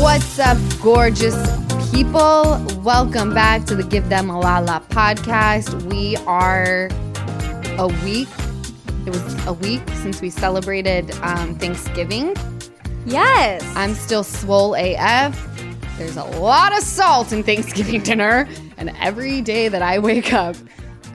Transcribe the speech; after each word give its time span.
What's 0.00 0.38
up, 0.38 0.56
gorgeous 0.80 1.36
people? 1.90 2.58
Welcome 2.82 3.34
back 3.34 3.64
to 3.66 3.74
the 3.76 3.82
Give 3.84 4.08
Them 4.08 4.30
a 4.30 4.40
La 4.40 4.58
La 4.60 4.80
podcast. 4.80 5.82
We 5.92 6.16
are 6.26 6.88
a 7.78 7.86
week, 8.04 8.28
it 9.06 9.10
was 9.10 9.46
a 9.46 9.52
week 9.52 9.82
since 9.96 10.20
we 10.20 10.30
celebrated 10.30 11.10
um, 11.22 11.54
Thanksgiving. 11.56 12.34
Yes. 13.04 13.62
I'm 13.76 13.94
still 13.94 14.24
swole 14.24 14.74
AF. 14.74 15.38
There's 15.98 16.16
a 16.16 16.24
lot 16.24 16.72
of 16.76 16.82
salt 16.82 17.32
in 17.32 17.42
Thanksgiving 17.42 18.02
dinner, 18.02 18.48
and 18.78 18.90
every 19.00 19.42
day 19.42 19.68
that 19.68 19.82
I 19.82 19.98
wake 19.98 20.32
up, 20.32 20.56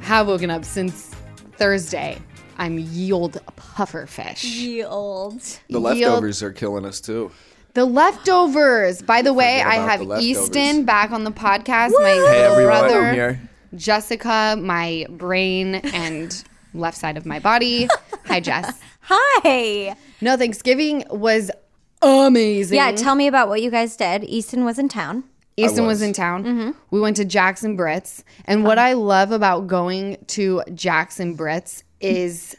have 0.02 0.28
woken 0.28 0.52
up 0.52 0.64
since 0.64 1.12
Thursday, 1.54 2.22
I'm 2.60 2.78
yield 2.78 3.42
puffer 3.56 4.06
fish. 4.06 4.44
Yield. 4.44 5.42
The 5.42 5.60
Yield- 5.80 5.84
leftovers 5.84 6.44
are 6.44 6.54
killing 6.54 6.86
us 6.86 7.02
too. 7.02 7.32
The 7.76 7.84
leftovers. 7.84 9.02
By 9.02 9.22
the 9.22 9.34
way, 9.34 9.62
I 9.62 9.76
have. 9.76 10.02
Easton 10.22 10.86
back 10.86 11.12
on 11.12 11.26
the 11.26 11.32
podcast. 11.32 11.92
My 11.92 12.10
Hey 12.10 12.48
little 12.48 12.64
brother, 12.64 13.02
I'm 13.02 13.14
here. 13.14 13.50
Jessica, 13.76 14.58
my 14.58 15.06
brain 15.10 15.76
and 15.76 16.42
left 16.74 16.98
side 16.98 17.18
of 17.18 17.26
my 17.26 17.40
body. 17.40 17.90
Hi, 18.28 18.40
Jess. 18.40 18.80
Hi. 19.02 19.94
No, 20.22 20.38
Thanksgiving 20.38 21.04
was 21.10 21.52
amazing. 22.02 22.78
Yeah, 22.78 22.94
tell 22.94 23.16
me 23.16 23.28
about 23.28 23.50
what 23.50 23.62
you 23.62 23.70
guys 23.70 23.98
did. 23.98 24.24
Easton 24.24 24.64
was 24.64 24.80
in 24.80 24.88
town. 24.88 25.26
Easton 25.58 25.86
was. 25.86 25.96
was. 25.96 26.02
in 26.02 26.14
town. 26.14 26.46
Mm-hmm. 26.46 26.72
We 26.92 27.02
went 27.02 27.18
to 27.18 27.26
Jax 27.26 27.62
and 27.62 27.76
Brit's. 27.76 28.24
And 28.46 28.64
what 28.64 28.78
uh-huh. 28.78 28.88
I 28.88 28.94
love 28.94 29.34
about 29.34 29.68
going 29.68 30.24
to 30.28 30.64
Jax 30.74 31.20
and 31.20 31.36
Brit's 31.36 31.84
is 32.00 32.56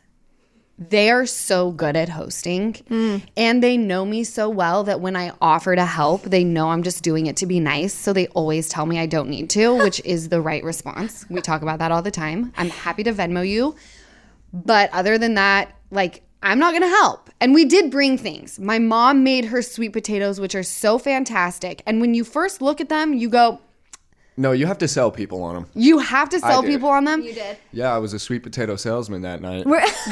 they 0.79 1.11
are 1.11 1.25
so 1.25 1.71
good 1.71 1.97
at 1.97 2.11
hosting 2.11 2.77
and 3.37 3.63
they 3.63 3.77
know 3.79 4.05
me 4.05 4.25
so 4.25 4.49
well 4.51 4.85
that 4.85 5.01
when 5.01 5.17
I 5.17 5.33
offer 5.41 5.75
to 5.75 5.87
help, 5.87 6.23
they 6.25 6.45
know 6.45 6.69
I'm 6.69 6.83
just 6.83 7.03
doing 7.03 7.27
it 7.27 7.37
to 7.39 7.47
be 7.47 7.61
nice. 7.61 7.95
So 7.95 8.13
they 8.13 8.27
always 8.29 8.69
tell 8.69 8.85
me 8.85 8.99
I 8.99 9.07
don't 9.07 9.31
need 9.31 9.49
to, 9.51 9.75
which 9.83 10.01
is 10.05 10.29
the 10.29 10.41
right 10.41 10.63
response. 10.63 11.25
We 11.31 11.41
talk 11.41 11.63
about 11.63 11.79
that 11.79 11.93
all 11.93 12.03
the 12.03 12.11
time. 12.11 12.53
I'm 12.57 12.69
happy 12.69 13.03
to 13.05 13.13
Venmo 13.13 13.49
you. 13.49 13.75
But 14.53 14.91
other 14.93 15.19
than 15.19 15.35
that, 15.35 15.75
like, 15.91 16.23
I'm 16.43 16.59
not 16.59 16.73
gonna 16.75 16.89
help. 16.89 17.31
And 17.41 17.55
we 17.55 17.65
did 17.65 17.91
bring 17.91 18.17
things. 18.19 18.59
My 18.59 18.79
mom 18.79 19.25
made 19.25 19.47
her 19.47 19.63
sweet 19.63 19.93
potatoes, 19.93 20.39
which 20.41 20.55
are 20.55 20.63
so 20.63 20.99
fantastic. 20.99 21.83
And 21.87 22.01
when 22.01 22.15
you 22.15 22.23
first 22.25 22.63
look 22.63 22.81
at 22.81 22.89
them, 22.89 23.15
you 23.15 23.29
go, 23.29 23.61
No, 24.39 24.53
you 24.53 24.67
have 24.67 24.79
to 24.79 24.89
sell 24.89 25.11
people 25.11 25.43
on 25.43 25.55
them. 25.55 25.67
you 25.75 25.99
have 25.99 26.29
to 26.29 26.39
sell 26.39 26.61
did. 26.61 26.69
people 26.69 26.91
on 26.91 27.05
them. 27.05 27.23
You 27.23 27.33
did. 27.33 27.57
Yeah, 27.73 27.95
I 27.95 27.99
was 27.99 28.13
a 28.13 28.19
sweet 28.19 28.43
potato 28.43 28.77
salesman 28.77 29.23
that 29.23 29.41
night. 29.41 29.65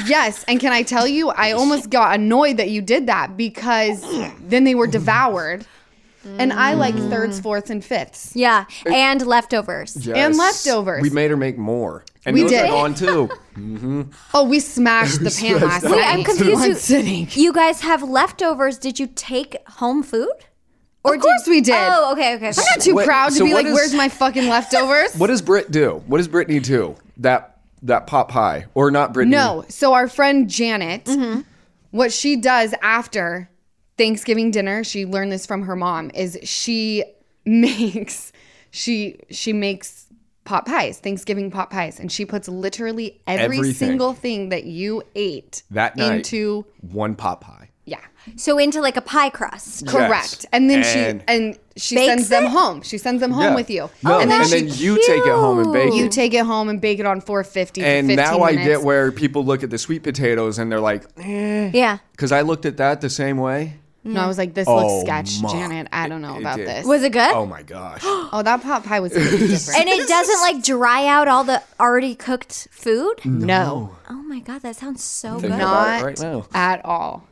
Yes, 0.05 0.43
and 0.47 0.59
can 0.59 0.71
I 0.71 0.81
tell 0.81 1.07
you, 1.07 1.29
I 1.29 1.51
almost 1.51 1.89
got 1.89 2.15
annoyed 2.15 2.57
that 2.57 2.69
you 2.69 2.81
did 2.81 3.07
that 3.07 3.37
because 3.37 4.01
then 4.41 4.63
they 4.63 4.75
were 4.75 4.87
devoured. 4.87 5.65
And 6.39 6.51
I 6.51 6.73
like 6.73 6.95
mm. 6.95 7.07
thirds, 7.11 7.39
fourths, 7.39 7.69
and 7.69 7.85
fifths. 7.85 8.35
Yeah, 8.35 8.65
and 8.91 9.23
leftovers. 9.27 9.95
Yes. 10.07 10.35
leftovers. 10.35 11.03
We 11.03 11.11
made 11.11 11.29
her 11.29 11.37
make 11.37 11.55
more, 11.55 12.03
and 12.25 12.33
We 12.33 12.41
those 12.41 12.49
did. 12.49 12.63
are 12.63 12.67
gone 12.69 12.95
too. 12.95 13.29
Mm-hmm. 13.55 14.01
Oh, 14.33 14.43
we 14.43 14.59
smashed 14.59 15.23
the 15.23 15.31
pan 15.39 15.61
last 15.61 15.83
night. 15.83 16.03
I'm 16.07 16.25
confused. 16.25 16.55
One 16.59 16.69
You- 16.71 16.75
sitting. 16.75 17.27
You 17.31 17.53
guys 17.53 17.79
have 17.81 18.03
leftovers. 18.03 18.77
Did 18.77 18.99
you 18.99 19.07
take 19.07 19.55
home 19.69 20.03
food? 20.03 20.33
Or 21.05 21.15
Of 21.15 21.21
course 21.21 21.43
we 21.47 21.61
did. 21.61 21.75
Oh, 21.75 22.11
okay, 22.13 22.35
okay. 22.35 22.47
I'm 22.47 22.53
not 22.55 22.81
too 22.81 22.95
What- 22.95 23.05
proud 23.05 23.29
to 23.29 23.35
so 23.35 23.45
be 23.45 23.53
like, 23.53 23.65
is- 23.67 23.73
"Where's 23.73 23.93
my 23.93 24.09
fucking 24.09 24.47
leftovers?" 24.47 25.15
What 25.17 25.27
does 25.27 25.41
Brit 25.41 25.71
do? 25.71 26.03
What 26.07 26.17
does 26.17 26.27
Brittany 26.27 26.59
do? 26.59 26.95
That 27.17 27.57
that 27.83 28.07
pot 28.07 28.29
pie 28.29 28.65
or 28.73 28.89
not 28.91 29.13
Brittany? 29.13 29.35
No. 29.35 29.63
So 29.69 29.93
our 29.93 30.07
friend 30.07 30.49
Janet, 30.49 31.05
mm-hmm. 31.05 31.41
what 31.91 32.11
she 32.11 32.35
does 32.35 32.73
after 32.81 33.49
Thanksgiving 33.97 34.51
dinner, 34.51 34.83
she 34.83 35.05
learned 35.05 35.31
this 35.31 35.45
from 35.45 35.61
her 35.63 35.75
mom, 35.75 36.09
is 36.15 36.37
she 36.43 37.03
makes 37.45 38.31
she 38.71 39.19
she 39.29 39.53
makes 39.53 40.07
pot 40.43 40.65
pies, 40.65 40.99
Thanksgiving 40.99 41.49
pot 41.51 41.69
pies, 41.69 41.99
and 41.99 42.11
she 42.11 42.25
puts 42.25 42.47
literally 42.47 43.19
every 43.27 43.57
Everything. 43.57 43.73
single 43.73 44.13
thing 44.13 44.49
that 44.49 44.63
you 44.65 45.01
ate 45.15 45.63
that 45.71 45.95
night 45.95 46.17
into 46.17 46.65
one 46.81 47.15
pot 47.15 47.41
pie. 47.41 47.64
Yeah. 48.27 48.33
So 48.37 48.57
into 48.57 48.81
like 48.81 48.97
a 48.97 49.01
pie 49.01 49.29
crust. 49.29 49.87
Correct. 49.87 50.45
And 50.51 50.69
then 50.69 50.79
And- 50.83 50.85
she 50.85 51.25
and 51.27 51.59
she 51.77 51.95
Bakes 51.95 52.07
sends 52.07 52.29
them 52.29 52.45
it? 52.45 52.49
home. 52.51 52.81
She 52.81 52.97
sends 52.97 53.19
them 53.19 53.31
home 53.31 53.43
Yeah. 53.43 53.55
with 53.55 53.69
you. 53.69 53.89
No, 54.03 54.19
and 54.19 54.31
and 54.31 54.31
then, 54.31 54.49
then, 54.49 54.71
she, 54.71 54.85
you 54.85 54.95
take 55.05 55.25
it 55.25 55.31
home 55.33 55.59
and 55.59 55.73
bake 55.73 55.89
it. 55.93 55.95
you 55.95 56.05
it. 56.05 56.11
take 56.11 56.33
it 56.33 56.45
home 56.45 56.69
and 56.69 56.79
bake 56.79 56.99
it 56.99 57.05
on 57.05 57.19
450 57.21 57.81
for 57.81 57.85
And 57.87 58.07
15 58.07 58.15
now 58.15 58.43
I 58.43 58.51
minutes. 58.51 58.67
get 58.67 58.81
where 58.83 59.11
people 59.11 59.43
look 59.43 59.61
at 59.63 59.69
the 59.69 59.77
sweet 59.77 60.01
potatoes 60.03 60.57
and 60.57 60.71
they're 60.71 60.79
like, 60.79 61.03
eh. 61.17 61.71
Yeah. 61.73 61.97
Because 62.11 62.31
I 62.31 62.41
looked 62.41 62.65
at 62.65 62.77
that 62.77 63.01
the 63.01 63.09
same 63.09 63.37
way. 63.37 63.75
No, 64.07 64.21
I 64.21 64.27
was 64.27 64.37
like, 64.37 64.53
this 64.53 64.67
Oh, 64.67 64.75
looks 64.75 65.01
sketch, 65.05 65.41
my- 65.41 65.51
Janet. 65.51 65.87
I 65.91 66.07
don't 66.07 66.21
know 66.21 66.35
It 66.35 66.41
about 66.41 66.57
did. 66.57 66.67
this. 66.67 66.85
Was 66.85 67.01
it 67.03 67.11
good? 67.11 67.33
Oh 67.33 67.45
my 67.47 67.63
gosh. 67.63 68.01
Oh, 68.31 68.41
that 68.43 68.61
pot 68.61 68.83
pie 68.85 68.99
was 68.99 69.13
really 69.13 69.47
different. 69.47 69.79
and 69.79 69.89
it 69.89 70.07
doesn't 70.07 70.41
like 70.41 70.63
dry 70.63 71.07
out 71.07 71.27
all 71.27 71.43
the 71.43 71.61
already 71.79 72.13
cooked 72.15 72.67
food? 72.71 73.19
no, 73.25 73.95
Oh 74.09 74.13
my 74.23 74.39
god, 74.39 74.61
that 74.61 74.75
sounds 74.77 75.03
so 75.03 75.39
Think 75.39 75.53
good. 75.53 75.61
about 75.61 75.87
it 75.87 75.99
not 75.99 76.03
right 76.05 76.19
now. 76.21 76.45
at 76.53 76.85
all. 76.85 77.23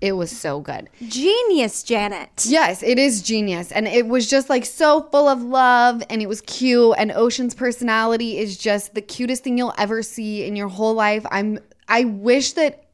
It 0.00 0.12
was 0.12 0.30
so 0.30 0.60
good. 0.60 0.88
Genius, 1.06 1.82
Janet. 1.82 2.46
Yes, 2.46 2.82
it 2.82 2.98
is 2.98 3.20
genius. 3.20 3.70
And 3.70 3.86
it 3.86 4.06
was 4.06 4.30
just 4.30 4.48
like 4.48 4.64
so 4.64 5.02
full 5.12 5.28
of 5.28 5.42
love 5.42 6.02
and 6.08 6.22
it 6.22 6.28
was 6.28 6.40
cute. 6.40 6.94
And 6.96 7.12
Ocean's 7.12 7.54
personality 7.54 8.38
is 8.38 8.56
just 8.56 8.94
the 8.94 9.02
cutest 9.02 9.44
thing 9.44 9.58
you'll 9.58 9.74
ever 9.76 10.02
see 10.02 10.44
in 10.46 10.56
your 10.56 10.68
whole 10.68 10.94
life. 10.94 11.26
I'm 11.30 11.58
I 11.86 12.04
wish 12.04 12.52
that 12.54 12.84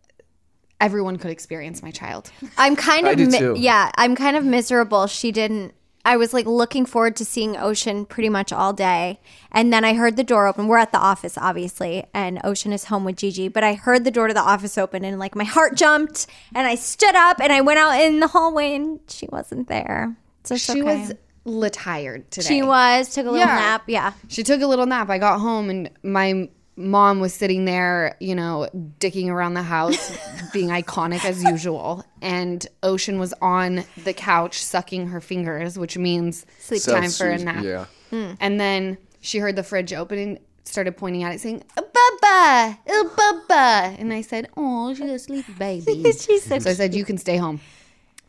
everyone 0.80 1.16
could 1.16 1.30
experience 1.30 1.80
my 1.80 1.92
child. 1.92 2.30
I'm 2.58 2.74
kind 2.74 3.06
I 3.06 3.12
of 3.12 3.18
do 3.18 3.26
mi- 3.28 3.38
too. 3.38 3.54
yeah, 3.56 3.90
I'm 3.94 4.16
kind 4.16 4.36
of 4.36 4.44
miserable. 4.44 5.06
She 5.06 5.30
didn't 5.30 5.74
I 6.06 6.16
was 6.16 6.32
like 6.32 6.46
looking 6.46 6.86
forward 6.86 7.16
to 7.16 7.24
seeing 7.24 7.56
Ocean 7.56 8.06
pretty 8.06 8.28
much 8.28 8.52
all 8.52 8.72
day. 8.72 9.18
And 9.50 9.72
then 9.72 9.84
I 9.84 9.94
heard 9.94 10.16
the 10.16 10.24
door 10.24 10.46
open. 10.46 10.68
We're 10.68 10.78
at 10.78 10.92
the 10.92 10.98
office 10.98 11.36
obviously, 11.36 12.04
and 12.14 12.40
Ocean 12.44 12.72
is 12.72 12.84
home 12.84 13.04
with 13.04 13.16
Gigi, 13.16 13.48
but 13.48 13.64
I 13.64 13.74
heard 13.74 14.04
the 14.04 14.10
door 14.10 14.28
to 14.28 14.34
the 14.34 14.40
office 14.40 14.78
open 14.78 15.04
and 15.04 15.18
like 15.18 15.34
my 15.34 15.44
heart 15.44 15.74
jumped 15.76 16.26
and 16.54 16.66
I 16.66 16.76
stood 16.76 17.14
up 17.16 17.40
and 17.40 17.52
I 17.52 17.60
went 17.60 17.78
out 17.80 18.00
in 18.00 18.20
the 18.20 18.28
hallway 18.28 18.74
and 18.74 19.00
she 19.08 19.26
wasn't 19.32 19.68
there. 19.68 20.16
So 20.44 20.56
She 20.56 20.80
okay. 20.80 20.82
was 21.00 21.12
lit 21.44 21.72
tired 21.72 22.30
today. 22.30 22.46
she 22.48 22.62
was 22.62 23.12
took 23.14 23.26
a 23.26 23.30
little 23.30 23.46
Yeah. 23.46 23.54
nap. 23.56 23.82
Yeah. 23.86 24.12
She 24.28 24.42
took 24.44 24.62
a 24.62 24.66
little 24.66 24.86
nap. 24.86 25.10
I 25.10 25.18
got 25.18 25.40
home 25.40 25.70
and 25.70 25.90
my 26.02 26.48
mom 26.76 27.20
was 27.20 27.32
sitting 27.34 27.64
there, 27.64 28.16
you 28.20 28.34
know, 28.34 28.68
dicking 29.00 29.28
around 29.28 29.54
the 29.54 29.62
house, 29.62 30.16
being 30.52 30.68
iconic 30.68 31.24
as 31.24 31.42
usual. 31.42 32.04
And 32.20 32.66
Ocean 32.82 33.18
was 33.18 33.34
on 33.40 33.84
the 34.04 34.12
couch 34.12 34.62
sucking 34.62 35.08
her 35.08 35.20
fingers, 35.20 35.78
which 35.78 35.96
means 35.96 36.46
sleep 36.58 36.82
time 36.82 37.10
for 37.10 37.28
a 37.28 37.38
nap. 37.38 37.64
Yeah. 37.64 37.86
Hmm. 38.10 38.32
And 38.40 38.60
then 38.60 38.98
she 39.20 39.38
heard 39.38 39.56
the 39.56 39.62
fridge 39.62 39.92
open 39.92 40.18
and 40.18 40.38
started 40.64 40.96
pointing 40.96 41.22
at 41.22 41.32
it, 41.32 41.40
saying, 41.40 41.62
"Oh, 41.76 41.82
Bubba, 41.82 42.78
oh, 42.88 43.42
Bubba. 43.48 43.98
And 43.98 44.12
I 44.12 44.20
said, 44.20 44.48
Oh, 44.56 44.94
she's 44.94 45.10
a 45.10 45.18
sleepy 45.18 45.52
baby. 45.52 46.02
She's 46.12 46.42
so 46.44 46.58
So 46.58 46.70
I 46.70 46.74
said, 46.74 46.94
You 46.94 47.04
can 47.04 47.18
stay 47.18 47.36
home. 47.36 47.60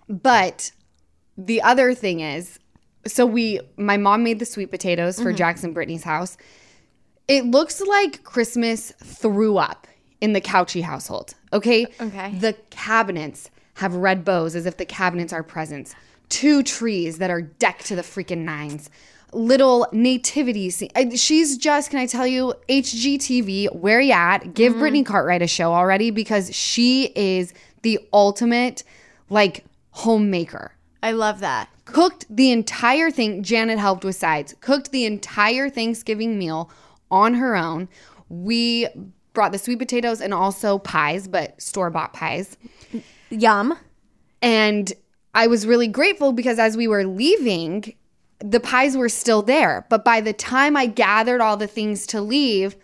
But 0.07 0.71
the 1.37 1.61
other 1.61 1.93
thing 1.93 2.21
is, 2.21 2.59
so 3.05 3.25
we, 3.25 3.59
my 3.77 3.97
mom 3.97 4.23
made 4.23 4.39
the 4.39 4.45
sweet 4.45 4.71
potatoes 4.71 5.17
for 5.17 5.29
mm-hmm. 5.29 5.37
Jax 5.37 5.63
and 5.63 5.73
Brittany's 5.73 6.03
house. 6.03 6.37
It 7.27 7.45
looks 7.45 7.81
like 7.81 8.23
Christmas 8.23 8.91
threw 9.03 9.57
up 9.57 9.87
in 10.21 10.33
the 10.33 10.41
Cauchi 10.41 10.81
household. 10.81 11.35
Okay. 11.51 11.87
Okay. 11.99 12.33
The 12.35 12.53
cabinets 12.69 13.49
have 13.75 13.95
red 13.95 14.23
bows 14.23 14.55
as 14.55 14.65
if 14.65 14.77
the 14.77 14.85
cabinets 14.85 15.33
are 15.33 15.43
presents. 15.43 15.93
Two 16.29 16.63
trees 16.63 17.17
that 17.19 17.29
are 17.29 17.41
decked 17.41 17.85
to 17.87 17.95
the 17.95 18.01
freaking 18.01 18.39
nines. 18.39 18.89
Little 19.33 19.87
nativity 19.91 20.69
scene. 20.69 20.89
Uh, 20.95 21.15
she's 21.15 21.57
just, 21.57 21.89
can 21.89 21.99
I 21.99 22.05
tell 22.05 22.25
you, 22.25 22.53
HGTV, 22.69 23.75
where 23.75 23.99
you 23.99 24.13
at? 24.13 24.53
Give 24.53 24.71
mm-hmm. 24.71 24.79
Brittany 24.79 25.03
Cartwright 25.03 25.41
a 25.41 25.47
show 25.47 25.73
already 25.73 26.11
because 26.11 26.55
she 26.55 27.11
is 27.13 27.53
the 27.81 27.99
ultimate, 28.13 28.83
like, 29.29 29.65
homemaker 29.91 30.71
I 31.03 31.11
love 31.11 31.39
that. 31.41 31.69
cooked 31.85 32.25
the 32.29 32.51
entire 32.51 33.11
thing. 33.11 33.43
Janet 33.43 33.79
helped 33.79 34.03
with 34.03 34.15
sides. 34.15 34.55
Cooked 34.61 34.91
the 34.91 35.05
entire 35.05 35.69
Thanksgiving 35.69 36.39
meal 36.39 36.71
on 37.11 37.35
her 37.35 37.55
own. 37.55 37.89
We 38.29 38.87
brought 39.33 39.51
the 39.51 39.59
sweet 39.59 39.79
potatoes 39.79 40.21
and 40.21 40.33
also 40.33 40.79
pies, 40.79 41.27
but 41.27 41.61
store 41.61 41.89
bought 41.89 42.13
pies. 42.13 42.57
Yum. 43.29 43.77
And 44.41 44.91
I 45.33 45.47
was 45.47 45.67
really 45.67 45.87
grateful 45.87 46.33
because 46.33 46.59
as 46.59 46.75
we 46.75 46.87
were 46.87 47.05
leaving, 47.05 47.93
the 48.39 48.59
pies 48.59 48.97
were 48.97 49.09
still 49.09 49.41
there. 49.41 49.85
But 49.89 50.03
by 50.03 50.21
the 50.21 50.33
time 50.33 50.75
I 50.75 50.87
gathered 50.87 51.41
all 51.41 51.57
the 51.57 51.67
things 51.67 52.07
to 52.07 52.21
leave, 52.21 52.75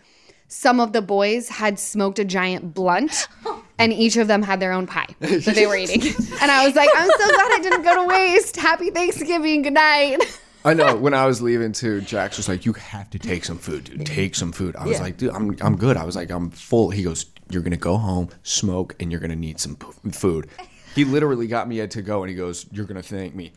some 0.47 0.79
of 0.79 0.93
the 0.93 1.01
boys 1.01 1.49
had 1.49 1.79
smoked 1.79 2.19
a 2.19 2.25
giant 2.25 2.75
blunt 2.75 3.27
and 3.79 3.91
each 3.91 4.17
of 4.17 4.27
them 4.27 4.43
had 4.43 4.59
their 4.59 4.71
own 4.71 4.85
pie 4.85 5.07
that 5.19 5.55
they 5.55 5.65
were 5.65 5.75
eating. 5.77 6.03
And 6.41 6.51
I 6.51 6.65
was 6.65 6.75
like, 6.75 6.89
I'm 6.95 7.09
so 7.09 7.27
glad 7.27 7.51
I 7.51 7.59
didn't 7.61 7.81
go 7.81 8.03
to 8.03 8.07
waste. 8.07 8.55
Happy 8.55 8.91
Thanksgiving. 8.91 9.63
Good 9.63 9.73
night. 9.73 10.19
I 10.65 10.73
know. 10.73 10.95
When 10.95 11.13
I 11.13 11.25
was 11.25 11.41
leaving 11.41 11.71
too, 11.73 12.01
Jax 12.01 12.37
was 12.37 12.47
like, 12.47 12.65
"You 12.65 12.73
have 12.73 13.09
to 13.11 13.19
take 13.19 13.43
some 13.45 13.57
food, 13.57 13.85
dude. 13.85 14.05
Take 14.05 14.35
some 14.35 14.51
food." 14.51 14.75
I 14.75 14.85
was 14.85 14.99
like, 15.01 15.17
"Dude, 15.17 15.31
I'm 15.33 15.55
I'm 15.61 15.75
good." 15.75 15.97
I 15.97 16.03
was 16.05 16.15
like, 16.15 16.29
"I'm 16.31 16.49
full." 16.51 16.89
He 16.89 17.03
goes, 17.03 17.25
"You're 17.49 17.61
gonna 17.63 17.77
go 17.77 17.97
home, 17.97 18.29
smoke, 18.43 18.95
and 18.99 19.11
you're 19.11 19.21
gonna 19.21 19.35
need 19.35 19.59
some 19.59 19.75
p- 19.75 20.11
food." 20.11 20.47
He 20.95 21.05
literally 21.05 21.47
got 21.47 21.67
me 21.67 21.79
a 21.79 21.87
to 21.87 22.01
go, 22.01 22.23
and 22.23 22.29
he 22.29 22.35
goes, 22.35 22.65
"You're 22.71 22.85
gonna 22.85 23.03
thank 23.03 23.35
me." 23.35 23.51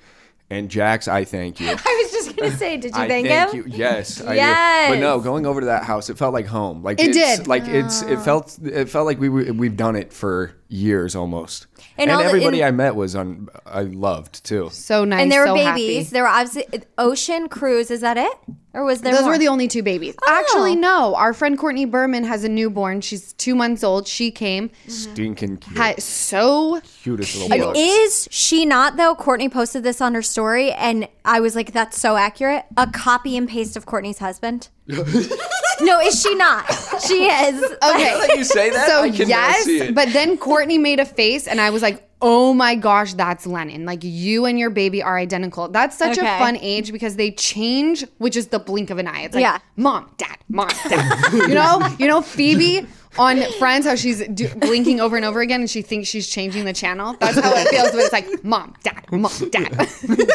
And 0.48 0.68
Jax, 0.70 1.08
I 1.08 1.24
thank 1.24 1.58
you. 1.60 1.68
I 1.70 1.72
was 1.72 2.12
just 2.12 2.36
gonna 2.36 2.56
say, 2.56 2.76
did 2.76 2.94
you 2.94 3.00
I 3.02 3.08
thank, 3.08 3.26
him? 3.26 3.48
you. 3.52 3.64
Yes, 3.66 4.20
I 4.20 4.34
Yes. 4.34 4.88
do. 4.88 4.94
But 4.94 5.00
no, 5.00 5.18
going 5.18 5.44
over 5.44 5.58
to 5.60 5.66
that 5.66 5.82
house, 5.84 6.08
it 6.08 6.16
felt 6.18 6.32
like 6.32 6.46
home. 6.46 6.84
Like 6.84 7.00
It 7.00 7.08
it's, 7.16 7.38
did. 7.38 7.48
Like 7.48 7.66
it's 7.66 8.02
it 8.02 8.18
ah. 8.18 8.22
felt 8.22 8.56
it 8.64 8.88
felt 8.88 9.06
like 9.06 9.18
we 9.18 9.28
were, 9.28 9.52
we've 9.52 9.76
done 9.76 9.96
it 9.96 10.12
for 10.12 10.52
years 10.68 11.14
almost. 11.14 11.66
And 11.98 12.10
And, 12.10 12.16
all 12.16 12.18
the- 12.22 12.28
everybody 12.28 12.60
and- 12.62 12.68
I 12.68 12.70
met 12.72 12.94
was 12.96 13.14
on. 13.14 13.48
I 13.64 13.82
loved 13.82 14.44
too. 14.44 14.68
So 14.72 15.04
nice. 15.04 15.22
and 15.22 15.30
there 15.32 15.40
were 15.42 15.46
so 15.46 15.54
babies. 15.54 15.96
happy. 16.06 16.10
There 16.12 16.22
were 16.22 16.28
obviously 16.28 16.64
Ocean 16.98 17.48
Cruz. 17.48 17.90
Is 17.90 18.00
that 18.00 18.16
it, 18.18 18.32
or 18.74 18.84
was 18.84 19.00
there? 19.00 19.12
Those 19.12 19.22
more? 19.22 19.32
were 19.32 19.38
the 19.38 19.48
only 19.48 19.68
two 19.68 19.82
babies. 19.82 20.14
Oh. 20.22 20.26
Actually, 20.40 20.74
no. 20.76 21.14
Our 21.14 21.32
friend 21.32 21.56
Courtney 21.58 21.84
Berman 21.84 22.24
has 22.24 22.42
a 22.44 22.48
newborn. 22.48 23.00
She's 23.00 23.32
two 23.34 23.54
months 23.54 23.84
old. 23.84 24.06
She 24.08 24.30
came. 24.30 24.70
Stinking 24.88 25.58
cute, 25.58 25.76
Had 25.76 26.02
so 26.02 26.80
cutest 27.02 27.36
little 27.36 27.66
bug. 27.66 27.74
Is 27.76 28.28
she 28.30 28.64
not 28.66 28.96
though? 28.96 29.14
Courtney 29.14 29.48
posted 29.48 29.82
this 29.84 30.00
on 30.00 30.14
her 30.14 30.22
story, 30.22 30.72
and 30.72 31.08
I 31.24 31.40
was 31.40 31.54
like, 31.54 31.72
"That's 31.72 31.98
so 32.00 32.16
accurate." 32.16 32.64
A 32.76 32.86
copy 32.88 33.36
and 33.36 33.48
paste 33.48 33.76
of 33.76 33.86
Courtney's 33.86 34.18
husband. 34.18 34.68
No, 34.88 36.00
is 36.00 36.20
she 36.22 36.34
not? 36.36 36.64
She 37.06 37.26
is. 37.26 37.62
okay. 37.82 38.14
Let 38.18 38.36
you 38.38 38.44
say 38.44 38.70
that. 38.70 38.86
So 38.88 39.02
I 39.02 39.10
can 39.10 39.28
yes, 39.28 39.64
see 39.64 39.80
it. 39.80 39.94
but 39.94 40.12
then 40.12 40.36
Courtney 40.38 40.78
made 40.78 41.00
a 41.00 41.04
face, 41.04 41.46
and 41.48 41.60
I 41.60 41.70
was 41.70 41.82
like, 41.82 42.08
"Oh 42.22 42.54
my 42.54 42.74
gosh, 42.76 43.14
that's 43.14 43.46
Lennon! 43.46 43.84
Like 43.84 44.00
you 44.02 44.44
and 44.46 44.58
your 44.58 44.70
baby 44.70 45.02
are 45.02 45.18
identical." 45.18 45.68
That's 45.68 45.96
such 45.98 46.18
Okay. 46.18 46.36
a 46.36 46.38
fun 46.38 46.56
age 46.60 46.92
because 46.92 47.16
they 47.16 47.30
change, 47.32 48.04
which 48.18 48.36
is 48.36 48.48
the 48.48 48.58
blink 48.58 48.90
of 48.90 48.98
an 48.98 49.06
eye. 49.08 49.22
It's 49.22 49.34
like, 49.34 49.42
Yeah. 49.42 49.58
mom, 49.76 50.10
dad, 50.18 50.38
mom, 50.48 50.68
dad. 50.88 51.32
you 51.32 51.48
know, 51.48 51.94
you 51.98 52.06
know 52.06 52.22
Phoebe 52.22 52.86
on 53.18 53.42
Friends, 53.58 53.86
how 53.86 53.96
she's 53.96 54.26
do- 54.28 54.48
blinking 54.56 55.00
over 55.00 55.16
and 55.16 55.24
over 55.24 55.40
again, 55.40 55.60
and 55.60 55.70
she 55.70 55.82
thinks 55.82 56.08
she's 56.08 56.28
changing 56.28 56.64
the 56.64 56.72
channel. 56.72 57.16
That's 57.18 57.38
how 57.40 57.52
it 57.54 57.68
feels. 57.68 57.90
But 57.90 57.98
it's 58.00 58.12
like, 58.12 58.44
mom, 58.44 58.74
dad, 58.84 59.04
mom, 59.10 59.32
dad. 59.50 59.88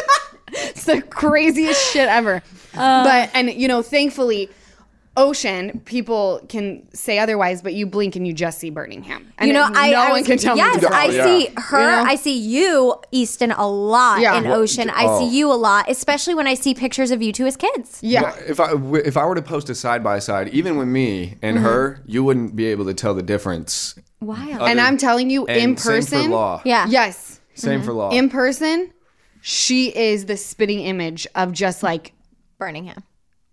it's 0.68 0.84
the 0.84 1.02
craziest 1.02 1.92
shit 1.92 2.08
ever. 2.08 2.42
Uh. 2.74 3.04
but 3.04 3.30
and 3.34 3.50
you 3.52 3.68
know, 3.68 3.82
thankfully. 3.82 4.48
Ocean, 5.14 5.82
people 5.84 6.40
can 6.48 6.88
say 6.94 7.18
otherwise, 7.18 7.60
but 7.60 7.74
you 7.74 7.84
blink 7.86 8.16
and 8.16 8.26
you 8.26 8.32
just 8.32 8.58
see 8.58 8.70
Burnham. 8.70 9.30
And 9.36 9.46
you 9.46 9.52
know, 9.52 9.66
it- 9.66 9.72
I 9.76 9.90
no 9.90 9.96
I 9.98 10.04
one 10.08 10.20
was- 10.20 10.26
can 10.26 10.38
tell 10.38 10.56
yes, 10.56 10.80
me. 10.80 10.88
I 10.90 11.04
Yeah. 11.04 11.24
see 11.26 11.48
her. 11.54 11.80
You 11.80 11.86
know? 11.86 12.10
I 12.10 12.14
see 12.14 12.38
you, 12.38 12.94
Easton, 13.10 13.52
a 13.52 13.68
lot 13.68 14.20
Yeah. 14.22 14.38
in 14.38 14.44
Well, 14.44 14.60
Ocean. 14.60 14.88
I 14.88 15.04
oh. 15.04 15.18
see 15.18 15.36
you 15.36 15.52
a 15.52 15.60
lot, 15.68 15.90
especially 15.90 16.34
when 16.34 16.46
I 16.46 16.54
see 16.54 16.72
pictures 16.72 17.10
of 17.10 17.20
you 17.20 17.30
two 17.30 17.44
as 17.46 17.58
kids. 17.58 17.98
Yeah, 18.00 18.22
Well, 18.22 18.36
if 18.48 18.58
I 18.58 18.72
if 19.04 19.18
I 19.18 19.26
were 19.26 19.34
to 19.34 19.42
post 19.42 19.68
a 19.68 19.74
side 19.74 20.02
by 20.02 20.18
side, 20.18 20.48
even 20.48 20.78
with 20.78 20.88
me 20.88 21.36
and 21.42 21.58
Mm-hmm. 21.58 21.66
her, 21.66 22.00
you 22.06 22.24
wouldn't 22.24 22.56
be 22.56 22.64
able 22.68 22.86
to 22.86 22.94
tell 22.94 23.12
the 23.12 23.22
difference. 23.22 23.94
Wow. 24.22 24.64
and 24.64 24.80
I'm 24.80 24.96
telling 24.96 25.28
you, 25.28 25.44
And 25.44 25.58
in 25.72 25.76
same 25.76 25.92
person, 25.94 26.22
for 26.22 26.28
law. 26.30 26.62
Yeah. 26.64 26.86
yes, 26.88 27.38
Same 27.52 27.82
for 27.82 27.92
law. 27.92 28.08
in 28.12 28.30
person, 28.30 28.92
she 29.42 29.88
is 29.94 30.26
the 30.26 30.36
spitting 30.36 30.80
image 30.80 31.26
of 31.34 31.52
just 31.52 31.82
like 31.82 32.12
Burnham. 32.58 33.02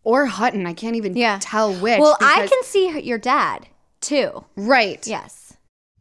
or 0.04 0.28
Hutton. 0.28 0.66
I 0.66 0.74
can't 0.74 0.96
even 0.96 1.18
Yeah. 1.18 1.40
tell 1.42 1.74
which. 1.74 2.00
Well, 2.00 2.18
I 2.22 2.48
can 2.48 2.64
see 2.64 3.00
your 3.02 3.18
dad 3.18 3.68
too. 4.00 4.46
right. 4.56 5.06
Yes. 5.06 5.54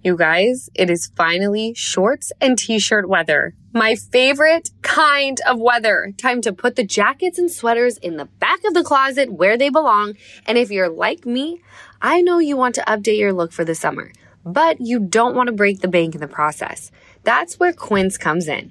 You 0.05 0.17
guys, 0.17 0.71
it 0.77 0.89
is 0.91 1.11
finally 1.17 1.75
shorts 1.75 2.31
and 2.41 2.57
t-shirt 2.57 3.09
weather. 3.09 3.55
My 3.75 3.97
favorite 3.97 4.71
kind 4.83 5.39
of 5.47 5.59
weather. 5.59 6.13
Time 6.17 6.41
to 6.43 6.53
put 6.53 6.77
the 6.77 6.85
jackets 6.85 7.37
and 7.39 7.51
sweaters 7.51 7.99
in 7.99 8.17
the 8.17 8.27
back 8.27 8.61
of 8.65 8.75
the 8.75 8.85
closet 8.85 9.33
where 9.33 9.57
they 9.59 9.71
belong. 9.71 10.15
And 10.47 10.57
if 10.57 10.71
you're 10.71 10.89
like 10.89 11.27
me, 11.27 11.61
I 12.01 12.21
know 12.21 12.39
you 12.39 12.57
want 12.57 12.77
to 12.77 12.83
update 12.87 13.19
your 13.19 13.33
look 13.33 13.51
for 13.53 13.65
the 13.65 13.75
summer, 13.75 14.13
but 14.45 14.81
you 14.81 15.01
don't 15.01 15.35
want 15.35 15.49
to 15.49 15.53
break 15.53 15.81
the 15.81 15.89
bank 15.89 16.15
in 16.15 16.21
the 16.21 16.29
process. 16.29 16.93
That's 17.25 17.59
where 17.59 17.73
Quince 17.73 18.17
comes 18.17 18.47
in. 18.47 18.71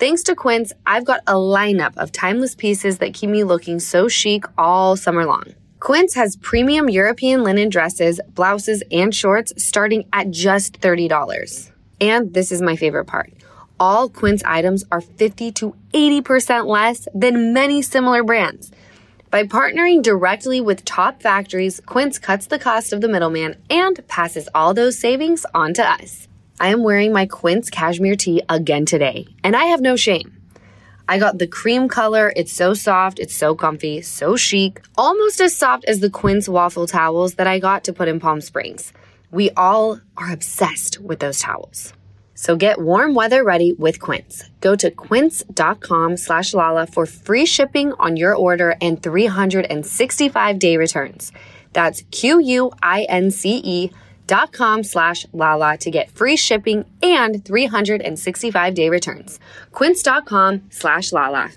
Thanks 0.00 0.22
to 0.22 0.34
Quince, 0.34 0.72
I've 0.86 1.04
got 1.04 1.20
a 1.26 1.34
lineup 1.34 1.94
of 1.98 2.10
timeless 2.10 2.54
pieces 2.54 2.96
that 3.00 3.12
keep 3.12 3.28
me 3.28 3.44
looking 3.44 3.78
so 3.78 4.08
chic 4.08 4.44
all 4.56 4.96
summer 4.96 5.26
long. 5.26 5.44
Quince 5.78 6.14
has 6.14 6.36
premium 6.36 6.88
European 6.88 7.42
linen 7.42 7.68
dresses, 7.68 8.18
blouses, 8.34 8.82
and 8.90 9.14
shorts 9.14 9.52
starting 9.62 10.08
at 10.10 10.30
just 10.30 10.80
$30. 10.80 11.70
And 12.00 12.32
this 12.32 12.50
is 12.50 12.62
my 12.62 12.76
favorite 12.76 13.04
part. 13.04 13.30
All 13.78 14.08
Quince 14.08 14.42
items 14.44 14.84
are 14.90 15.02
50 15.02 15.52
to 15.52 15.76
80% 15.92 16.64
less 16.64 17.06
than 17.14 17.52
many 17.52 17.82
similar 17.82 18.24
brands. 18.24 18.70
By 19.30 19.44
partnering 19.44 20.02
directly 20.02 20.62
with 20.62 20.86
top 20.86 21.20
factories, 21.20 21.78
Quince 21.84 22.18
cuts 22.18 22.46
the 22.46 22.58
cost 22.58 22.94
of 22.94 23.02
the 23.02 23.08
middleman 23.08 23.56
and 23.68 24.00
passes 24.08 24.48
all 24.54 24.72
those 24.72 24.98
savings 24.98 25.44
on 25.52 25.74
to 25.74 25.86
us. 25.86 26.26
I 26.60 26.68
am 26.68 26.82
wearing 26.82 27.10
my 27.14 27.24
Quince 27.24 27.70
cashmere 27.70 28.16
tee 28.16 28.42
again 28.50 28.84
today, 28.84 29.26
and 29.42 29.56
I 29.56 29.64
have 29.64 29.80
no 29.80 29.96
shame. 29.96 30.36
I 31.08 31.18
got 31.18 31.38
the 31.38 31.46
cream 31.46 31.88
color. 31.88 32.34
It's 32.36 32.52
so 32.52 32.74
soft, 32.74 33.18
it's 33.18 33.34
so 33.34 33.54
comfy, 33.54 34.02
so 34.02 34.36
chic, 34.36 34.82
almost 34.98 35.40
as 35.40 35.56
soft 35.56 35.86
as 35.86 36.00
the 36.00 36.10
Quince 36.10 36.50
waffle 36.50 36.86
towels 36.86 37.36
that 37.36 37.46
I 37.46 37.60
got 37.60 37.84
to 37.84 37.94
put 37.94 38.08
in 38.08 38.20
Palm 38.20 38.42
Springs. 38.42 38.92
We 39.30 39.48
all 39.56 40.02
are 40.18 40.30
obsessed 40.30 41.00
with 41.00 41.20
those 41.20 41.40
towels. 41.40 41.94
So 42.34 42.56
get 42.56 42.78
warm 42.78 43.14
weather 43.14 43.42
ready 43.42 43.72
with 43.72 43.98
Quince. 43.98 44.44
Go 44.60 44.76
to 44.76 44.90
quince.com 44.90 46.18
slash 46.18 46.52
Lala 46.52 46.86
for 46.86 47.06
free 47.06 47.46
shipping 47.46 47.94
on 47.98 48.18
your 48.18 48.36
order 48.36 48.76
and 48.82 49.02
365 49.02 50.58
day 50.58 50.76
returns. 50.76 51.32
That's 51.72 52.02
Q-U-I-N-C-E 52.10 53.62
E 53.64 53.90
dot 54.30 54.52
com 54.52 54.84
slash 54.84 55.26
Lala 55.32 55.76
to 55.78 55.90
get 55.90 56.12
free 56.12 56.36
shipping 56.36 56.84
and 57.02 57.44
365 57.44 58.74
day 58.74 58.88
returns. 58.88 59.40
Quince.com 59.72 60.62
slash 60.70 61.12
Lala. 61.12 61.50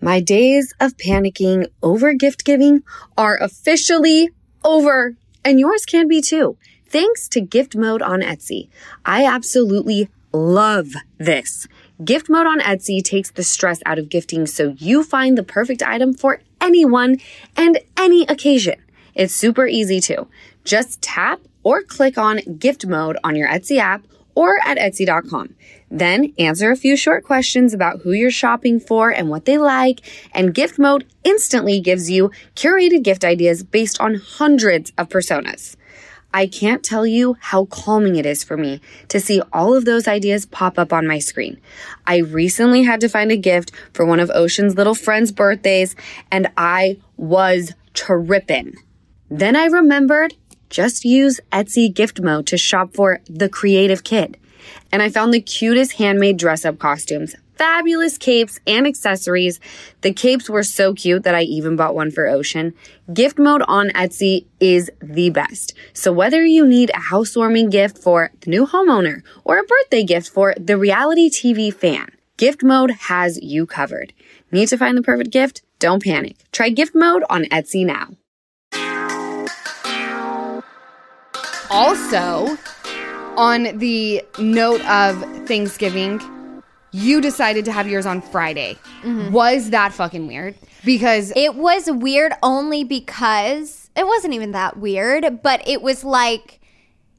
My 0.00 0.20
days 0.20 0.72
of 0.78 0.96
panicking 0.96 1.66
over 1.82 2.14
gift 2.14 2.44
giving 2.44 2.84
are 3.18 3.36
officially 3.42 4.30
over, 4.64 5.16
and 5.44 5.58
yours 5.58 5.84
can 5.84 6.06
be 6.06 6.22
too. 6.22 6.56
Thanks 6.86 7.28
to 7.30 7.40
Gift 7.40 7.74
Mode 7.74 8.00
on 8.00 8.20
Etsy. 8.20 8.68
I 9.04 9.26
absolutely 9.26 10.08
love 10.32 10.94
this. 11.18 11.66
Gift 12.04 12.30
Mode 12.30 12.46
on 12.46 12.60
Etsy 12.60 13.02
takes 13.02 13.32
the 13.32 13.42
stress 13.42 13.80
out 13.84 13.98
of 13.98 14.08
gifting 14.08 14.46
so 14.46 14.74
you 14.78 15.02
find 15.02 15.36
the 15.36 15.42
perfect 15.42 15.82
item 15.82 16.14
for 16.14 16.40
anyone 16.60 17.18
and 17.56 17.80
any 17.96 18.22
occasion. 18.22 18.76
It's 19.16 19.34
super 19.34 19.66
easy 19.66 20.00
too. 20.00 20.28
Just 20.64 21.02
tap 21.02 21.40
or 21.62 21.82
click 21.82 22.18
on 22.18 22.38
Gift 22.58 22.86
Mode 22.86 23.16
on 23.22 23.36
your 23.36 23.48
Etsy 23.48 23.78
app 23.78 24.06
or 24.34 24.58
at 24.64 24.78
Etsy.com. 24.78 25.54
Then 25.90 26.32
answer 26.38 26.70
a 26.70 26.76
few 26.76 26.96
short 26.96 27.24
questions 27.24 27.74
about 27.74 28.00
who 28.00 28.12
you're 28.12 28.30
shopping 28.30 28.78
for 28.78 29.10
and 29.10 29.28
what 29.28 29.44
they 29.44 29.58
like, 29.58 30.00
and 30.32 30.54
Gift 30.54 30.78
Mode 30.78 31.04
instantly 31.24 31.80
gives 31.80 32.10
you 32.10 32.30
curated 32.54 33.02
gift 33.02 33.24
ideas 33.24 33.64
based 33.64 34.00
on 34.00 34.14
hundreds 34.14 34.92
of 34.96 35.08
personas. 35.08 35.76
I 36.32 36.46
can't 36.46 36.84
tell 36.84 37.04
you 37.04 37.36
how 37.40 37.64
calming 37.64 38.14
it 38.14 38.24
is 38.24 38.44
for 38.44 38.56
me 38.56 38.80
to 39.08 39.18
see 39.18 39.42
all 39.52 39.74
of 39.74 39.84
those 39.84 40.06
ideas 40.06 40.46
pop 40.46 40.78
up 40.78 40.92
on 40.92 41.06
my 41.06 41.18
screen. 41.18 41.60
I 42.06 42.18
recently 42.18 42.84
had 42.84 43.00
to 43.00 43.08
find 43.08 43.32
a 43.32 43.36
gift 43.36 43.72
for 43.92 44.06
one 44.06 44.20
of 44.20 44.30
Ocean's 44.32 44.76
little 44.76 44.94
friends' 44.94 45.32
birthdays, 45.32 45.96
and 46.30 46.48
I 46.56 46.98
was 47.16 47.72
tripping. 47.94 48.74
Then 49.28 49.56
I 49.56 49.66
remembered 49.66 50.34
just 50.70 51.04
use 51.04 51.40
Etsy 51.52 51.92
gift 51.92 52.20
mode 52.20 52.46
to 52.46 52.56
shop 52.56 52.94
for 52.94 53.20
the 53.26 53.48
creative 53.48 54.04
kid. 54.04 54.38
And 54.92 55.02
I 55.02 55.10
found 55.10 55.34
the 55.34 55.40
cutest 55.40 55.94
handmade 55.94 56.36
dress 56.36 56.64
up 56.64 56.78
costumes, 56.78 57.34
fabulous 57.56 58.16
capes 58.16 58.58
and 58.66 58.86
accessories. 58.86 59.60
The 60.00 60.12
capes 60.12 60.48
were 60.48 60.62
so 60.62 60.94
cute 60.94 61.24
that 61.24 61.34
I 61.34 61.42
even 61.42 61.76
bought 61.76 61.94
one 61.94 62.10
for 62.10 62.26
Ocean. 62.26 62.72
Gift 63.12 63.38
mode 63.38 63.62
on 63.68 63.90
Etsy 63.90 64.46
is 64.60 64.90
the 65.02 65.30
best. 65.30 65.74
So 65.92 66.12
whether 66.12 66.44
you 66.44 66.66
need 66.66 66.90
a 66.90 67.00
housewarming 67.00 67.70
gift 67.70 67.98
for 67.98 68.30
the 68.40 68.50
new 68.50 68.66
homeowner 68.66 69.22
or 69.44 69.58
a 69.58 69.64
birthday 69.64 70.04
gift 70.04 70.30
for 70.30 70.54
the 70.58 70.78
reality 70.78 71.28
TV 71.28 71.72
fan, 71.74 72.10
Gift 72.40 72.62
mode 72.62 72.92
has 72.92 73.38
you 73.42 73.66
covered. 73.66 74.14
Need 74.50 74.68
to 74.68 74.78
find 74.78 74.96
the 74.96 75.02
perfect 75.02 75.28
gift? 75.28 75.60
Don't 75.78 76.02
panic. 76.02 76.36
Try 76.52 76.70
gift 76.70 76.94
mode 76.94 77.22
on 77.28 77.44
Etsy 77.44 77.84
now. 77.84 78.08
Also, 81.70 82.56
on 83.36 83.78
the 83.78 84.22
note 84.38 84.80
of 84.86 85.22
Thanksgiving, 85.46 86.20
you 86.92 87.20
decided 87.20 87.64
to 87.66 87.72
have 87.72 87.88
yours 87.88 88.06
on 88.06 88.20
Friday. 88.20 88.76
Mm-hmm. 89.02 89.32
Was 89.32 89.70
that 89.70 89.92
fucking 89.92 90.26
weird? 90.26 90.56
Because 90.84 91.32
It 91.36 91.54
was 91.54 91.90
weird 91.90 92.32
only 92.42 92.84
because 92.84 93.90
it 93.96 94.06
wasn't 94.06 94.34
even 94.34 94.52
that 94.52 94.78
weird, 94.78 95.42
but 95.42 95.66
it 95.66 95.82
was 95.82 96.04
like 96.04 96.58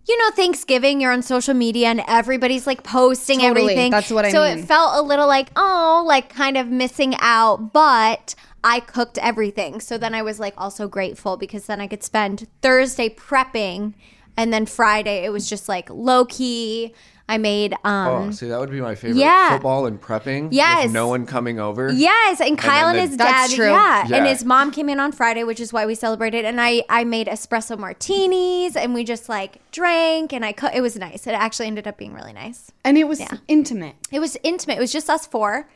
you 0.07 0.17
know 0.17 0.31
Thanksgiving 0.31 0.99
you're 0.99 1.11
on 1.11 1.21
social 1.21 1.53
media 1.53 1.87
and 1.87 2.01
everybody's 2.07 2.65
like 2.65 2.83
posting 2.83 3.39
Totally. 3.39 3.61
everything. 3.61 3.91
That's 3.91 4.11
what 4.11 4.25
I 4.25 4.31
so 4.31 4.43
mean. 4.43 4.57
So 4.57 4.63
it 4.63 4.65
felt 4.65 4.97
a 4.97 5.01
little 5.01 5.27
like 5.27 5.49
oh, 5.55 6.03
like 6.05 6.33
kind 6.33 6.57
of 6.57 6.67
missing 6.67 7.15
out, 7.19 7.71
but 7.71 8.35
I 8.63 8.79
cooked 8.79 9.17
everything. 9.19 9.79
So 9.79 9.97
then 9.97 10.13
I 10.13 10.21
was 10.21 10.39
like 10.39 10.53
also 10.57 10.87
grateful 10.87 11.37
because 11.37 11.65
then 11.67 11.79
I 11.79 11.87
could 11.87 12.03
spend 12.03 12.47
Thursday 12.61 13.09
prepping 13.09 13.93
and 14.37 14.51
then 14.53 14.65
Friday 14.65 15.23
it 15.25 15.29
was 15.31 15.49
just 15.49 15.67
like 15.69 15.89
low 15.89 16.25
key. 16.25 16.93
I 17.29 17.37
made 17.37 17.73
um 17.85 18.07
Oh, 18.27 18.31
see, 18.31 18.49
that 18.49 18.59
would 18.59 18.71
be 18.71 18.81
my 18.81 18.93
favorite. 18.95 19.19
Yeah. 19.19 19.51
Football 19.51 19.85
and 19.85 20.01
prepping. 20.01 20.49
Yes. 20.51 20.85
With 20.85 20.93
no 20.93 21.07
one 21.07 21.25
coming 21.25 21.59
over. 21.61 21.89
Yes, 21.93 22.41
and 22.41 22.57
Kyle 22.57 22.87
and, 22.89 22.97
then 22.97 23.07
his 23.07 23.15
dad. 23.17 23.25
That's 23.27 23.53
true. 23.53 23.69
Yeah. 23.69 24.05
and 24.11 24.27
his 24.27 24.43
mom 24.43 24.71
came 24.71 24.89
in 24.89 24.99
on 24.99 25.13
Friday, 25.13 25.45
which 25.45 25.61
is 25.61 25.71
why 25.71 25.85
we 25.85 25.95
celebrated. 25.95 26.43
And 26.43 26.59
I 26.59 26.83
I 26.89 27.05
made 27.05 27.27
espresso 27.27 27.77
martinis, 27.77 28.75
and 28.75 28.93
we 28.93 29.05
just 29.05 29.29
like 29.29 29.59
drank, 29.71 30.33
and 30.33 30.43
I 30.43 30.51
cut. 30.51 30.75
It 30.75 30.81
was 30.81 30.97
nice. 30.97 31.25
It 31.25 31.31
actually 31.31 31.67
ended 31.67 31.87
up 31.87 31.97
being 31.97 32.13
really 32.13 32.33
nice. 32.33 32.71
and 32.83 32.97
it 32.97 33.07
was 33.07 33.21
intimate. 33.47 33.95
It 34.11 34.19
was 34.19 34.35
intimate. 34.43 34.77
It 34.77 34.81
was 34.81 34.91
just 34.91 35.09
us 35.09 35.25
four, 35.25 35.69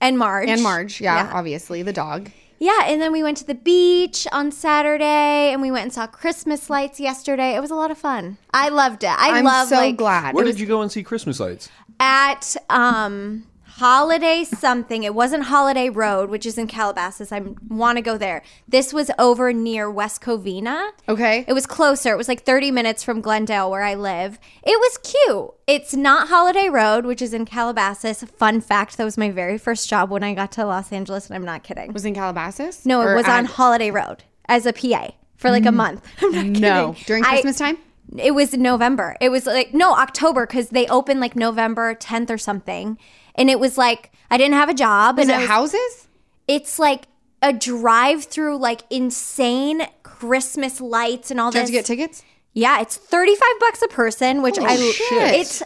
and 0.00 0.18
Marge 0.18 0.48
And 0.48 0.62
Marge, 0.62 1.02
yeah, 1.02 1.26
yeah. 1.28 1.32
obviously 1.34 1.82
the 1.82 1.92
dog. 1.92 2.30
Yeah, 2.58 2.84
and 2.86 3.00
then 3.00 3.12
we 3.12 3.22
went 3.22 3.36
to 3.38 3.46
the 3.46 3.54
beach 3.54 4.26
on 4.32 4.52
Saturday, 4.52 5.52
and 5.52 5.60
we 5.60 5.70
went 5.70 5.84
and 5.84 5.92
saw 5.92 6.06
Christmas 6.06 6.70
lights 6.70 7.00
yesterday. 7.00 7.54
It 7.56 7.60
was 7.60 7.70
a 7.70 7.74
lot 7.74 7.90
of 7.90 7.98
fun. 7.98 8.38
I 8.52 8.68
loved 8.68 9.04
it. 9.04 9.08
I 9.10 9.38
I'm 9.38 9.44
love 9.44 9.68
so 9.68 9.76
like 9.76 9.96
glad. 9.96 10.34
Where 10.34 10.44
did 10.44 10.58
you 10.60 10.66
go 10.66 10.80
and 10.82 10.90
see 10.90 11.02
Christmas 11.02 11.40
lights? 11.40 11.68
at 12.00 12.56
um 12.70 13.44
Holiday 13.78 14.44
something. 14.44 15.02
It 15.02 15.16
wasn't 15.16 15.42
Holiday 15.42 15.88
Road, 15.88 16.30
which 16.30 16.46
is 16.46 16.58
in 16.58 16.68
Calabasas. 16.68 17.32
I 17.32 17.42
want 17.68 17.98
to 17.98 18.02
go 18.02 18.16
there. 18.16 18.44
This 18.68 18.92
was 18.92 19.10
over 19.18 19.52
near 19.52 19.90
West 19.90 20.22
Covina. 20.22 20.90
Okay. 21.08 21.44
It 21.48 21.54
was 21.54 21.66
closer. 21.66 22.12
It 22.12 22.16
was 22.16 22.28
like 22.28 22.44
30 22.44 22.70
minutes 22.70 23.02
from 23.02 23.20
Glendale, 23.20 23.68
where 23.68 23.82
I 23.82 23.96
live. 23.96 24.38
It 24.62 24.78
was 24.78 24.98
cute. 24.98 25.54
It's 25.66 25.92
not 25.92 26.28
Holiday 26.28 26.68
Road, 26.68 27.04
which 27.04 27.20
is 27.20 27.34
in 27.34 27.46
Calabasas. 27.46 28.22
Fun 28.22 28.60
fact 28.60 28.96
that 28.96 29.02
was 29.02 29.18
my 29.18 29.32
very 29.32 29.58
first 29.58 29.88
job 29.88 30.08
when 30.08 30.22
I 30.22 30.34
got 30.34 30.52
to 30.52 30.64
Los 30.64 30.92
Angeles, 30.92 31.26
and 31.26 31.34
I'm 31.34 31.44
not 31.44 31.64
kidding. 31.64 31.92
was 31.92 32.04
in 32.04 32.14
Calabasas? 32.14 32.86
No, 32.86 33.00
it 33.00 33.16
was 33.16 33.26
on 33.26 33.44
Holiday 33.44 33.90
Road 33.90 34.22
as 34.48 34.66
a 34.66 34.72
PA 34.72 35.10
for 35.34 35.50
like 35.50 35.66
a 35.66 35.70
mm. 35.70 35.74
month. 35.74 36.06
I'm 36.22 36.30
not 36.30 36.44
kidding. 36.44 36.60
No, 36.60 36.94
during 37.06 37.24
I- 37.24 37.40
Christmas 37.40 37.58
time? 37.58 37.78
It 38.18 38.32
was 38.32 38.52
November. 38.54 39.16
It 39.20 39.30
was 39.30 39.46
like 39.46 39.74
no 39.74 39.94
October 39.94 40.46
because 40.46 40.68
they 40.68 40.86
opened 40.86 41.20
like 41.20 41.34
November 41.34 41.94
10th 41.94 42.30
or 42.30 42.38
something, 42.38 42.98
and 43.34 43.50
it 43.50 43.58
was 43.58 43.76
like 43.78 44.12
I 44.30 44.36
didn't 44.36 44.54
have 44.54 44.68
a 44.68 44.74
job. 44.74 45.18
Was 45.18 45.28
and 45.28 45.36
it 45.36 45.40
was- 45.40 45.48
houses? 45.48 46.08
It's 46.46 46.78
like 46.78 47.06
a 47.40 47.52
drive 47.52 48.24
through 48.24 48.58
like 48.58 48.82
insane 48.90 49.86
Christmas 50.02 50.80
lights 50.80 51.30
and 51.30 51.40
all 51.40 51.50
that. 51.50 51.66
Did 51.66 51.72
you 51.74 51.80
this. 51.80 51.88
have 51.88 51.96
to 51.96 51.96
get 51.96 52.02
tickets? 52.08 52.24
Yeah, 52.54 52.80
it's 52.80 52.96
35 52.96 53.42
bucks 53.60 53.82
a 53.82 53.88
person, 53.88 54.40
which 54.40 54.58
I 54.58 54.76
shit. 54.76 55.34
it's 55.34 55.62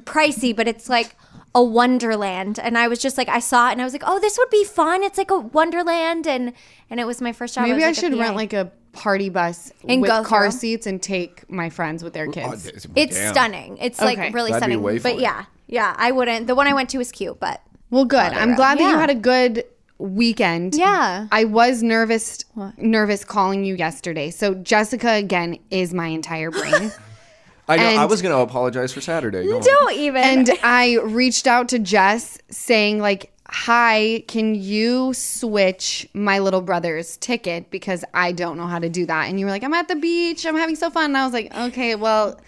pricey, 0.00 0.54
but 0.54 0.66
it's 0.66 0.88
like 0.88 1.14
a 1.54 1.62
wonderland. 1.62 2.58
And 2.58 2.76
I 2.76 2.88
was 2.88 2.98
just 2.98 3.16
like 3.16 3.28
I 3.28 3.38
saw 3.38 3.68
it 3.68 3.72
and 3.72 3.80
I 3.80 3.84
was 3.84 3.92
like, 3.92 4.02
"Oh, 4.04 4.18
this 4.18 4.36
would 4.36 4.50
be 4.50 4.64
fun. 4.64 5.02
It's 5.02 5.16
like 5.16 5.30
a 5.30 5.38
wonderland." 5.38 6.26
And 6.26 6.52
and 6.90 6.98
it 6.98 7.06
was 7.06 7.20
my 7.20 7.32
first 7.32 7.54
job. 7.54 7.68
Maybe 7.68 7.84
I 7.84 7.88
like, 7.88 7.96
a 7.96 8.00
should 8.00 8.18
rent 8.18 8.36
like 8.36 8.52
a 8.52 8.72
party 8.94 9.28
bus 9.28 9.72
And 9.88 10.00
with 10.00 10.10
go 10.10 10.22
car 10.24 10.50
through. 10.50 10.58
seats 10.60 10.86
and 10.86 11.02
take 11.02 11.50
my 11.50 11.68
friends 11.70 12.02
with 12.04 12.12
their 12.14 12.26
oh, 12.28 12.32
kids. 12.32 12.66
It's 12.96 13.16
Damn. 13.16 13.32
stunning. 13.34 13.78
It's 13.78 14.00
Okay. 14.00 14.16
like 14.16 14.34
really 14.34 14.50
That'd 14.52 14.68
be 14.68 14.72
stunning. 14.74 14.82
way 14.82 14.98
But 14.98 15.12
fun. 15.12 15.20
yeah, 15.20 15.44
yeah, 15.66 15.94
I 15.98 16.10
wouldn't. 16.12 16.46
The 16.46 16.54
one 16.54 16.66
I 16.66 16.72
went 16.74 16.90
to 16.90 16.98
was 16.98 17.10
cute, 17.12 17.38
but 17.40 17.60
Well, 17.90 18.04
good. 18.04 18.18
I'm 18.32 18.54
glad 18.54 18.78
that 18.78 18.84
you 18.84 18.90
Yeah. 18.90 19.00
had 19.00 19.10
a 19.10 19.14
good 19.14 19.64
weekend. 19.98 20.74
Yeah. 20.74 21.26
I 21.30 21.44
was 21.44 21.82
nervous 21.82 22.44
nervous 22.76 23.24
calling 23.24 23.64
you 23.64 23.74
yesterday. 23.74 24.30
So 24.30 24.54
Jessica 24.54 25.12
again 25.12 25.58
is 25.70 25.94
my 25.94 26.08
entire 26.08 26.50
brain. 26.50 26.92
I 27.68 27.76
know. 27.76 27.82
I 27.82 28.02
And- 28.02 28.10
was 28.10 28.20
going 28.20 28.34
to 28.34 28.40
apologize 28.40 28.92
for 28.92 29.00
Saturday. 29.00 29.44
Go 29.46 29.56
on. 29.56 29.62
don't 29.62 29.92
even. 29.94 30.22
and 30.22 30.50
I 30.62 30.98
reached 31.02 31.46
out 31.46 31.68
to 31.70 31.78
Jess 31.78 32.38
saying 32.50 32.98
like, 32.98 33.32
"Hi, 33.48 34.24
can 34.28 34.54
you 34.54 35.12
switch 35.14 36.08
my 36.14 36.38
little 36.38 36.60
brother's 36.60 37.16
ticket 37.18 37.70
because 37.70 38.04
I 38.14 38.32
don't 38.32 38.56
know 38.56 38.66
how 38.66 38.78
to 38.78 38.88
do 38.88 39.06
that." 39.06 39.28
And 39.28 39.38
you 39.38 39.46
were 39.46 39.52
like, 39.52 39.64
"I'm 39.64 39.74
at 39.74 39.88
the 39.88 39.96
beach. 39.96 40.44
I'm 40.46 40.56
having 40.56 40.76
so 40.76 40.90
fun." 40.90 41.06
And 41.06 41.16
I 41.16 41.24
was 41.24 41.32
like, 41.32 41.54
"Okay, 41.56 41.94
well, 41.94 42.40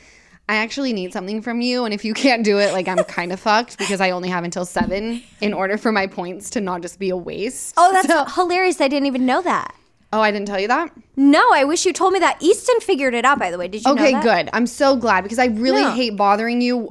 I 0.48 0.56
actually 0.56 0.92
need 0.92 1.12
something 1.12 1.42
from 1.42 1.60
you, 1.60 1.84
and 1.84 1.92
if 1.92 2.04
you 2.04 2.14
can't 2.14 2.44
do 2.44 2.58
it, 2.58 2.72
like 2.72 2.86
I'm 2.88 2.98
kind 3.04 3.32
of 3.32 3.40
fucked 3.40 3.78
because 3.78 4.00
I 4.00 4.10
only 4.10 4.28
have 4.28 4.44
until 4.44 4.64
7 4.64 5.22
in 5.40 5.52
order 5.52 5.76
for 5.76 5.90
my 5.92 6.06
points 6.06 6.50
to 6.50 6.60
not 6.60 6.82
just 6.82 6.98
be 6.98 7.10
a 7.10 7.16
waste." 7.16 7.74
oh, 7.76 7.90
that's 7.92 8.08
So- 8.08 8.24
hilarious! 8.24 8.80
I 8.80 8.88
didn't 8.88 9.06
even 9.06 9.26
know 9.26 9.42
that. 9.42 9.74
Oh, 10.12 10.20
I 10.20 10.30
didn't 10.30 10.46
tell 10.46 10.60
you 10.60 10.68
that? 10.68 10.92
No, 11.16 11.42
I 11.52 11.64
wish 11.64 11.84
you 11.84 11.92
told 11.92 12.12
me 12.12 12.20
that. 12.20 12.36
Easton 12.40 12.76
figured 12.80 13.12
it 13.12 13.24
out. 13.24 13.40
By 13.40 13.50
the 13.50 13.58
way, 13.58 13.66
did 13.66 13.84
you? 13.84 13.90
Okay, 13.90 14.18
good. 14.22 14.48
I'm 14.52 14.66
so 14.68 14.94
glad 14.96 15.22
because 15.24 15.40
I 15.40 15.46
really 15.46 15.82
No. 15.82 15.90
hate 15.90 16.16
bothering 16.16 16.60
you 16.60 16.88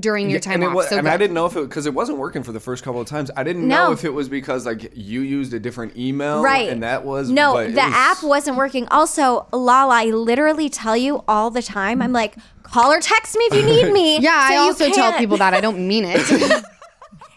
during 0.00 0.28
your 0.30 0.40
time 0.40 0.54
And 0.54 0.64
it 0.64 0.66
off. 0.68 0.74
was, 0.74 0.88
so 0.88 0.98
I 0.98 1.02
mean, 1.02 1.12
I 1.12 1.16
didn't 1.16 1.34
know 1.34 1.46
if 1.46 1.56
it 1.56 1.68
because 1.68 1.86
it 1.86 1.94
wasn't 1.94 2.18
working 2.18 2.42
for 2.42 2.52
the 2.52 2.60
first 2.60 2.82
couple 2.84 3.00
of 3.00 3.06
times. 3.06 3.30
I 3.36 3.42
didn't 3.44 3.66
No. 3.68 3.86
know 3.86 3.92
if 3.92 4.04
it 4.04 4.10
was 4.12 4.28
because 4.28 4.66
like 4.66 4.90
you 4.94 5.20
used 5.20 5.54
a 5.54 5.60
different 5.60 5.96
email, 5.96 6.42
Right. 6.42 6.68
And 6.68 6.82
that 6.82 7.04
was 7.04 7.30
No, 7.30 7.54
but 7.54 7.68
the 7.68 7.74
was- 7.74 7.92
app 7.94 8.22
wasn't 8.22 8.56
working. 8.56 8.86
Also, 8.88 9.46
Lala, 9.52 9.94
I 9.94 10.04
literally 10.06 10.68
tell 10.68 10.96
you 10.96 11.22
all 11.28 11.50
the 11.50 11.62
time. 11.62 12.02
I'm 12.02 12.12
like, 12.12 12.36
call 12.62 12.92
or 12.92 13.00
text 13.00 13.36
me 13.36 13.44
if 13.44 13.54
you 13.54 13.62
need 13.62 13.92
me. 13.92 14.18
Yeah, 14.20 14.48
So 14.48 14.54
I 14.54 14.56
also 14.58 14.84
tell 14.86 14.94
can't. 15.10 15.18
people 15.18 15.36
that 15.38 15.54
I 15.54 15.60
don't 15.60 15.86
mean 15.86 16.04
it. 16.04 16.18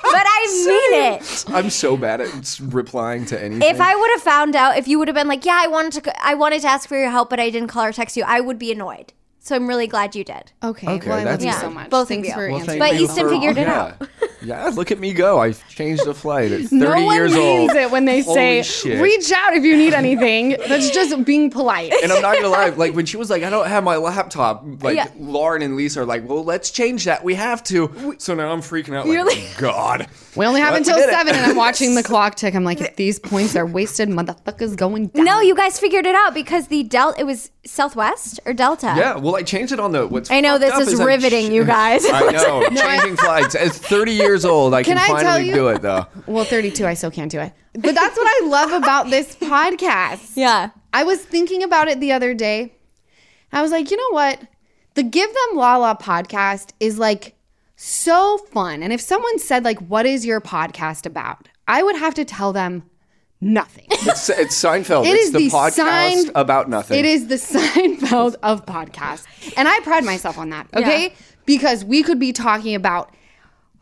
but 0.02 0.26
I 0.26 0.64
mean 0.66 1.14
it. 1.16 1.46
I'm 1.50 1.70
so 1.70 1.98
bad 1.98 2.22
at 2.22 2.60
replying 2.64 3.26
to 3.28 3.42
anything. 3.42 3.68
If 3.70 3.82
I 3.82 3.96
would 3.96 4.12
have 4.12 4.22
found 4.22 4.56
out, 4.56 4.78
if 4.78 4.88
you 4.88 5.00
would 5.00 5.08
have 5.08 5.16
been 5.16 5.28
like, 5.28 5.46
yeah, 5.46 5.60
I 5.64 5.68
wanted 5.68 6.04
to, 6.04 6.26
I 6.26 6.34
wanted 6.34 6.62
to 6.62 6.68
ask 6.68 6.88
for 6.88 6.98
your 6.98 7.10
help, 7.10 7.30
but 7.30 7.40
I 7.40 7.50
didn't 7.50 7.68
call 7.70 7.84
or 7.86 7.92
text 7.92 8.16
you, 8.18 8.24
I 8.26 8.40
would 8.40 8.58
be 8.58 8.72
annoyed. 8.72 9.14
So 9.48 9.56
I'm 9.56 9.66
really 9.66 9.88
glad 9.88 10.14
you 10.14 10.26
did. 10.26 10.52
Okay, 10.62 10.86
Okay, 10.90 11.10
well, 11.10 11.20
I 11.20 11.24
love 11.24 11.40
that's 11.40 11.46
you 11.46 11.52
good. 11.52 11.62
so 11.62 11.70
much. 11.70 11.90
Both 11.90 12.02
of 12.02 12.08
Thanks 12.10 12.28
you. 12.28 12.34
for 12.34 12.50
Well, 12.50 12.60
answering. 12.60 12.80
But 12.80 12.94
my 12.94 13.00
Easton 13.00 13.30
phone. 13.30 13.30
figured 13.30 13.58
it 13.58 13.62
yeah. 13.68 13.94
out. 14.02 14.10
Yeah, 14.42 14.68
look 14.74 14.92
at 14.92 15.00
me 15.00 15.14
go! 15.14 15.40
I 15.40 15.52
changed 15.54 16.06
the 16.06 16.14
flight 16.14 16.52
at 16.52 16.62
30 16.64 16.76
No 16.76 17.06
one 17.06 17.16
years 17.16 17.34
means 17.34 17.72
old. 17.72 17.78
it 17.78 17.90
when 17.92 18.06
they 18.06 18.22
Holy 18.22 18.36
say 18.36 18.62
shit. 18.64 19.02
reach 19.02 19.32
out 19.32 19.54
if 19.54 19.64
you 19.64 19.76
need 19.76 19.94
anything. 19.94 20.58
That's 20.68 20.92
just 20.92 21.26
being 21.26 21.50
polite. 21.50 21.94
And 22.04 22.12
I'm 22.12 22.22
not 22.22 22.36
gonna 22.36 22.50
lie, 22.50 22.70
like 22.70 22.94
when 22.96 23.06
she 23.06 23.18
was 23.18 23.30
like, 23.30 23.44
"I 23.44 23.50
don't 23.50 23.68
have 23.68 23.84
my 23.84 23.98
laptop," 23.98 24.64
like 24.84 24.96
Yeah. 24.96 25.08
Lauren 25.18 25.62
and 25.62 25.76
Lisa 25.76 26.02
are 26.02 26.06
like, 26.06 26.28
"Well, 26.28 26.44
let's 26.44 26.70
change 26.72 27.06
that. 27.06 27.24
We 27.24 27.36
have 27.36 27.64
to." 27.66 28.16
So 28.20 28.36
now 28.36 28.52
I'm 28.52 28.62
freaking 28.62 28.96
out. 28.96 29.06
You're 29.08 29.26
Like, 29.26 29.38
like- 29.38 29.58
God. 29.58 30.08
We 30.36 30.46
only 30.46 30.62
have 30.62 30.70
Well, 30.72 30.78
until 30.78 30.96
we 30.98 31.02
did 31.02 31.10
it. 31.10 31.14
seven, 31.14 31.36
and 31.36 31.46
I'm 31.48 31.56
watching 31.56 31.96
the 31.96 32.04
clock 32.12 32.36
tick. 32.36 32.54
I'm 32.54 32.64
like, 32.64 32.80
if 32.80 32.96
these 32.96 33.18
points 33.18 33.56
are 33.56 33.66
wasted, 33.66 34.08
motherfuckers 34.10 34.76
going 34.76 35.08
down. 35.08 35.26
No, 35.26 35.42
you 35.42 35.56
guys 35.56 35.80
figured 35.80 36.06
it 36.06 36.14
out 36.14 36.36
because 36.36 36.68
the 36.68 36.84
Delta, 36.84 37.20
it 37.20 37.24
was 37.24 37.50
Southwest 37.66 38.40
or 38.46 38.54
Delta? 38.54 38.94
Yeah, 38.96 39.18
well, 39.18 39.36
I 39.36 39.42
changed 39.42 39.74
it 39.74 39.80
on 39.80 39.92
the. 39.94 40.06
What's 40.08 40.30
I 40.30 40.42
know 40.42 40.60
fucked 40.60 40.62
this 40.78 40.88
up 40.88 40.94
is 40.94 41.00
I 41.00 41.04
riveting, 41.06 41.48
ch- 41.48 41.54
you 41.54 41.64
guys. 41.64 42.06
I 42.08 42.32
know, 42.32 42.68
changing 42.76 43.18
flights. 43.18 43.56
At 43.56 43.72
30 43.72 44.12
years 44.12 44.37
old, 44.46 44.74
I 44.74 44.84
can, 44.84 44.98
Can 44.98 45.04
I 45.04 45.22
finally 45.22 45.52
do 45.52 45.68
it 45.70 45.82
though. 45.82 46.06
Well, 46.26 46.46
32, 46.46 46.86
I 46.86 46.94
still 46.94 47.12
can't 47.12 47.32
do 47.32 47.40
it. 47.40 47.54
But 47.74 47.96
that's 47.96 48.18
what 48.18 48.28
I 48.28 48.48
love 48.48 48.72
about 48.72 49.10
this 49.10 49.36
podcast. 49.42 50.34
Yeah. 50.36 50.70
I 50.94 51.04
was 51.04 51.22
thinking 51.22 51.64
about 51.64 51.88
it 51.88 52.00
the 52.00 52.12
other 52.12 52.34
day. 52.34 52.74
I 53.52 53.62
was 53.62 53.72
like, 53.72 53.92
you 53.92 53.98
know 53.98 54.10
what? 54.12 54.42
The 54.96 55.04
Give 55.04 55.30
Them 55.30 55.58
La 55.58 55.78
La 55.78 55.96
podcast 55.96 56.72
is 56.80 56.98
like 56.98 57.36
so 57.76 58.38
fun. 58.38 58.82
And 58.82 58.92
if 58.92 59.00
someone 59.00 59.40
said, 59.40 59.64
like, 59.64 59.80
what 59.80 60.06
is 60.06 60.26
your 60.26 60.42
podcast 60.42 61.06
about? 61.06 61.48
I 61.68 61.84
would 61.84 61.96
have 61.96 62.14
to 62.16 62.26
tell 62.26 62.52
them 62.52 62.84
nothing. 63.40 63.86
It's, 64.08 64.30
it's 64.30 64.64
Seinfeld. 64.64 65.06
It 65.06 65.10
it's 65.10 65.26
is 65.26 65.32
the, 65.34 65.40
the 65.40 65.50
podcast 65.50 66.24
Sein- 66.24 66.32
about 66.34 66.70
nothing. 66.70 66.98
It 66.98 67.06
is 67.06 67.28
the 67.28 67.36
Seinfeld 67.60 68.36
of 68.42 68.66
podcasts. 68.66 69.26
And 69.58 69.68
I 69.68 69.80
pride 69.82 70.06
myself 70.06 70.38
on 70.38 70.50
that, 70.52 70.68
okay? 70.74 71.10
Yeah. 71.10 71.16
Because 71.46 71.84
we 71.84 72.04
could 72.04 72.20
be 72.20 72.32
talking 72.32 72.74
about 72.74 73.14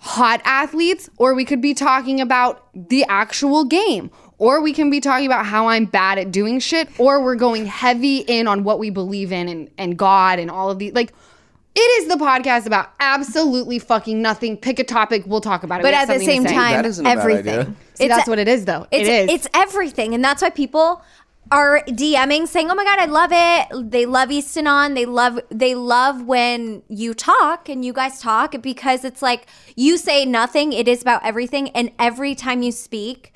hot 0.05 0.39
athletes, 0.45 1.09
or 1.17 1.33
we 1.33 1.43
could 1.43 1.61
be 1.61 1.73
talking 1.73 2.21
about 2.21 2.67
the 2.75 3.03
actual 3.09 3.65
game, 3.65 4.11
or 4.37 4.61
we 4.61 4.71
can 4.71 4.91
be 4.91 4.99
talking 4.99 5.25
about 5.25 5.47
how 5.47 5.67
I'm 5.67 5.85
bad 5.85 6.19
at 6.19 6.31
doing 6.31 6.59
shit, 6.59 6.87
or 6.99 7.23
we're 7.23 7.35
going 7.35 7.65
heavy 7.65 8.17
in 8.19 8.47
on 8.47 8.63
what 8.63 8.77
we 8.77 8.91
believe 8.91 9.31
in 9.31 9.49
and, 9.49 9.69
and 9.79 9.97
God 9.97 10.37
and 10.37 10.51
all 10.51 10.69
of 10.69 10.77
these. 10.77 10.93
Like, 10.93 11.11
it 11.73 12.03
is 12.03 12.07
the 12.07 12.23
podcast 12.23 12.67
about 12.67 12.91
absolutely 12.99 13.79
fucking 13.79 14.21
nothing. 14.21 14.57
Pick 14.57 14.77
a 14.77 14.83
topic, 14.83 15.23
we'll 15.25 15.41
talk 15.41 15.63
about 15.63 15.79
it. 15.79 15.83
But 15.83 15.95
at 15.95 16.07
the 16.07 16.19
same 16.19 16.45
time, 16.45 16.73
That 16.73 16.85
isn't 16.85 17.05
a 17.05 17.09
bad 17.09 17.17
everything. 17.17 17.59
idea. 17.59 17.75
See, 17.95 18.07
that's 18.07 18.29
what 18.29 18.37
it 18.39 18.47
is, 18.47 18.65
though. 18.65 18.85
It's, 18.91 19.09
it 19.09 19.11
is. 19.11 19.31
It's 19.31 19.47
everything. 19.55 20.13
And 20.13 20.23
that's 20.23 20.41
why 20.43 20.51
people 20.51 21.01
are 21.51 21.83
DMing 21.87 22.47
saying, 22.47 22.69
"Oh 22.71 22.75
my 22.75 22.83
god, 22.83 22.99
I 22.99 23.05
love 23.05 23.29
it." 23.31 23.91
They 23.91 24.05
love 24.05 24.31
Easton 24.31 24.67
on. 24.67 24.93
They 24.93 25.05
love 25.05 25.39
they 25.49 25.75
love 25.75 26.23
when 26.23 26.83
you 26.87 27.13
talk 27.13 27.69
and 27.69 27.85
you 27.85 27.93
guys 27.93 28.19
talk 28.19 28.61
because 28.61 29.05
it's 29.05 29.21
like 29.21 29.47
you 29.75 29.97
say 29.97 30.25
nothing, 30.25 30.73
it 30.73 30.87
is 30.87 31.01
about 31.01 31.23
everything 31.23 31.69
and 31.69 31.91
every 31.99 32.35
time 32.35 32.61
you 32.61 32.71
speak 32.71 33.33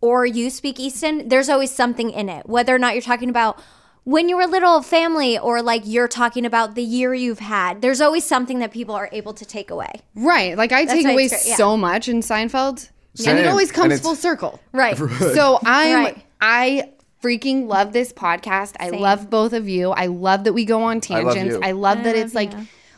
or 0.00 0.24
you 0.24 0.50
speak 0.50 0.80
Easton, 0.80 1.28
there's 1.28 1.48
always 1.48 1.70
something 1.70 2.10
in 2.10 2.28
it. 2.28 2.48
Whether 2.48 2.74
or 2.74 2.78
not 2.78 2.94
you're 2.94 3.02
talking 3.02 3.28
about 3.28 3.60
when 4.04 4.28
you're 4.28 4.40
a 4.40 4.46
little 4.46 4.82
family 4.82 5.38
or 5.38 5.62
like 5.62 5.82
you're 5.84 6.08
talking 6.08 6.46
about 6.46 6.74
the 6.74 6.82
year 6.82 7.12
you've 7.12 7.38
had, 7.38 7.82
there's 7.82 8.00
always 8.00 8.24
something 8.24 8.60
that 8.60 8.72
people 8.72 8.94
are 8.94 9.08
able 9.12 9.34
to 9.34 9.44
take 9.44 9.70
away. 9.70 9.92
Right. 10.14 10.56
Like 10.56 10.72
I 10.72 10.84
take 10.84 11.06
away 11.06 11.28
yeah. 11.30 11.56
so 11.56 11.76
much 11.76 12.08
in 12.08 12.20
Seinfeld. 12.20 12.88
And 13.26 13.38
it 13.38 13.46
always 13.46 13.72
comes 13.72 14.00
full 14.00 14.16
circle. 14.16 14.60
Right. 14.72 14.96
So 14.96 15.58
I'm 15.64 16.04
Right. 16.04 16.24
I 16.40 16.90
freaking 17.22 17.66
love 17.66 17.92
this 17.92 18.12
podcast. 18.12 18.76
I 18.80 18.90
love 18.90 19.30
both 19.30 19.52
of 19.52 19.68
you. 19.68 19.90
I 19.90 20.06
love 20.06 20.44
that 20.44 20.52
we 20.52 20.64
go 20.64 20.82
on 20.82 20.96
love 20.96 21.02
tangents. 21.02 21.54
you. 21.54 21.60
I 21.62 21.72
love 21.72 22.04
that 22.04 22.16
it's 22.16 22.34
like 22.34 22.52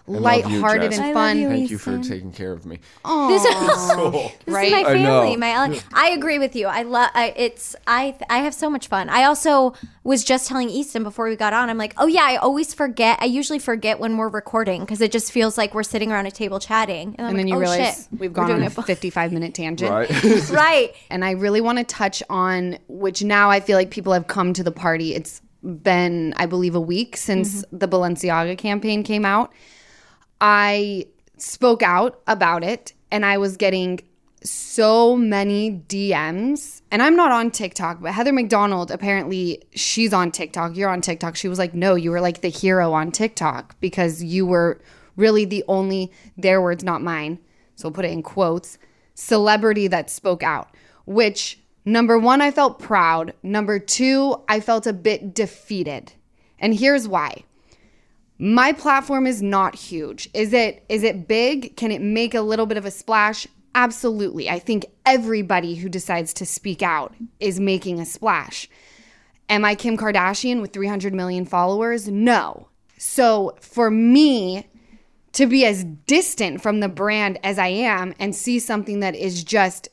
lighthearted 0.06 0.90
Jess. 0.90 1.00
and 1.00 1.14
fun. 1.14 1.42
love 1.42 1.50
Thank 1.50 1.70
you 1.70 1.78
for 1.78 1.98
taking 1.98 2.32
care 2.32 2.52
of 2.52 2.66
me. 2.66 2.78
This, 3.04 3.42
this 3.44 4.32
Right? 4.46 4.66
is 4.66 4.72
my 4.72 4.84
I 4.84 4.94
know. 4.94 5.22
family. 5.22 5.36
My 5.36 5.82
I 5.92 6.10
agree 6.10 6.38
with 6.38 6.56
you. 6.56 6.66
I 6.66 6.82
love. 6.82 7.10
I, 7.14 7.32
it's 7.36 7.76
I. 7.86 8.16
I 8.28 8.38
have 8.38 8.54
so 8.54 8.68
much 8.68 8.88
fun. 8.88 9.08
I 9.08 9.24
also 9.24 9.74
was 10.04 10.24
just 10.24 10.48
telling 10.48 10.68
Easton 10.68 11.02
before 11.02 11.28
we 11.28 11.36
got 11.36 11.52
on. 11.52 11.70
I'm 11.70 11.78
like, 11.78 11.94
oh 11.98 12.06
yeah, 12.06 12.24
I 12.24 12.36
always 12.36 12.74
forget. 12.74 13.18
I 13.20 13.26
usually 13.26 13.58
forget 13.58 14.00
when 14.00 14.16
we're 14.16 14.28
recording 14.28 14.80
because 14.80 15.00
it 15.00 15.12
just 15.12 15.30
feels 15.30 15.56
like 15.56 15.74
we're 15.74 15.82
sitting 15.82 16.10
around 16.10 16.26
a 16.26 16.30
table 16.30 16.58
chatting. 16.58 17.14
I'm 17.18 17.26
and 17.26 17.38
then 17.38 17.46
like, 17.46 17.50
you 17.50 17.56
oh, 17.56 17.60
realize 17.60 17.96
shit, 17.96 18.08
we've 18.12 18.20
we're 18.20 18.34
gone 18.34 18.46
doing 18.48 18.60
on 18.62 18.66
a 18.66 18.70
55 18.70 19.32
minute 19.32 19.54
tangent. 19.54 19.90
Right? 19.90 20.50
right. 20.50 20.94
And 21.10 21.24
I 21.24 21.32
really 21.32 21.60
want 21.60 21.78
to 21.78 21.84
touch 21.84 22.22
on 22.28 22.78
which 22.88 23.22
now 23.22 23.50
I 23.50 23.60
feel 23.60 23.76
like 23.76 23.90
people 23.90 24.12
have 24.12 24.26
come 24.26 24.52
to 24.54 24.62
the 24.62 24.72
party. 24.72 25.14
It's 25.14 25.40
been, 25.62 26.34
I 26.36 26.46
believe, 26.46 26.74
a 26.74 26.80
week 26.80 27.16
since 27.16 27.62
mm-hmm. 27.62 27.78
the 27.78 27.88
Balenciaga 27.88 28.58
campaign 28.58 29.02
came 29.04 29.24
out. 29.24 29.52
I 30.42 31.06
spoke 31.38 31.82
out 31.82 32.20
about 32.26 32.64
it 32.64 32.92
and 33.12 33.24
I 33.24 33.38
was 33.38 33.56
getting 33.56 34.00
so 34.42 35.16
many 35.16 35.84
DMs. 35.88 36.82
And 36.90 37.00
I'm 37.00 37.14
not 37.14 37.30
on 37.30 37.52
TikTok, 37.52 38.02
but 38.02 38.12
Heather 38.12 38.32
McDonald 38.32 38.90
apparently 38.90 39.62
she's 39.72 40.12
on 40.12 40.32
TikTok. 40.32 40.76
You're 40.76 40.90
on 40.90 41.00
TikTok. 41.00 41.36
She 41.36 41.46
was 41.46 41.60
like, 41.60 41.74
"No, 41.74 41.94
you 41.94 42.10
were 42.10 42.20
like 42.20 42.40
the 42.40 42.48
hero 42.48 42.92
on 42.92 43.12
TikTok 43.12 43.76
because 43.80 44.24
you 44.24 44.44
were 44.44 44.80
really 45.16 45.44
the 45.44 45.64
only 45.68 46.10
their 46.36 46.60
words 46.60 46.82
not 46.82 47.02
mine." 47.02 47.38
So 47.76 47.88
I'll 47.88 47.92
put 47.92 48.04
it 48.04 48.10
in 48.10 48.22
quotes, 48.22 48.78
celebrity 49.14 49.86
that 49.86 50.10
spoke 50.10 50.42
out, 50.42 50.74
which 51.06 51.60
number 51.84 52.18
1 52.18 52.40
I 52.40 52.50
felt 52.50 52.80
proud, 52.80 53.32
number 53.44 53.78
2 53.78 54.42
I 54.48 54.58
felt 54.58 54.88
a 54.88 54.92
bit 54.92 55.34
defeated. 55.34 56.14
And 56.58 56.74
here's 56.74 57.06
why 57.06 57.44
my 58.42 58.72
platform 58.72 59.24
is 59.28 59.40
not 59.40 59.76
huge. 59.76 60.28
Is 60.34 60.52
it 60.52 60.84
is 60.88 61.04
it 61.04 61.28
big? 61.28 61.76
Can 61.76 61.92
it 61.92 62.02
make 62.02 62.34
a 62.34 62.40
little 62.40 62.66
bit 62.66 62.76
of 62.76 62.84
a 62.84 62.90
splash? 62.90 63.46
Absolutely. 63.72 64.50
I 64.50 64.58
think 64.58 64.86
everybody 65.06 65.76
who 65.76 65.88
decides 65.88 66.34
to 66.34 66.44
speak 66.44 66.82
out 66.82 67.14
is 67.38 67.60
making 67.60 68.00
a 68.00 68.04
splash. 68.04 68.68
Am 69.48 69.64
i 69.64 69.76
kim 69.76 69.96
kardashian 69.96 70.60
with 70.60 70.72
300 70.72 71.14
million 71.14 71.44
followers? 71.44 72.08
No. 72.08 72.66
So 72.98 73.56
for 73.60 73.92
me 73.92 74.66
to 75.34 75.46
be 75.46 75.64
as 75.64 75.84
distant 75.84 76.60
from 76.60 76.80
the 76.80 76.88
brand 76.88 77.38
as 77.44 77.60
i 77.60 77.68
am 77.68 78.12
and 78.18 78.34
see 78.34 78.58
something 78.58 79.00
that 79.00 79.14
is 79.14 79.44
just 79.44 79.88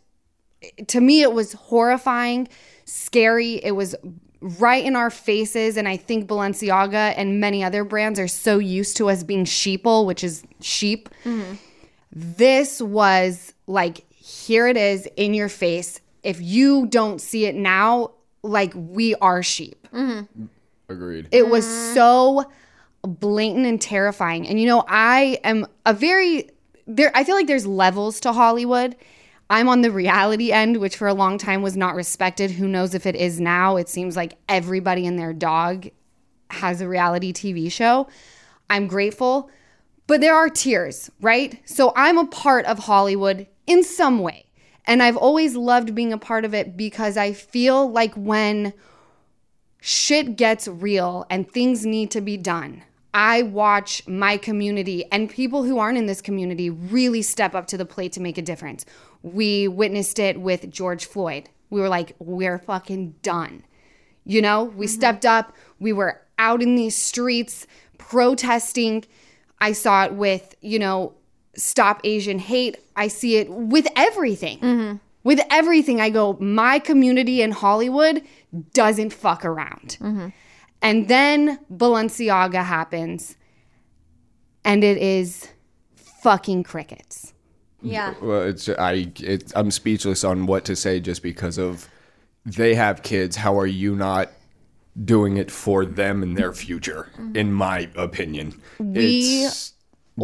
to 0.87 0.99
me 0.99 1.21
it 1.21 1.31
was 1.31 1.53
horrifying 1.53 2.47
scary 2.83 3.53
it 3.63 3.71
was 3.71 3.95
right 4.41 4.85
in 4.85 4.95
our 4.95 5.09
faces 5.09 5.77
and 5.77 5.87
i 5.87 5.97
think 5.97 6.27
balenciaga 6.27 7.13
and 7.17 7.39
many 7.39 7.63
other 7.63 7.83
brands 7.83 8.19
are 8.19 8.27
so 8.27 8.57
used 8.57 8.95
to 8.97 9.09
us 9.09 9.23
being 9.23 9.45
sheeple 9.45 10.05
which 10.05 10.23
is 10.23 10.43
sheep 10.61 11.09
mm-hmm. 11.23 11.55
this 12.11 12.81
was 12.81 13.53
like 13.67 14.09
here 14.11 14.67
it 14.67 14.77
is 14.77 15.07
in 15.17 15.33
your 15.33 15.49
face 15.49 15.99
if 16.23 16.39
you 16.41 16.85
don't 16.87 17.19
see 17.19 17.45
it 17.45 17.55
now 17.55 18.11
like 18.43 18.71
we 18.75 19.13
are 19.15 19.43
sheep 19.43 19.87
mm-hmm. 19.93 20.45
Agreed. 20.87 21.27
it 21.31 21.47
was 21.47 21.65
mm-hmm. 21.65 21.93
so 21.93 22.51
blatant 23.03 23.65
and 23.65 23.81
terrifying. 23.81 24.47
And 24.47 24.59
you 24.59 24.67
know, 24.67 24.83
I 24.87 25.39
am 25.43 25.65
a 25.85 25.93
very 25.93 26.49
there 26.87 27.11
I 27.13 27.23
feel 27.23 27.35
like 27.35 27.47
there's 27.47 27.67
levels 27.67 28.19
to 28.21 28.33
Hollywood. 28.33 28.95
I'm 29.49 29.67
on 29.67 29.81
the 29.81 29.91
reality 29.91 30.51
end, 30.51 30.77
which 30.77 30.95
for 30.95 31.07
a 31.07 31.13
long 31.13 31.37
time 31.37 31.61
was 31.61 31.75
not 31.75 31.95
respected. 31.95 32.51
Who 32.51 32.67
knows 32.67 32.93
if 32.93 33.05
it 33.05 33.15
is 33.15 33.39
now? 33.39 33.77
It 33.77 33.89
seems 33.89 34.15
like 34.15 34.37
everybody 34.47 35.07
and 35.07 35.17
their 35.17 35.33
dog 35.33 35.87
has 36.51 36.81
a 36.81 36.87
reality 36.87 37.33
TV 37.33 37.71
show. 37.71 38.07
I'm 38.69 38.87
grateful, 38.87 39.49
but 40.05 40.21
there 40.21 40.35
are 40.35 40.49
tears, 40.49 41.09
right? 41.19 41.59
So 41.65 41.93
I'm 41.95 42.17
a 42.17 42.27
part 42.27 42.65
of 42.65 42.79
Hollywood 42.79 43.47
in 43.65 43.83
some 43.83 44.19
way. 44.19 44.45
And 44.85 45.03
I've 45.03 45.17
always 45.17 45.55
loved 45.55 45.93
being 45.93 46.13
a 46.13 46.17
part 46.17 46.45
of 46.45 46.53
it 46.53 46.77
because 46.77 47.17
I 47.17 47.33
feel 47.33 47.91
like 47.91 48.13
when 48.15 48.73
shit 49.81 50.35
gets 50.35 50.67
real 50.67 51.25
and 51.29 51.49
things 51.49 51.85
need 51.85 52.11
to 52.11 52.21
be 52.21 52.37
done. 52.37 52.83
I 53.13 53.41
watch 53.41 54.07
my 54.07 54.37
community 54.37 55.05
and 55.11 55.29
people 55.29 55.63
who 55.63 55.79
aren't 55.79 55.97
in 55.97 56.05
this 56.05 56.21
community 56.21 56.69
really 56.69 57.21
step 57.21 57.55
up 57.55 57.67
to 57.67 57.77
the 57.77 57.85
plate 57.85 58.11
to 58.13 58.21
make 58.21 58.37
a 58.37 58.41
difference. 58.41 58.85
We 59.23 59.67
witnessed 59.67 60.19
it 60.19 60.39
with 60.39 60.69
George 60.69 61.05
Floyd. 61.05 61.49
We 61.69 61.81
were 61.81 61.89
like, 61.89 62.15
we're 62.19 62.59
fucking 62.59 63.15
done. 63.21 63.63
You 64.25 64.41
know, 64.41 64.65
we 64.65 64.85
mm-hmm. 64.85 64.95
stepped 64.95 65.25
up, 65.25 65.55
we 65.79 65.91
were 65.91 66.21
out 66.37 66.61
in 66.61 66.75
these 66.75 66.95
streets 66.95 67.65
protesting. 67.97 69.05
I 69.59 69.71
saw 69.71 70.05
it 70.05 70.13
with, 70.13 70.55
you 70.61 70.79
know, 70.79 71.13
Stop 71.55 72.01
Asian 72.03 72.39
Hate. 72.39 72.77
I 72.95 73.07
see 73.07 73.37
it 73.37 73.49
with 73.49 73.87
everything. 73.95 74.59
Mm-hmm. 74.59 74.97
With 75.23 75.41
everything, 75.49 75.99
I 75.99 76.09
go, 76.09 76.37
my 76.39 76.79
community 76.79 77.41
in 77.41 77.51
Hollywood 77.51 78.23
doesn't 78.73 79.11
fuck 79.13 79.43
around. 79.43 79.97
Mm-hmm. 79.99 80.27
And 80.81 81.07
then 81.07 81.59
Balenciaga 81.71 82.63
happens, 82.63 83.35
and 84.63 84.83
it 84.83 84.97
is 84.97 85.47
fucking 85.95 86.63
crickets. 86.63 87.33
Yeah. 87.81 88.13
Well, 88.21 88.43
it's 88.43 88.67
I 88.69 89.11
it, 89.19 89.51
I'm 89.55 89.71
speechless 89.71 90.23
on 90.23 90.45
what 90.45 90.65
to 90.65 90.75
say 90.75 90.99
just 90.99 91.23
because 91.23 91.57
of 91.57 91.87
they 92.45 92.75
have 92.75 93.03
kids. 93.03 93.35
How 93.35 93.57
are 93.59 93.67
you 93.67 93.95
not 93.95 94.31
doing 95.05 95.37
it 95.37 95.49
for 95.51 95.85
them 95.85 96.23
and 96.23 96.37
their 96.37 96.53
future? 96.53 97.09
In 97.35 97.53
my 97.53 97.89
opinion, 97.95 98.59
We- 98.79 99.45
it's 99.45 99.73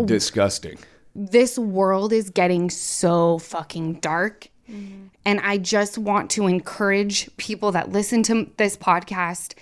disgusting. 0.06 0.78
this 1.13 1.58
world 1.58 2.12
is 2.12 2.30
getting 2.30 2.70
so 2.70 3.38
fucking 3.39 3.96
dark. 4.02 4.50
Mm-hmm. 4.70 5.08
And 5.26 5.39
I 5.41 5.58
just 5.58 5.98
want 5.98 6.30
to 6.32 6.48
encourage 6.48 7.30
people 7.38 7.72
that 7.72 7.91
listen 7.91 8.22
to 8.24 8.50
this 8.58 8.76
podcast 8.76 9.54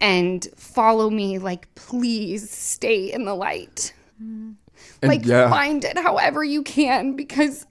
and 0.00 0.46
follow 0.56 1.10
me 1.10 1.38
like 1.38 1.72
please 1.74 2.50
stay 2.50 3.12
in 3.12 3.24
the 3.24 3.34
light. 3.34 3.92
And 4.20 4.56
Like 5.02 5.24
yeah, 5.24 5.48
find 5.50 5.84
it 5.84 5.98
however 5.98 6.42
you 6.44 6.62
can 6.62 7.14
because 7.16 7.66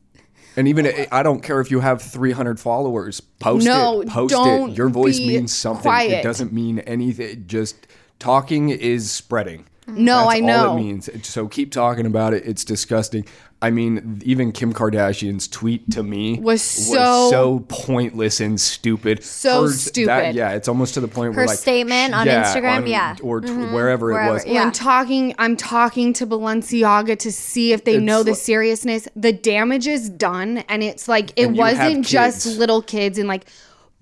and 0.55 0.67
even 0.67 0.86
eh, 0.86 1.05
I 1.12 1.23
don't 1.23 1.41
care 1.41 1.59
if 1.62 1.71
you 1.71 1.79
have 1.79 2.01
300 2.01 2.59
followers. 2.59 3.19
Post 3.21 3.65
No, 3.65 4.01
it. 4.01 4.09
Post 4.09 4.31
don't 4.33 4.71
it. 4.71 4.77
Your 4.77 4.89
voice 4.89 5.17
means 5.19 5.53
something. 5.53 5.91
It 5.91 6.23
doesn't 6.23 6.53
mean 6.53 6.79
anything. 6.79 7.45
Just 7.47 7.88
talking 8.19 8.69
is 8.69 9.09
spreading. 9.12 9.65
no, 9.88 10.17
That's 10.17 10.29
I 10.36 10.39
know. 10.39 10.69
all 10.69 10.77
it 10.77 10.81
means. 10.81 11.27
So 11.27 11.47
keep 11.47 11.71
talking 11.71 12.05
about 12.05 12.33
it. 12.33 12.45
It's 12.45 12.63
disgusting. 12.63 13.25
I 13.63 13.71
mean, 13.71 14.21
even 14.26 14.52
Kim 14.52 14.73
Kardashian's 14.73 15.47
tweet 15.47 15.89
to 15.91 16.04
me 16.04 16.38
Was 16.41 16.62
so- 16.62 17.30
so 17.32 17.65
pointless 17.69 18.39
and 18.41 18.60
stupid. 18.60 19.23
So 19.23 19.63
Her- 19.63 19.69
stupid. 19.69 20.36
yeah, 20.36 20.52
it's 20.52 20.67
almost 20.67 20.93
to 20.95 20.99
the 20.99 21.08
point 21.08 21.34
Her 21.34 21.38
where 21.39 21.47
like 21.47 21.58
statement 21.58 22.13
on 22.13 22.28
Instagram, 22.28 22.88
yeah. 22.88 23.15
or 23.23 23.41
t- 23.41 23.47
mm-hmm. 23.47 23.73
wherever, 23.73 24.12
it 24.12 24.32
was. 24.32 24.45
yeah. 24.45 24.62
I'm 24.63 24.71
talking 24.73 25.34
I'm 25.39 25.56
talking 25.56 26.12
to 26.13 26.28
Balenciaga 26.28 27.17
to 27.19 27.32
see 27.32 27.71
if 27.73 27.86
they 27.86 27.97
know 27.97 28.21
the 28.21 28.32
It's- 28.32 28.41
seriousness. 28.43 29.08
The 29.15 29.32
damage 29.32 29.88
is 29.88 30.10
done 30.10 30.63
and 30.67 30.84
it's 30.84 31.08
like 31.08 31.32
it 31.38 31.45
And 31.45 31.56
you 31.56 31.63
have 31.63 31.78
wasn't 31.80 32.06
just 32.06 32.45
little 32.58 32.82
kids 32.82 33.17
and 33.17 33.28
like 33.30 33.45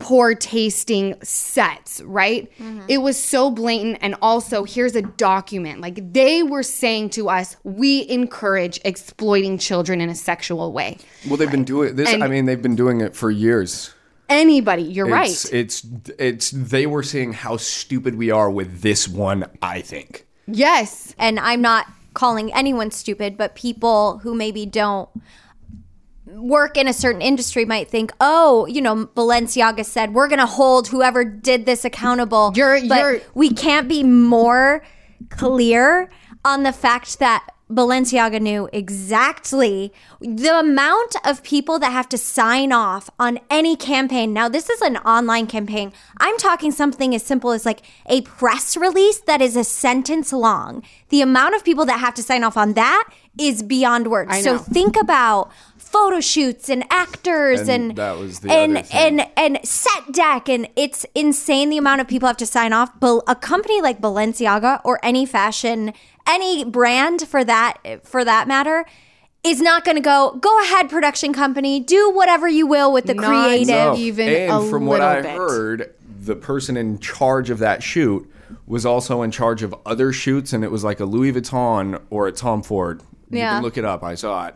poor 0.01 0.35
tasting 0.35 1.15
sets, 1.23 2.01
right? 2.01 2.51
Mm-hmm. 2.59 2.85
It 2.87 2.97
was 2.99 3.21
so 3.21 3.51
blatant 3.51 3.99
and 4.01 4.15
also 4.21 4.63
here's 4.63 4.95
a 4.95 5.01
document. 5.01 5.81
Like 5.81 6.13
they 6.13 6.43
were 6.43 6.63
saying 6.63 7.11
to 7.11 7.29
us, 7.29 7.55
we 7.63 8.07
encourage 8.09 8.79
exploiting 8.85 9.57
children 9.57 10.01
in 10.01 10.09
a 10.09 10.15
sexual 10.15 10.73
way. 10.73 10.97
Well, 11.27 11.37
they've 11.37 11.51
been 11.51 11.63
doing 11.63 11.95
this. 11.95 12.11
And- 12.13 12.23
I 12.23 12.27
mean, 12.27 12.45
they've 12.45 12.61
been 12.61 12.75
doing 12.75 13.01
it 13.01 13.15
for 13.15 13.31
years. 13.31 13.93
Anybody, 14.29 14.83
you're 14.83 15.07
It's, 15.07 15.45
right. 15.45 15.53
It's 15.53 15.85
it's 16.17 16.51
they 16.51 16.85
were 16.87 17.03
saying 17.03 17.33
how 17.33 17.57
stupid 17.57 18.15
we 18.15 18.31
are 18.31 18.49
with 18.49 18.81
this 18.81 19.05
one. 19.07 19.45
I 19.61 19.81
think. 19.81 20.25
yes. 20.47 21.13
and 21.19 21.37
I'm 21.39 21.61
not 21.61 21.87
calling 22.13 22.53
anyone 22.53 22.91
stupid, 22.91 23.37
but 23.37 23.55
people 23.55 24.19
who 24.19 24.33
maybe 24.33 24.65
don't 24.65 25.09
work 26.35 26.77
in 26.77 26.87
a 26.87 26.93
certain 26.93 27.21
industry 27.21 27.65
might 27.65 27.89
think, 27.89 28.11
oh, 28.21 28.65
you 28.67 28.81
know, 28.81 29.05
Balenciaga 29.07 29.85
said 29.85 30.13
we're 30.13 30.27
going 30.27 30.39
to 30.39 30.45
hold 30.45 30.87
whoever 30.89 31.23
did 31.23 31.65
this 31.65 31.83
accountable. 31.85 32.51
You're- 32.55 32.87
but 32.87 32.99
you're- 32.99 33.21
we 33.33 33.49
can't 33.49 33.87
be 33.87 34.03
more 34.03 34.83
clear 35.29 36.09
on 36.43 36.63
the 36.63 36.71
fact 36.73 37.19
that 37.19 37.43
Balenciaga 37.69 38.41
knew 38.41 38.67
exactly 38.73 39.93
the 40.19 40.59
amount 40.59 41.15
of 41.25 41.41
people 41.41 41.79
that 41.79 41.91
have 41.93 42.09
to 42.09 42.17
sign 42.17 42.73
off 42.73 43.09
on 43.17 43.39
any 43.49 43.77
campaign. 43.77 44.33
Now, 44.33 44.49
this 44.49 44.69
is 44.69 44.81
an 44.81 44.97
online 44.97 45.47
campaign. 45.47 45.93
I'm 46.19 46.37
talking 46.37 46.71
something 46.73 47.15
as 47.15 47.23
simple 47.23 47.51
as 47.51 47.65
like 47.65 47.81
a 48.07 48.21
press 48.21 48.75
release 48.75 49.19
that 49.19 49.41
is 49.41 49.55
a 49.55 49.63
sentence 49.63 50.33
long. 50.33 50.83
The 51.09 51.21
amount 51.21 51.55
of 51.55 51.63
people 51.63 51.85
that 51.85 51.99
have 52.01 52.13
to 52.15 52.23
sign 52.23 52.43
off 52.43 52.57
on 52.57 52.73
that 52.73 53.05
is 53.39 53.63
beyond 53.63 54.07
words. 54.07 54.31
So 54.43 54.57
think 54.57 54.97
about 54.97 55.49
photo 55.91 56.19
shoots 56.19 56.69
and 56.69 56.83
actors 56.89 57.61
And 57.61 57.69
and, 57.69 57.95
that 57.97 58.17
was 58.17 58.39
the 58.39 58.51
and, 58.51 58.77
other 58.77 58.87
thing. 58.87 59.19
and 59.19 59.29
and 59.37 59.59
set 59.67 60.11
deck 60.11 60.47
and 60.49 60.67
it's 60.75 61.05
insane 61.15 61.69
the 61.69 61.77
amount 61.77 62.01
of 62.01 62.07
people 62.07 62.27
have 62.27 62.37
to 62.37 62.45
sign 62.45 62.73
off 62.73 62.97
but 62.99 63.23
a 63.27 63.35
company 63.35 63.81
like 63.81 63.99
balenciaga 64.01 64.79
or 64.83 64.99
any 65.03 65.25
fashion 65.25 65.93
any 66.27 66.63
brand 66.63 67.27
for 67.27 67.43
that 67.43 67.77
for 68.03 68.23
that 68.23 68.47
matter 68.47 68.85
is 69.43 69.59
not 69.61 69.83
going 69.83 69.95
to 69.97 70.01
go 70.01 70.37
go 70.39 70.61
ahead 70.63 70.89
production 70.89 71.33
company 71.33 71.79
do 71.79 72.11
whatever 72.11 72.47
you 72.47 72.65
will 72.67 72.93
with 72.93 73.05
the 73.05 73.13
Not 73.15 73.25
creative 73.25 73.67
No. 73.67 73.95
even 73.95 74.29
and 74.29 74.51
a 74.65 74.69
from 74.69 74.85
what 74.85 75.01
I 75.01 75.21
bit. 75.21 75.31
heard, 75.31 75.93
the 76.23 76.35
person 76.35 76.77
in 76.77 76.99
charge 76.99 77.49
of 77.49 77.57
that 77.59 77.81
shoot 77.81 78.31
was 78.67 78.85
also 78.85 79.23
in 79.23 79.31
charge 79.31 79.63
of 79.63 79.73
other 79.85 80.11
shoots, 80.13 80.53
and 80.53 80.63
it 80.63 80.69
was 80.69 80.83
like 80.83 80.99
a 80.99 81.05
Louis 81.05 81.33
Vuitton 81.33 81.99
or 82.11 82.27
a 82.27 82.31
Tom 82.31 82.61
Ford. 82.61 83.01
You 83.31 83.39
Yeah. 83.39 83.53
can 83.55 83.63
look 83.63 83.77
it 83.77 83.85
up. 83.85 84.03
I 84.03 84.13
saw 84.15 84.47
it. 84.47 84.55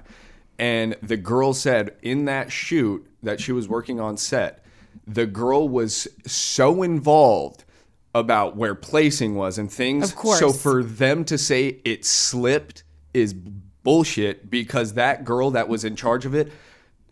And 0.57 0.95
the 1.01 1.17
girl 1.17 1.53
said 1.53 1.95
in 2.01 2.25
that 2.25 2.51
shoot 2.51 3.05
that 3.23 3.39
she 3.39 3.51
was 3.51 3.67
working 3.67 3.99
on 3.99 4.17
set, 4.17 4.63
the 5.05 5.25
girl 5.25 5.67
was 5.67 6.07
so 6.25 6.83
involved 6.83 7.65
about 8.13 8.55
where 8.55 8.75
placing 8.75 9.35
was 9.35 9.57
and 9.57 9.71
things. 9.71 10.11
Of 10.11 10.15
course. 10.15 10.39
So 10.39 10.51
for 10.51 10.83
them 10.83 11.25
to 11.25 11.37
say 11.37 11.81
it 11.83 12.05
slipped 12.05 12.83
is 13.13 13.33
bullshit 13.33 14.49
because 14.49 14.93
that 14.93 15.25
girl 15.25 15.51
that 15.51 15.67
was 15.67 15.83
in 15.83 15.95
charge 15.95 16.25
of 16.25 16.33
it 16.33 16.51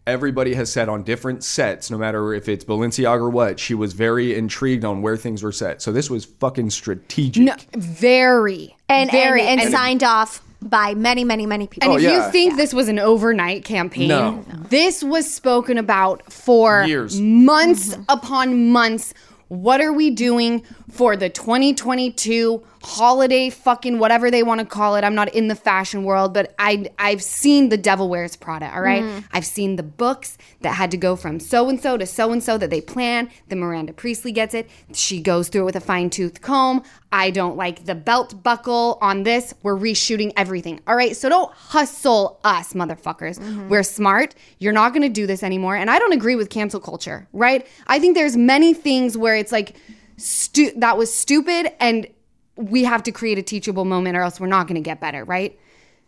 everybody 0.05 0.53
has 0.53 0.71
said 0.71 0.89
on 0.89 1.03
different 1.03 1.43
sets, 1.43 1.89
no 1.89 1.97
matter 1.97 2.33
if 2.33 2.49
it's 2.49 2.65
Balenciaga 2.65 3.21
or 3.21 3.29
what, 3.29 3.59
she 3.59 3.73
was 3.73 3.93
very 3.93 4.35
intrigued 4.35 4.83
on 4.83 5.01
where 5.01 5.17
things 5.17 5.43
were 5.43 5.51
set. 5.51 5.81
So 5.81 5.91
this 5.91 6.09
was 6.09 6.25
fucking 6.25 6.69
strategic. 6.71 7.43
No, 7.43 7.55
very. 7.73 8.75
and 8.89 9.11
very. 9.11 9.43
and, 9.43 9.61
and 9.61 9.71
signed 9.71 10.03
off 10.03 10.41
by 10.69 10.93
many 10.93 11.23
many 11.23 11.45
many 11.45 11.67
people 11.67 11.89
And 11.89 11.93
Oh, 11.93 11.97
if 11.97 12.03
yeah. 12.03 12.25
you 12.25 12.31
think 12.31 12.55
this 12.57 12.73
was 12.73 12.87
an 12.87 12.99
overnight 12.99 13.63
campaign, 13.65 14.07
No. 14.07 14.43
this 14.69 15.03
was 15.03 15.31
spoken 15.31 15.77
about 15.77 16.31
for 16.31 16.83
Years. 16.87 17.19
months 17.19 17.95
upon 18.09 18.69
months. 18.71 19.13
What 19.49 19.81
are 19.81 19.93
we 19.93 20.09
doing 20.09 20.63
for 20.89 21.15
the 21.15 21.29
2022 21.29 22.63
holiday 22.83 23.49
fucking 23.49 23.97
whatever 23.97 24.29
they 24.29 24.43
want 24.43 24.59
to 24.59 24.65
call 24.65 24.95
it? 24.95 25.03
I'm 25.03 25.15
not 25.15 25.33
in 25.33 25.47
the 25.47 25.55
fashion 25.55 26.03
world, 26.03 26.33
but 26.33 26.53
I 26.59 26.91
I've 26.99 27.23
seen 27.23 27.69
the 27.69 27.77
Devil 27.77 28.09
Wears 28.09 28.35
Prada, 28.35 28.73
all 28.73 28.81
right? 28.81 29.03
Mm-hmm. 29.03 29.25
I've 29.31 29.45
seen 29.45 29.77
the 29.77 29.83
books 29.83 30.37
that 30.61 30.73
had 30.73 30.91
to 30.91 30.97
go 30.97 31.15
from 31.15 31.39
so 31.39 31.69
and 31.69 31.79
so 31.79 31.97
to 31.97 32.05
so 32.05 32.31
and 32.31 32.43
so 32.43 32.57
that 32.57 32.69
they 32.69 32.81
plan. 32.81 33.29
The 33.47 33.55
Miranda 33.55 33.93
Priestly 33.93 34.31
gets 34.31 34.53
it. 34.53 34.69
She 34.93 35.21
goes 35.21 35.49
through 35.49 35.61
it 35.61 35.65
with 35.65 35.75
a 35.75 35.81
fine-tooth 35.81 36.41
comb. 36.41 36.83
I 37.11 37.29
don't 37.31 37.55
like 37.55 37.85
the 37.85 37.95
belt 37.95 38.43
buckle 38.43 38.97
on 39.01 39.23
this. 39.23 39.53
We're 39.63 39.77
reshooting 39.77 40.33
everything. 40.35 40.81
All 40.87 40.95
right, 40.95 41.15
so 41.15 41.29
don't 41.29 41.51
hustle 41.53 42.39
us, 42.43 42.73
motherfuckers. 42.73 43.39
Mm-hmm. 43.39 43.69
We're 43.69 43.83
smart. 43.83 44.35
You're 44.59 44.73
not 44.73 44.93
going 44.93 45.03
to 45.03 45.09
do 45.09 45.27
this 45.27 45.43
anymore. 45.43 45.75
And 45.75 45.89
I 45.89 45.99
don't 45.99 46.13
agree 46.13 46.35
with 46.35 46.49
cancel 46.49 46.79
culture, 46.79 47.27
right? 47.31 47.65
I 47.87 47.99
think 47.99 48.15
there's 48.15 48.35
many 48.35 48.73
things 48.73 49.17
where 49.17 49.35
it's 49.35 49.51
like 49.51 49.75
stu- 50.17 50.73
that 50.77 50.97
was 50.97 51.13
stupid 51.13 51.71
and 51.79 52.07
we 52.55 52.83
have 52.83 53.03
to 53.03 53.11
create 53.11 53.37
a 53.37 53.41
teachable 53.41 53.85
moment 53.85 54.17
or 54.17 54.21
else 54.21 54.39
we're 54.39 54.47
not 54.47 54.67
going 54.67 54.75
to 54.75 54.81
get 54.81 54.99
better, 54.99 55.23
right? 55.23 55.57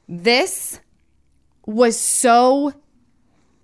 This 0.07 0.79
was 1.65 1.99
so 1.99 2.73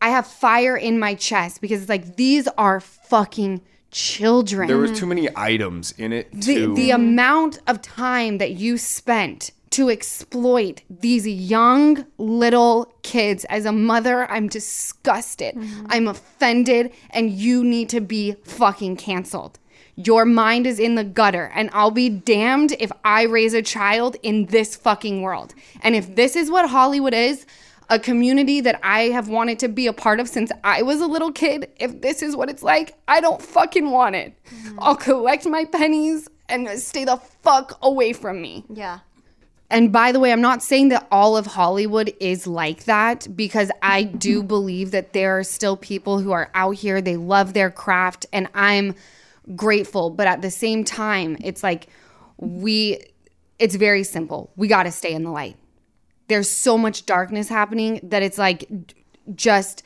I 0.01 0.09
have 0.09 0.25
fire 0.25 0.75
in 0.75 0.97
my 0.97 1.13
chest 1.13 1.61
because 1.61 1.81
it's 1.81 1.89
like 1.89 2.15
these 2.15 2.47
are 2.57 2.79
fucking 2.79 3.61
children 3.91 4.67
There 4.67 4.77
was 4.77 4.97
too 4.97 5.05
many 5.05 5.29
items 5.35 5.91
in 5.91 6.13
it. 6.13 6.31
the, 6.31 6.73
the 6.73 6.91
amount 6.91 7.59
of 7.67 7.81
time 7.81 8.37
that 8.37 8.51
you 8.51 8.77
spent 8.77 9.51
to 9.71 9.89
exploit 9.89 10.81
these 10.89 11.27
young 11.27 12.05
little 12.17 12.93
kids 13.03 13.45
as 13.45 13.65
a 13.65 13.71
mother 13.71 14.29
i'm 14.31 14.47
disgusted 14.47 15.55
mm-hmm. 15.55 15.85
i'm 15.89 16.07
offended 16.07 16.91
and 17.09 17.31
you 17.31 17.63
need 17.63 17.89
to 17.89 17.99
be 17.99 18.33
fucking 18.43 18.95
canceled 18.95 19.59
your 20.05 20.25
mind 20.25 20.65
is 20.67 20.79
in 20.79 20.95
the 20.95 21.03
gutter 21.03 21.51
and 21.53 21.69
i'll 21.73 21.91
be 21.91 22.09
damned 22.09 22.75
if 22.79 22.91
i 23.03 23.23
raise 23.23 23.53
a 23.53 23.61
child 23.61 24.15
in 24.23 24.45
this 24.47 24.75
fucking 24.75 25.21
world 25.21 25.53
and 25.81 25.95
if 25.95 26.15
this 26.15 26.35
is 26.35 26.49
what 26.49 26.69
hollywood 26.69 27.13
is 27.13 27.45
a 27.91 27.99
community 27.99 28.61
that 28.61 28.79
I 28.81 29.09
have 29.09 29.27
wanted 29.27 29.59
to 29.59 29.67
be 29.67 29.85
a 29.85 29.91
part 29.91 30.21
of 30.21 30.29
since 30.29 30.49
I 30.63 30.81
was 30.81 31.01
a 31.01 31.07
little 31.07 31.31
kid, 31.31 31.69
if 31.75 31.99
this 31.99 32.21
is 32.21 32.37
what 32.37 32.49
it's 32.49 32.63
like, 32.63 32.97
I 33.05 33.19
don't 33.19 33.41
fucking 33.41 33.91
want 33.91 34.15
it. 34.15 34.33
Mm-hmm. 34.45 34.79
I'll 34.79 34.95
collect 34.95 35.45
my 35.45 35.65
pennies 35.65 36.29
and 36.47 36.69
stay 36.79 37.03
the 37.03 37.17
fuck 37.17 37.77
away 37.81 38.13
from 38.13 38.41
me. 38.41 38.63
yeah 38.69 38.99
And 39.69 39.91
by 39.91 40.13
the 40.13 40.21
way, 40.21 40.31
I'm 40.31 40.41
not 40.41 40.63
saying 40.63 40.87
that 40.89 41.05
all 41.11 41.35
of 41.35 41.45
Hollywood 41.45 42.13
is 42.21 42.47
like 42.47 42.85
that 42.85 43.27
because 43.35 43.71
I 43.81 44.03
do 44.03 44.41
believe 44.55 44.91
that 44.91 45.11
there 45.11 45.37
are 45.37 45.43
still 45.43 45.75
people 45.75 46.19
who 46.19 46.31
are 46.31 46.49
out 46.53 46.75
here, 46.75 47.01
they 47.01 47.17
love 47.17 47.53
their 47.53 47.69
craft, 47.69 48.25
and 48.31 48.47
I'm 48.53 48.95
grateful. 49.55 50.09
But 50.09 50.27
at 50.27 50.41
the 50.41 50.51
same 50.51 50.83
time, 50.83 51.37
it's 51.43 51.63
like 51.63 51.87
we, 52.37 52.99
it's 53.59 53.75
very 53.75 54.03
simple. 54.03 54.51
We 54.55 54.67
got 54.67 54.83
to 54.83 54.91
stay 54.91 55.13
in 55.13 55.23
the 55.23 55.31
light. 55.31 55.57
There's 56.27 56.49
so 56.49 56.77
much 56.77 57.05
darkness 57.05 57.49
happening 57.49 57.99
that 58.03 58.23
it's 58.23 58.37
like 58.37 58.69
just 59.35 59.83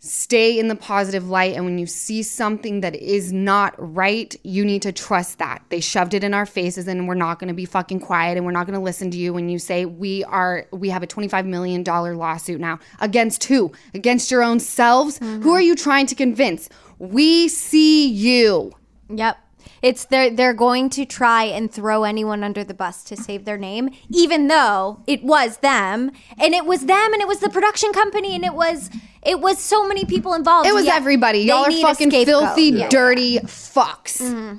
stay 0.00 0.58
in 0.58 0.68
the 0.68 0.76
positive 0.76 1.28
light 1.28 1.56
and 1.56 1.64
when 1.64 1.76
you 1.76 1.86
see 1.86 2.22
something 2.22 2.82
that 2.82 2.94
is 2.94 3.32
not 3.32 3.74
right 3.78 4.36
you 4.44 4.64
need 4.64 4.80
to 4.80 4.92
trust 4.92 5.38
that 5.38 5.60
they 5.70 5.80
shoved 5.80 6.14
it 6.14 6.22
in 6.22 6.32
our 6.32 6.46
faces 6.46 6.86
and 6.86 7.08
we're 7.08 7.14
not 7.14 7.40
going 7.40 7.48
to 7.48 7.54
be 7.54 7.64
fucking 7.64 7.98
quiet 7.98 8.36
and 8.36 8.46
we're 8.46 8.52
not 8.52 8.64
going 8.64 8.78
to 8.78 8.84
listen 8.84 9.10
to 9.10 9.16
you 9.18 9.32
when 9.32 9.48
you 9.48 9.58
say 9.58 9.84
we 9.84 10.22
are 10.24 10.66
we 10.70 10.88
have 10.88 11.02
a 11.02 11.06
25 11.06 11.46
million 11.46 11.82
dollar 11.82 12.14
lawsuit 12.14 12.60
now 12.60 12.78
against 13.00 13.42
who 13.44 13.72
against 13.92 14.30
your 14.30 14.42
own 14.42 14.60
selves 14.60 15.18
who 15.18 15.24
mm-hmm. 15.24 15.48
are 15.48 15.60
you 15.60 15.74
trying 15.74 16.06
to 16.06 16.14
convince 16.14 16.68
we 17.00 17.48
see 17.48 18.06
you 18.08 18.72
Yep. 19.08 19.38
It's 19.82 20.04
they're 20.06 20.30
they're 20.30 20.54
going 20.54 20.88
to 20.90 21.04
try 21.04 21.44
and 21.44 21.70
throw 21.70 22.04
anyone 22.04 22.42
under 22.42 22.64
the 22.64 22.74
bus 22.74 23.02
to 23.04 23.16
save 23.16 23.44
their 23.44 23.58
name, 23.58 23.90
even 24.08 24.48
though 24.48 25.02
it 25.06 25.22
was 25.22 25.58
them 25.58 26.10
and 26.38 26.54
it 26.54 26.64
was 26.64 26.86
them 26.86 27.12
and 27.12 27.20
it 27.20 27.28
was 27.28 27.40
the 27.40 27.50
production 27.50 27.92
company 27.92 28.34
and 28.34 28.44
it 28.44 28.54
was 28.54 28.90
it 29.22 29.40
was 29.40 29.58
so 29.58 29.86
many 29.86 30.04
people 30.04 30.34
involved. 30.34 30.68
It 30.68 30.74
was 30.74 30.86
everybody. 30.86 31.40
Y'all 31.40 31.66
are 31.66 31.70
fucking 31.70 32.10
filthy, 32.10 32.64
Yeah. 32.64 32.88
dirty 32.88 33.38
fucks. 33.40 34.22
Mm-hmm. 34.22 34.58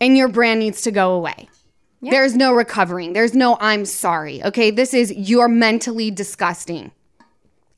And 0.00 0.16
your 0.16 0.28
brand 0.28 0.60
needs 0.60 0.80
to 0.82 0.90
go 0.90 1.12
away. 1.12 1.48
There's 2.02 2.34
no 2.34 2.52
recovering. 2.54 3.12
There's 3.12 3.34
no 3.34 3.58
I'm 3.60 3.84
sorry. 3.84 4.42
Okay. 4.42 4.70
This 4.70 4.94
is 4.94 5.12
you're 5.12 5.48
mentally 5.48 6.10
disgusting. 6.10 6.92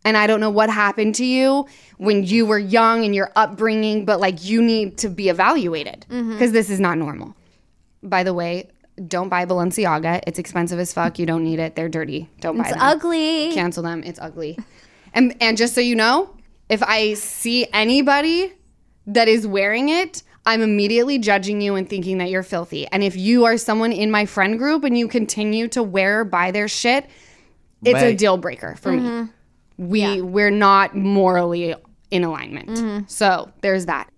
And 0.04 0.16
I 0.16 0.26
don't 0.26 0.40
know 0.40 0.50
what 0.50 0.68
happened 0.68 1.14
to 1.16 1.24
you 1.24 1.66
when 1.98 2.24
you 2.24 2.44
were 2.44 2.58
young 2.58 3.04
and 3.04 3.14
your 3.14 3.30
upbringing, 3.36 4.04
but 4.04 4.20
like 4.20 4.44
you 4.44 4.60
need 4.60 4.98
to 4.98 5.08
be 5.08 5.28
evaluated 5.28 6.06
mm-hmm. 6.08 6.32
because 6.32 6.52
this 6.52 6.70
is 6.70 6.80
not 6.80 6.98
normal. 6.98 7.36
By 8.02 8.24
the 8.24 8.34
way, 8.34 8.68
don't 9.06 9.28
buy 9.28 9.46
Balenciaga. 9.46 10.22
It's 10.26 10.38
expensive 10.38 10.78
as 10.78 10.92
fuck. 10.92 11.18
You 11.18 11.26
don't 11.26 11.44
need 11.44 11.58
it. 11.58 11.76
They're 11.76 11.88
dirty. 11.88 12.28
Don't 12.40 12.56
buy 12.56 12.64
It's 12.64 12.72
them 12.72 12.80
It's 12.80 12.94
ugly. 12.94 13.52
cancel 13.52 13.82
them. 13.82 14.02
It's 14.04 14.18
ugly. 14.20 14.58
And 15.14 15.36
and 15.40 15.56
just 15.56 15.74
so 15.74 15.80
you 15.80 15.94
know, 15.94 16.34
if 16.68 16.82
I 16.82 17.14
see 17.14 17.66
anybody 17.72 18.52
that 19.06 19.28
is 19.28 19.46
wearing 19.46 19.88
it, 19.88 20.22
I'm 20.44 20.60
immediately 20.60 21.18
judging 21.18 21.60
you 21.60 21.76
and 21.76 21.88
thinking 21.88 22.18
that 22.18 22.30
you're 22.30 22.42
filthy. 22.42 22.86
And 22.88 23.02
if 23.02 23.16
you 23.16 23.44
are 23.44 23.56
someone 23.56 23.92
in 23.92 24.10
my 24.10 24.26
friend 24.26 24.58
group 24.58 24.82
and 24.84 24.98
you 24.98 25.06
continue 25.06 25.68
to 25.68 25.82
wear 25.82 26.20
or 26.20 26.24
buy 26.24 26.50
their 26.50 26.66
shit, 26.66 27.08
it's 27.84 28.02
a 28.02 28.14
deal 28.14 28.36
breaker 28.36 28.76
for 28.76 28.92
me. 28.92 28.98
Mm-hmm. 28.98 29.30
We 29.88 30.20
we're 30.22 30.50
not 30.50 30.96
morally 30.96 31.74
in 32.10 32.24
alignment. 32.24 32.68
Mm-hmm. 32.68 33.04
So 33.08 33.50
there's 33.62 33.86
that. 33.86 34.11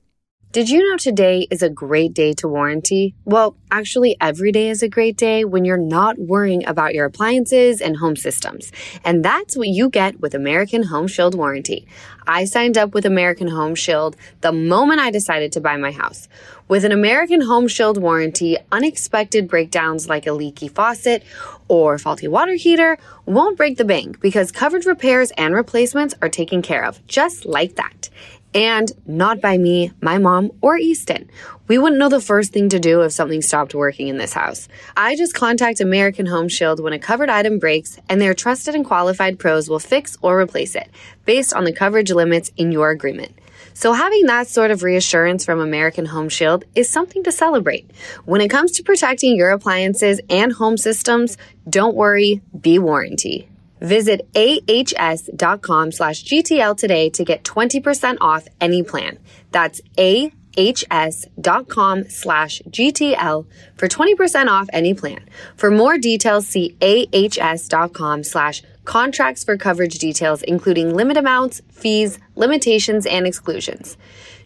Did 0.55 0.71
you 0.71 0.89
know 0.89 0.97
today 0.97 1.49
is 1.51 1.63
a 1.65 1.69
great 1.69 2.15
day 2.15 2.33
to 2.35 2.47
warranty? 2.47 3.17
Well, 3.25 3.57
actually, 3.73 4.17
every 4.21 4.53
day 4.53 4.71
is 4.71 4.85
a 4.85 4.89
great 4.89 5.17
day 5.17 5.45
when 5.45 5.65
you're 5.65 5.77
not 5.77 6.17
worrying 6.17 6.65
about 6.65 6.95
your 6.95 7.07
appliances 7.07 7.81
and 7.81 7.97
home 7.97 8.15
systems. 8.15 8.71
And 9.05 9.25
that's 9.25 9.57
what 9.57 9.67
you 9.67 9.89
get 9.91 10.21
with 10.21 10.33
American 10.33 10.85
Home 10.85 11.09
Shield 11.09 11.35
Warranty. 11.35 11.89
I 12.25 12.45
signed 12.45 12.79
up 12.79 12.95
with 12.95 13.05
American 13.05 13.49
Home 13.49 13.75
Shield 13.75 14.15
the 14.43 14.53
moment 14.53 15.01
I 15.01 15.11
decided 15.11 15.51
to 15.55 15.61
buy 15.61 15.77
my 15.77 15.91
house. 15.91 16.29
With 16.69 16.85
an 16.85 16.93
American 16.93 17.41
Home 17.41 17.67
Shield 17.67 18.01
warranty, 18.01 18.57
unexpected 18.71 19.49
breakdowns 19.49 20.09
like 20.09 20.29
a 20.29 20.33
leaky 20.33 20.69
faucet 20.69 21.25
or 21.67 21.99
faulty 21.99 22.29
water 22.29 22.55
heater 22.55 22.97
won't 23.27 23.57
break 23.57 23.77
the 23.77 23.85
bank 23.85 24.21
because 24.21 24.53
covered 24.53 24.87
repairs 24.87 25.33
and 25.37 25.53
replacements 25.53 26.15
are 26.23 26.29
taken 26.29 26.63
care 26.63 26.85
of 26.85 27.05
just 27.09 27.45
like 27.45 27.75
that. 27.75 28.09
And 28.55 28.93
not 29.05 29.41
by 29.41 29.59
me, 29.59 29.91
my 30.01 30.19
mom, 30.19 30.53
or 30.61 30.79
Easton. 30.79 31.29
We 31.67 31.77
wouldn't 31.77 31.99
know 31.99 32.09
the 32.09 32.21
first 32.21 32.53
thing 32.53 32.69
to 32.69 32.79
do 32.79 33.03
if 33.03 33.13
something 33.13 33.43
stopped 33.43 33.75
working 33.75 34.09
in 34.09 34.19
this 34.19 34.33
house. 34.33 34.69
I 34.97 35.17
just 35.17 35.35
contact 35.35 35.81
American 35.81 36.27
Home 36.27 36.49
Shield 36.49 36.79
when 36.79 36.93
a 36.93 36.99
covered 36.99 37.31
item 37.31 37.59
breaks, 37.59 37.99
and 38.09 38.21
their 38.21 38.35
trusted 38.35 38.75
and 38.75 38.85
qualified 38.85 39.39
pros 39.39 39.69
will 39.69 39.81
fix 39.81 40.17
or 40.23 40.39
replace 40.39 40.77
it 40.77 40.89
based 41.25 41.53
on 41.53 41.65
the 41.65 41.73
coverage 41.73 42.13
limits 42.13 42.53
in 42.57 42.71
your 42.71 42.91
agreement. 42.91 43.37
So 43.73 43.93
having 43.93 44.27
that 44.27 44.47
sort 44.47 44.71
of 44.71 44.85
reassurance 44.85 45.45
from 45.45 45.59
American 45.59 46.07
Home 46.07 46.29
Shield 46.29 46.65
is 46.77 46.89
something 46.89 47.25
to 47.25 47.33
celebrate. 47.33 47.91
When 48.25 48.41
it 48.41 48.49
comes 48.49 48.71
to 48.73 48.85
protecting 48.85 49.35
your 49.35 49.51
appliances 49.51 50.21
and 50.31 50.53
home 50.53 50.77
systems, 50.77 51.37
don't 51.69 51.97
worry, 51.97 52.41
be 52.61 52.79
warranty. 52.79 53.49
Visit 53.85 54.27
ahs.com 54.35 55.93
slash 55.93 56.25
GTL 56.25 56.77
today 56.77 57.11
to 57.11 57.23
get 57.23 57.45
20% 57.45 58.17
off 58.21 58.49
any 58.59 58.83
plan. 58.83 59.19
That's 59.51 59.83
ahs.com 59.99 62.09
slash 62.09 62.63
GTL 62.63 63.47
for 63.77 63.89
20% 63.89 64.49
off 64.49 64.69
any 64.73 64.95
plan. 64.95 65.29
For 65.57 65.71
more 65.71 65.99
details, 65.99 66.47
see 66.47 66.77
ahs.com 66.81 68.25
slash 68.25 68.63
contracts 68.85 69.45
for 69.45 69.59
coverage 69.59 69.99
details, 69.99 70.43
including 70.43 70.95
limit 70.95 71.19
amounts, 71.19 71.61
fees, 71.71 72.19
limitations, 72.37 73.05
and 73.05 73.27
exclusions. 73.27 73.99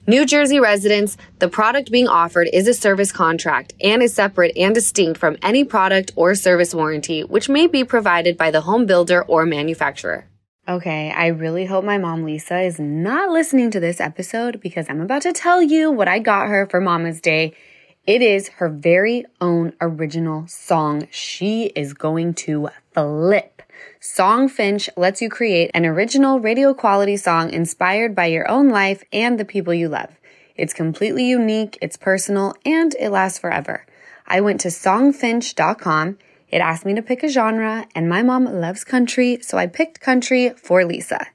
New 0.09 0.25
Jersey 0.25 0.59
residents, 0.59 1.19
the 1.39 1.51
product 1.51 1.93
being 1.93 2.09
offered 2.09 2.49
is 2.51 2.67
a 2.67 2.73
service 2.73 3.13
contract 3.13 3.75
and 3.79 4.03
is 4.03 4.15
separate 4.15 4.57
and 4.57 4.75
distinct 4.75 5.21
from 5.21 5.37
any 5.43 5.65
product 5.65 6.13
or 6.17 6.35
service 6.35 6.75
warranty, 6.75 7.25
which 7.25 7.51
may 7.51 7.67
be 7.67 7.85
provided 7.85 8.39
by 8.39 8.51
the 8.51 8.63
home 8.63 8.87
builder 8.87 9.23
or 9.25 9.45
manufacturer. 9.45 10.27
Okay, 10.67 11.11
I 11.11 11.27
really 11.27 11.67
hope 11.67 11.85
my 11.85 11.99
mom 11.99 12.25
Lisa 12.25 12.59
is 12.61 12.81
not 12.81 13.29
listening 13.29 13.71
to 13.73 13.81
this 13.81 14.01
episode 14.01 14.63
because 14.63 14.87
I'm 14.89 15.03
about 15.03 15.21
to 15.23 15.33
tell 15.35 15.61
you 15.61 15.91
what 15.91 16.09
I 16.09 16.21
got 16.21 16.49
her 16.49 16.67
for 16.67 16.81
Mama's 16.81 17.21
Day. 17.21 17.53
It 18.07 18.23
is 18.23 18.49
her 18.49 18.71
very 18.71 19.27
own 19.43 19.75
original 19.79 20.47
song. 20.47 21.07
She 21.11 21.65
is 21.77 21.93
going 21.93 22.33
to 22.49 22.71
flip. 22.95 23.63
Songfinch 24.01 24.89
lets 24.97 25.21
you 25.21 25.29
create 25.29 25.73
an 25.75 25.85
original 25.85 26.39
radio 26.39 26.73
quality 26.73 27.17
song 27.17 27.51
inspired 27.51 28.15
by 28.15 28.27
your 28.27 28.49
own 28.49 28.69
life 28.69 29.03
and 29.13 29.39
the 29.39 29.45
people 29.45 29.75
you 29.75 29.89
love. 29.89 30.11
It's 30.55 30.73
completely 30.73 31.29
unique, 31.29 31.77
it's 31.83 31.97
personal, 31.97 32.55
and 32.65 32.95
it 32.95 33.11
lasts 33.11 33.41
forever. 33.41 33.85
I 34.27 34.41
went 34.41 34.61
to 34.61 34.69
songfinch.com. 34.69 36.19
It 36.49 36.59
asked 36.59 36.85
me 36.85 36.95
to 36.95 37.03
pick 37.03 37.25
a 37.25 37.29
genre, 37.29 37.87
and 37.95 38.09
my 38.09 38.23
mom 38.23 38.45
loves 38.45 38.85
country, 38.85 39.39
so 39.43 39.59
I 39.59 39.67
picked 39.67 40.01
country 40.01 40.51
for 40.51 40.85
Lisa. 40.85 41.27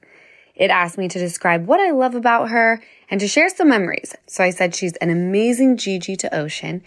It 0.56 0.72
asked 0.72 0.98
me 0.98 1.10
to 1.10 1.20
describe 1.20 1.68
what 1.68 1.82
I 1.82 1.92
love 1.92 2.16
about 2.16 2.50
her 2.50 2.82
and 3.10 3.20
to 3.20 3.28
share 3.28 3.50
some 3.50 3.70
memories. 3.70 4.16
So 4.28 4.44
I 4.44 4.52
said 4.52 4.74
she's 4.74 4.96
an 4.98 5.10
amazing 5.10 5.78
Gigi 5.78 6.16
to 6.16 6.34
Ocean, 6.34 6.82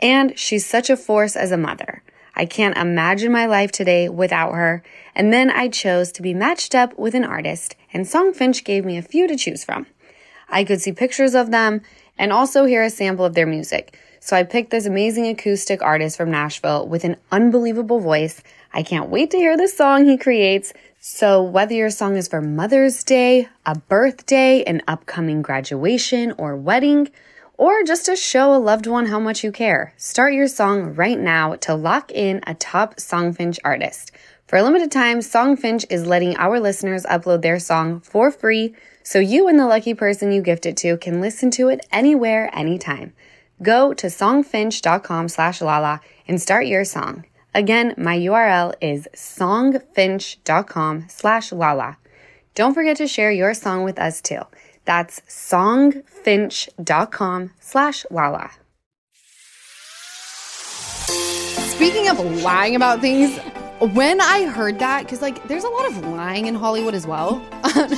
and 0.00 0.38
she's 0.38 0.64
such 0.64 0.88
a 0.88 0.96
force 0.96 1.34
as 1.34 1.50
a 1.50 1.56
mother. 1.56 2.02
I 2.36 2.44
can't 2.44 2.76
imagine 2.76 3.32
my 3.32 3.46
life 3.46 3.72
today 3.72 4.08
without 4.10 4.52
her. 4.52 4.82
And 5.14 5.32
then 5.32 5.50
I 5.50 5.68
chose 5.68 6.12
to 6.12 6.22
be 6.22 6.34
matched 6.34 6.74
up 6.74 6.96
with 6.98 7.14
an 7.14 7.24
artist, 7.24 7.74
and 7.92 8.04
Songfinch 8.04 8.62
gave 8.62 8.84
me 8.84 8.98
a 8.98 9.02
few 9.02 9.26
to 9.26 9.36
choose 9.36 9.64
from. 9.64 9.86
I 10.48 10.62
could 10.62 10.82
see 10.82 10.92
pictures 10.92 11.34
of 11.34 11.50
them 11.50 11.80
and 12.18 12.32
also 12.32 12.66
hear 12.66 12.82
a 12.82 12.90
sample 12.90 13.24
of 13.24 13.34
their 13.34 13.46
music. 13.46 13.98
So 14.20 14.36
I 14.36 14.42
picked 14.42 14.70
this 14.70 14.86
amazing 14.86 15.26
acoustic 15.28 15.82
artist 15.82 16.16
from 16.16 16.30
Nashville 16.30 16.86
with 16.86 17.04
an 17.04 17.16
unbelievable 17.32 18.00
voice. 18.00 18.42
I 18.72 18.82
can't 18.82 19.08
wait 19.08 19.30
to 19.30 19.38
hear 19.38 19.56
the 19.56 19.68
song 19.68 20.04
he 20.04 20.18
creates. 20.18 20.72
So 21.00 21.42
whether 21.42 21.74
your 21.74 21.90
song 21.90 22.16
is 22.16 22.28
for 22.28 22.42
Mother's 22.42 23.04
Day, 23.04 23.48
a 23.64 23.78
birthday, 23.78 24.62
an 24.64 24.82
upcoming 24.88 25.42
graduation 25.42 26.34
or 26.38 26.56
wedding, 26.56 27.08
or 27.58 27.82
just 27.82 28.06
to 28.06 28.16
show 28.16 28.54
a 28.54 28.58
loved 28.58 28.86
one 28.86 29.06
how 29.06 29.18
much 29.18 29.42
you 29.42 29.52
care. 29.52 29.92
Start 29.96 30.34
your 30.34 30.48
song 30.48 30.94
right 30.94 31.18
now 31.18 31.54
to 31.56 31.74
lock 31.74 32.12
in 32.12 32.40
a 32.46 32.54
top 32.54 32.96
Songfinch 32.96 33.58
artist. 33.64 34.12
For 34.46 34.56
a 34.56 34.62
limited 34.62 34.92
time, 34.92 35.18
Songfinch 35.18 35.84
is 35.90 36.06
letting 36.06 36.36
our 36.36 36.60
listeners 36.60 37.04
upload 37.04 37.42
their 37.42 37.58
song 37.58 38.00
for 38.00 38.30
free 38.30 38.74
so 39.02 39.18
you 39.18 39.48
and 39.48 39.58
the 39.58 39.66
lucky 39.66 39.94
person 39.94 40.32
you 40.32 40.40
gift 40.40 40.66
it 40.66 40.76
to 40.78 40.96
can 40.98 41.20
listen 41.20 41.50
to 41.52 41.68
it 41.68 41.84
anywhere, 41.90 42.50
anytime. 42.52 43.12
Go 43.62 43.94
to 43.94 44.06
songfinch.com 44.06 45.28
slash 45.28 45.60
lala 45.60 46.00
and 46.28 46.40
start 46.40 46.66
your 46.66 46.84
song. 46.84 47.24
Again, 47.54 47.94
my 47.96 48.18
URL 48.18 48.74
is 48.80 49.08
songfinch.com 49.14 51.06
slash 51.08 51.52
lala. 51.52 51.96
Don't 52.54 52.74
forget 52.74 52.96
to 52.98 53.06
share 53.08 53.30
your 53.32 53.54
song 53.54 53.82
with 53.82 53.98
us 53.98 54.20
too. 54.20 54.42
That's 54.86 55.20
songfinch.com 55.28 57.50
slash 57.60 58.06
lala. 58.10 58.50
Speaking 61.76 62.08
of 62.08 62.18
lying 62.42 62.74
about 62.76 63.00
things, 63.02 63.38
when 63.94 64.18
I 64.20 64.46
heard 64.46 64.78
that, 64.78 65.02
because 65.04 65.20
like 65.20 65.46
there's 65.48 65.64
a 65.64 65.68
lot 65.68 65.86
of 65.86 65.98
lying 66.06 66.46
in 66.46 66.54
Hollywood 66.54 66.94
as 66.94 67.06
well. 67.06 67.44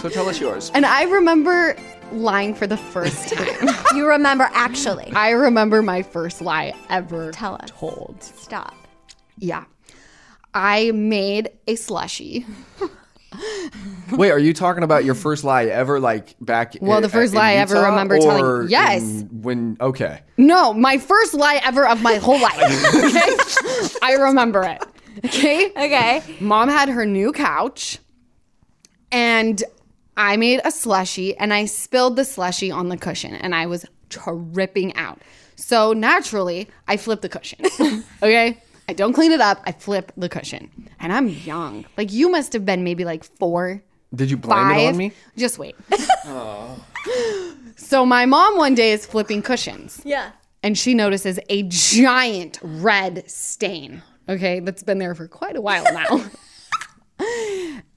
So 0.00 0.08
tell 0.08 0.28
us 0.28 0.40
yours. 0.40 0.70
and 0.74 0.84
I 0.84 1.04
remember 1.04 1.76
lying 2.10 2.54
for 2.54 2.66
the 2.66 2.76
first 2.76 3.28
time. 3.34 3.68
You 3.94 4.08
remember 4.08 4.48
actually. 4.52 5.12
I 5.12 5.30
remember 5.30 5.82
my 5.82 6.02
first 6.02 6.40
lie 6.40 6.72
ever 6.90 7.30
Tell 7.30 7.54
us. 7.56 7.70
told. 7.70 8.20
Stop. 8.22 8.74
Yeah. 9.36 9.64
I 10.54 10.90
made 10.92 11.50
a 11.68 11.76
slushy. 11.76 12.44
Wait, 14.12 14.30
are 14.30 14.38
you 14.38 14.54
talking 14.54 14.82
about 14.82 15.04
your 15.04 15.14
first 15.14 15.44
lie 15.44 15.66
ever, 15.66 16.00
like 16.00 16.34
back? 16.40 16.76
In 16.76 16.86
Well, 16.86 17.00
the 17.00 17.08
first 17.10 17.32
in 17.32 17.38
lie 17.38 17.50
I 17.50 17.54
ever 17.54 17.74
Utah, 17.74 17.88
remember 17.90 18.18
telling- 18.18 18.68
Yes. 18.70 19.02
in- 19.02 19.42
when 19.42 19.76
okay, 19.80 20.20
No, 20.38 20.72
my 20.72 20.96
first 20.98 21.34
lie 21.34 21.60
ever 21.64 21.86
of 21.86 22.00
my 22.02 22.14
whole 22.14 22.40
life. 22.40 22.94
Okay. 22.94 23.88
I 24.02 24.14
remember 24.14 24.62
it. 24.64 24.82
Okay. 25.26 25.66
Okay. 25.70 26.22
Mom 26.40 26.68
had 26.68 26.88
her 26.88 27.04
new 27.04 27.32
couch 27.32 27.98
and 29.12 29.62
I 30.16 30.36
made 30.36 30.60
a 30.64 30.70
slushy 30.70 31.36
and 31.36 31.52
I 31.52 31.66
spilled 31.66 32.16
the 32.16 32.24
slushy 32.24 32.70
on 32.70 32.88
the 32.88 32.96
cushion 32.96 33.34
and 33.34 33.54
I 33.54 33.66
was 33.66 33.84
tripping 34.08 34.94
out. 34.96 35.20
So 35.56 35.92
naturally, 35.92 36.68
I 36.86 36.96
flipped 36.96 37.22
the 37.22 37.28
cushion. 37.28 37.58
okay? 38.22 38.62
I 38.88 38.94
don't 38.94 39.12
clean 39.12 39.32
it 39.32 39.40
up. 39.40 39.60
I 39.64 39.72
flip 39.72 40.12
the 40.16 40.28
cushion. 40.28 40.70
And 40.98 41.12
I'm 41.12 41.28
young. 41.28 41.84
Like 41.96 42.12
you 42.12 42.30
must 42.30 42.52
have 42.54 42.64
been 42.64 42.82
maybe 42.84 43.04
like 43.04 43.22
4, 43.24 43.82
did 44.14 44.30
you 44.30 44.38
blame 44.38 44.56
five. 44.58 44.80
it 44.80 44.86
on 44.88 44.96
me? 44.96 45.12
Just 45.36 45.58
wait. 45.58 45.76
so 47.76 48.06
my 48.06 48.24
mom 48.24 48.56
one 48.56 48.74
day 48.74 48.92
is 48.92 49.04
flipping 49.04 49.42
cushions 49.42 50.00
Yeah. 50.04 50.30
and 50.62 50.78
she 50.78 50.94
notices 50.94 51.38
a 51.50 51.64
giant 51.64 52.58
red 52.62 53.30
stain. 53.30 54.02
Okay, 54.28 54.60
that's 54.60 54.82
been 54.82 54.98
there 54.98 55.14
for 55.14 55.28
quite 55.28 55.56
a 55.56 55.60
while 55.60 55.84
now. 55.92 56.24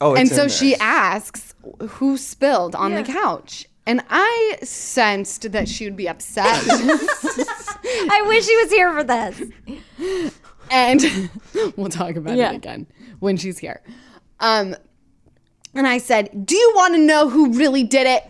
Oh, 0.01 0.15
and 0.15 0.27
so 0.27 0.43
in 0.43 0.49
she 0.49 0.75
asks 0.77 1.53
who 1.89 2.17
spilled 2.17 2.73
on 2.73 2.95
the 2.95 3.03
couch. 3.03 3.67
And 3.85 4.01
I 4.09 4.57
sensed 4.63 5.51
that 5.51 5.69
she 5.69 5.85
would 5.85 5.95
be 5.95 6.09
upset. 6.09 6.47
I 6.67 8.23
wish 8.25 8.47
he 8.47 8.55
was 8.57 8.71
here 8.71 8.93
for 8.93 9.03
this. 9.03 10.40
And 10.71 11.29
we'll 11.75 11.89
talk 11.89 12.15
about 12.15 12.35
Yeah. 12.37 12.51
it 12.51 12.55
again 12.55 12.87
when 13.19 13.37
she's 13.37 13.59
here. 13.59 13.81
Um, 14.39 14.75
and 15.75 15.85
I 15.85 15.99
said, 15.99 16.45
Do 16.45 16.55
you 16.55 16.71
want 16.75 16.95
to 16.95 16.99
know 16.99 17.29
who 17.29 17.53
really 17.53 17.83
did 17.83 18.07
it? 18.07 18.23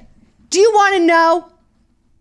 Do 0.50 0.60
you 0.60 0.72
want 0.74 0.96
to 0.96 1.06
know? 1.06 1.48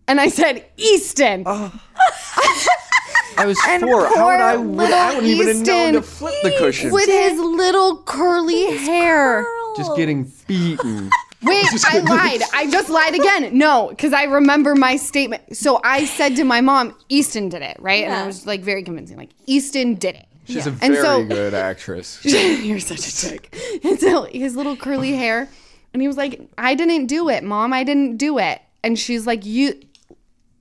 And 0.07 0.19
I 0.21 0.29
said, 0.29 0.65
Easton. 0.77 1.43
I 1.47 3.45
was 3.45 3.59
four. 3.79 4.07
How 4.07 4.27
would 4.27 4.39
I? 4.41 4.55
Would, 4.57 4.91
I 4.91 5.09
wouldn't 5.15 5.25
even 5.27 5.47
have 5.57 5.65
known 5.65 5.93
to 5.93 6.01
flip 6.01 6.33
the 6.43 6.51
cushion. 6.57 6.91
with 6.91 7.07
his 7.07 7.39
little 7.39 8.03
curly 8.03 8.77
hair. 8.77 9.45
Just 9.77 9.95
getting 9.95 10.31
beaten. 10.47 11.09
Wait, 11.43 11.65
I 11.85 11.99
lied. 11.99 12.41
I 12.53 12.69
just 12.69 12.89
lied 12.89 13.15
again. 13.15 13.57
No, 13.57 13.87
because 13.89 14.13
I 14.13 14.23
remember 14.23 14.75
my 14.75 14.95
statement. 14.95 15.55
So 15.57 15.79
I 15.83 16.05
said 16.05 16.35
to 16.37 16.43
my 16.43 16.61
mom, 16.61 16.95
Easton 17.09 17.49
did 17.49 17.61
it, 17.61 17.77
right? 17.79 18.03
And 18.03 18.13
I 18.13 18.25
was 18.27 18.45
like 18.45 18.61
very 18.61 18.83
convincing, 18.83 19.17
like, 19.17 19.31
Easton 19.47 19.95
did 19.95 20.15
it. 20.15 20.25
She's 20.45 20.67
a 20.67 20.71
And 20.71 20.79
very 20.93 21.01
so- 21.01 21.23
good 21.25 21.53
actress. 21.53 22.19
You're 22.25 22.79
such 22.79 23.07
a 23.07 23.29
dick. 23.29 23.55
And 23.83 23.99
so 23.99 24.23
his 24.23 24.55
little 24.55 24.75
curly 24.75 25.13
hair. 25.13 25.47
And 25.93 26.01
he 26.01 26.07
was 26.07 26.17
like, 26.17 26.41
I 26.57 26.73
didn't 26.75 27.07
do 27.07 27.27
it, 27.29 27.43
mom. 27.43 27.73
I 27.73 27.83
didn't 27.83 28.17
do 28.17 28.37
it. 28.39 28.61
And 28.83 28.97
she's 28.97 29.27
like, 29.27 29.45
You, 29.45 29.79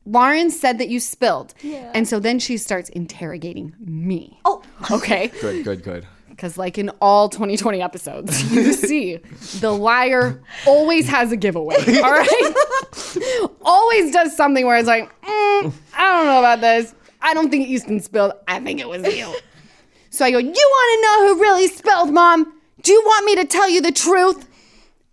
Lauren 0.07 0.51
said 0.51 0.79
that 0.79 0.89
you 0.89 0.99
spilled. 1.01 1.55
Yeah. 1.63 1.91
And 1.95 2.09
so 2.09 2.19
then 2.21 2.39
she 2.39 2.57
starts 2.57 2.89
interrogating 2.91 3.75
me. 3.79 4.41
Oh. 4.45 4.63
Okay. 4.91 5.29
Good, 5.41 5.65
good, 5.65 5.83
good. 5.83 6.07
Because, 6.41 6.57
like 6.57 6.79
in 6.79 6.89
all 7.03 7.29
2020 7.29 7.83
episodes, 7.83 8.51
you 8.55 8.73
see 8.73 9.17
the 9.61 9.71
liar 9.71 10.43
always 10.67 11.07
has 11.07 11.33
a 11.33 11.37
giveaway. 11.37 11.77
All 12.03 12.11
right. 12.11 13.47
always 13.61 14.11
does 14.11 14.35
something 14.35 14.65
where 14.65 14.79
it's 14.79 14.89
like, 14.89 15.05
"Mm, 15.21 15.71
I 15.95 16.17
don't 16.17 16.25
know 16.25 16.39
about 16.39 16.63
this. 16.63 16.95
I 17.21 17.35
don't 17.35 17.51
think 17.51 17.69
Easton 17.69 18.01
spilled. 18.01 18.33
I 18.49 18.59
think 18.61 18.81
it 18.81 18.89
was 18.89 19.03
you. 19.15 19.35
So 20.09 20.25
I 20.25 20.31
go, 20.31 20.39
You 20.39 20.47
want 20.47 20.55
to 20.55 21.03
know 21.07 21.35
who 21.35 21.43
really 21.43 21.67
spilled, 21.69 22.11
mom? 22.15 22.55
Do 22.81 22.91
you 22.91 23.03
want 23.05 23.27
me 23.27 23.37
to 23.37 23.45
tell 23.45 23.69
you 23.69 23.83
the 23.83 23.93
truth? 23.93 24.49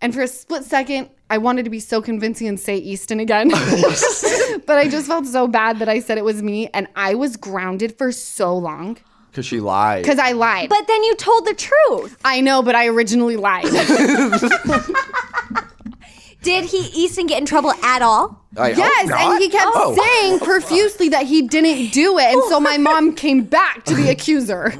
And 0.00 0.14
for 0.14 0.22
a 0.22 0.28
split 0.28 0.64
second, 0.64 1.10
I 1.28 1.36
wanted 1.36 1.64
to 1.64 1.70
be 1.70 1.80
so 1.80 2.00
convincing 2.00 2.48
and 2.48 2.58
say 2.58 2.78
Easton 2.78 3.20
again. 3.20 3.48
but 4.66 4.78
I 4.78 4.88
just 4.90 5.08
felt 5.08 5.26
so 5.26 5.46
bad 5.46 5.78
that 5.80 5.90
I 5.90 6.00
said 6.00 6.16
it 6.16 6.24
was 6.24 6.42
me 6.42 6.68
and 6.72 6.88
I 6.96 7.16
was 7.16 7.36
grounded 7.36 7.98
for 7.98 8.12
so 8.12 8.56
long 8.56 8.96
Because 9.38 9.46
she 9.46 9.60
lied. 9.60 10.04
cuz 10.04 10.18
I 10.18 10.32
lied. 10.32 10.68
But 10.68 10.88
then 10.88 11.04
you 11.04 11.14
told 11.14 11.46
the 11.46 11.54
truth. 11.54 12.16
I 12.24 12.40
know, 12.40 12.60
but 12.60 12.74
I 12.74 12.88
originally 12.88 13.36
lied. 13.36 13.66
Did 16.42 16.64
he 16.64 16.78
Easton 16.94 17.26
get 17.26 17.38
in 17.40 17.46
trouble 17.46 17.70
at 17.82 18.00
all? 18.02 18.44
I 18.56 18.68
hope 18.70 18.78
yes, 18.78 19.08
not. 19.08 19.20
and 19.34 19.42
he 19.42 19.48
kept 19.48 19.70
Oh. 19.74 19.94
saying 19.94 20.38
oh, 20.40 20.44
profusely 20.44 21.08
that 21.10 21.26
he 21.26 21.42
didn't 21.42 21.92
do 21.92 22.18
it. 22.18 22.32
And 22.32 22.42
so 22.48 22.58
my 22.58 22.78
mom 22.88 23.14
came 23.14 23.42
back 23.44 23.84
to 23.84 23.94
the 23.94 24.08
accuser. 24.10 24.72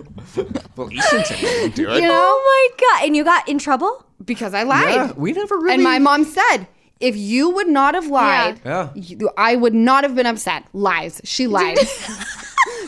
Well, 0.76 0.90
Easton 0.92 1.22
didn't 1.28 1.74
do 1.76 1.90
it. 1.90 2.00
You 2.00 2.06
oh 2.06 2.08
know? 2.08 2.20
Oh 2.22 2.42
my 2.44 2.68
god! 2.98 3.06
And 3.06 3.16
you 3.16 3.22
got 3.24 3.48
in 3.48 3.58
trouble? 3.58 4.04
Because 4.24 4.54
I 4.54 4.62
lied. 4.64 4.94
Yeah, 4.94 5.12
we 5.16 5.32
never 5.32 5.56
really. 5.56 5.74
And 5.74 5.82
my 5.84 5.98
mom 5.98 6.24
said, 6.24 6.66
if 7.00 7.16
you 7.16 7.50
would 7.50 7.68
not 7.68 7.94
have 7.94 8.06
lied, 8.08 8.60
Yeah. 8.64 8.88
you- 8.94 9.30
I 9.36 9.54
would 9.56 9.74
not 9.74 10.02
have 10.04 10.14
been 10.16 10.26
upset. 10.26 10.64
Lies. 10.72 11.20
She 11.24 11.46
lied. 11.58 11.78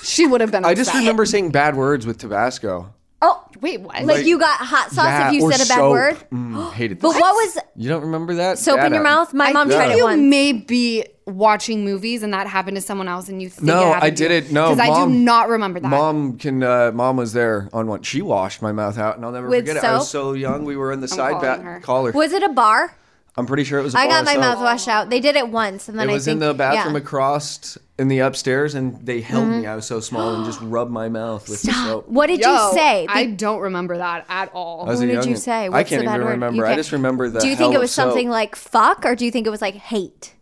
She 0.03 0.27
would 0.27 0.41
have 0.41 0.51
been 0.51 0.65
upset. 0.65 0.71
I 0.71 0.75
just 0.75 0.95
remember 0.95 1.25
saying 1.25 1.51
bad 1.51 1.77
words 1.77 2.07
with 2.07 2.19
Tabasco. 2.19 2.95
Oh, 3.23 3.45
Wait, 3.61 3.83
what? 3.83 4.03
like, 4.05 4.25
you 4.25 4.39
got 4.39 4.59
hot 4.61 4.91
sauce 4.93 5.05
Yeah, 5.05 5.29
if 5.29 5.35
you 5.35 5.43
or 5.43 5.53
said 5.53 5.67
a 5.67 5.69
bad 5.69 5.75
soap. 5.77 5.91
word? 5.93 6.17
Mm, 6.33 6.73
hated 6.73 6.99
this. 6.99 7.03
But 7.03 7.13
this. 7.13 7.21
what 7.21 7.35
was 7.35 7.59
You 7.77 7.89
don't 7.91 8.03
remember 8.03 8.37
that? 8.37 8.59
soap 8.59 8.81
in 8.81 8.95
your 8.95 9.03
had- 9.03 9.03
mouth? 9.03 9.35
My 9.35 9.53
mom 9.53 9.69
I 9.69 9.75
tried 9.75 9.81
think 9.89 9.93
it 9.93 9.97
you 9.99 10.05
once. 10.05 10.21
may 10.23 10.53
be 10.55 11.05
watching 11.27 11.85
movies 11.85 12.23
and 12.23 12.33
that 12.33 12.47
happened 12.47 12.77
to 12.77 12.81
someone 12.81 13.09
else 13.09 13.29
and 13.29 13.43
you 13.43 13.51
think 13.51 13.65
No, 13.65 13.81
it 13.83 13.85
happened 13.93 14.05
I 14.05 14.11
did 14.11 14.31
it. 14.31 14.51
No, 14.51 14.71
Because 14.75 14.81
I 14.81 14.87
do 14.87 15.01
Mom- 15.01 15.25
not 15.27 15.49
remember 15.51 15.81
that. 15.81 15.89
Mom 15.89 16.39
can. 16.39 16.63
Uh, 16.63 16.93
Mom 16.95 17.19
was 17.19 17.35
there 17.35 17.69
on 17.75 17.89
one. 17.89 18.01
She 18.03 18.23
washed 18.23 18.63
my 18.63 18.73
mouth 18.73 18.97
out, 18.97 19.17
and 19.17 19.25
I'll 19.27 19.33
never 19.33 19.49
With 19.49 19.67
forget 19.69 19.85
it. 19.85 19.87
I 19.87 19.93
was 19.99 20.09
soap? 20.11 20.29
so 20.29 20.33
young. 20.33 20.65
We 20.65 20.77
were 20.77 20.91
in 20.91 21.01
the 21.01 21.09
side 21.09 21.33
calling 21.43 21.61
her. 21.63 21.75
back 21.75 21.83
collar. 21.83 22.13
Was 22.13 22.33
it 22.33 22.43
a 22.43 22.49
bar? 22.49 22.97
I'm 23.37 23.47
pretty 23.47 23.65
sure 23.65 23.79
it 23.79 23.83
was. 23.83 23.95
I 23.95 24.03
I 24.03 24.07
got 24.09 24.25
my 24.25 24.37
mouth 24.37 24.59
washed 24.59 24.89
out. 24.89 25.09
They 25.09 25.21
did 25.21 25.37
it 25.37 25.49
once, 25.49 25.89
and 25.89 25.99
then 25.99 26.09
It 26.09 26.13
I 26.13 26.15
was 26.15 26.25
think 26.25 26.35
in 26.35 26.39
the 26.49 26.53
bathroom 26.53 26.95
yeah. 26.95 27.01
across 27.01 27.79
in 27.99 28.09
the 28.09 28.19
upstairs, 28.19 28.75
and 28.75 29.05
they 29.07 29.21
held 29.21 29.45
Mm-hmm. 29.47 29.61
me. 29.63 29.67
I 29.67 29.77
was 29.77 29.87
so 29.87 30.01
small 30.01 30.35
and 30.35 30.45
just 30.45 30.61
rubbed 30.63 30.91
my 30.91 31.09
mouth 31.09 31.49
with 31.49 31.63
the 31.63 31.73
soap. 31.73 32.09
What 32.09 32.27
did 32.27 32.41
Yo, 32.41 32.51
you 32.53 32.73
say? 32.75 33.07
I 33.09 33.27
don't 33.27 33.61
remember 33.61 33.97
that 33.99 34.27
at 34.29 34.51
all. 34.53 34.87
I 34.87 34.91
was 34.91 35.01
a 35.01 35.07
what 35.07 35.13
did 35.15 35.25
you 35.27 35.35
youngin'. 35.37 35.39
say? 35.39 35.65
I 35.67 35.69
What's 35.69 35.89
can't 35.91 36.01
the 36.03 36.07
bad 36.07 36.15
even 36.17 36.25
word? 36.27 36.31
remember. 36.33 36.65
I 36.67 36.71
can't- 36.71 36.79
just 36.81 36.93
remember 36.93 37.31
that. 37.31 37.41
do 37.43 37.49
you 37.49 37.57
think 37.57 37.75
it 37.75 37.79
was 37.81 37.93
something 37.93 38.27
soap. 38.27 38.33
like 38.33 38.57
fuck, 38.57 39.05
or 39.07 39.15
do 39.15 39.25
you 39.25 39.31
think 39.31 39.47
it 39.47 39.51
was 39.51 39.63
like 39.63 39.75
hate? 39.75 40.35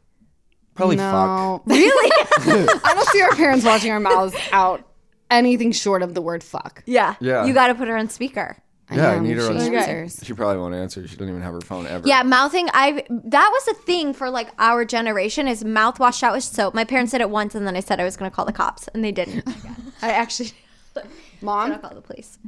probably 0.74 0.96
no. 0.96 1.62
Really? 1.66 2.11
I 2.38 2.92
don't 2.94 3.09
see 3.09 3.20
our 3.20 3.35
parents 3.35 3.64
washing 3.66 3.90
our 3.90 3.98
mouths 4.01 4.35
out 4.53 4.83
anything 5.31 5.72
short 5.72 6.03
of 6.03 6.14
the 6.14 6.22
word 6.22 6.42
fuck. 6.42 6.83
yeah. 6.87 7.16
Yeah. 7.20 7.44
You 7.44 7.53
got 7.53 7.66
to 7.66 7.74
put 7.74 7.88
her 7.88 7.96
on 7.96 8.09
speaker. 8.09 8.57
Fuck? 8.88 8.96
Yeah, 8.98 9.11
I 9.11 9.18
need 9.18 9.37
her 9.37 9.53
she 9.53 9.61
speaker. 9.61 9.77
answers. 9.77 10.20
She 10.27 10.33
probably 10.33 10.59
won't 10.59 10.74
answer. 10.74 11.07
She 11.07 11.16
doesn't 11.16 11.29
even 11.29 11.42
have 11.42 11.53
her 11.55 11.61
phone 11.61 11.87
ever. 11.87 12.07
Yeah, 12.09 12.22
mouthing. 12.22 12.68
I 12.72 13.05
that 13.11 13.51
was 13.53 13.68
a 13.68 13.74
thing 13.83 14.12
for 14.14 14.31
like 14.31 14.48
our 14.59 14.85
generation. 14.85 15.46
Is 15.48 15.64
mouth 15.64 15.98
washed 16.01 16.22
out 16.22 16.35
with 16.35 16.44
soap. 16.44 16.74
My 16.74 16.85
parents 16.85 17.12
did 17.12 17.20
it 17.20 17.31
once, 17.31 17.55
and 17.55 17.66
then 17.66 17.77
I 17.77 17.81
said 17.81 18.01
I 18.01 18.05
was 18.05 18.16
going 18.16 18.31
to 18.31 18.35
call 18.35 18.44
the 18.44 18.53
cops, 18.53 18.88
and 18.88 19.05
they 19.05 19.12
didn't. 19.12 19.46
I 20.03 20.11
actually 20.11 20.51
Mom, 21.40 21.68
going 21.68 21.81
to 21.81 21.87
call 21.87 21.94
the 21.94 22.01
police. 22.01 22.38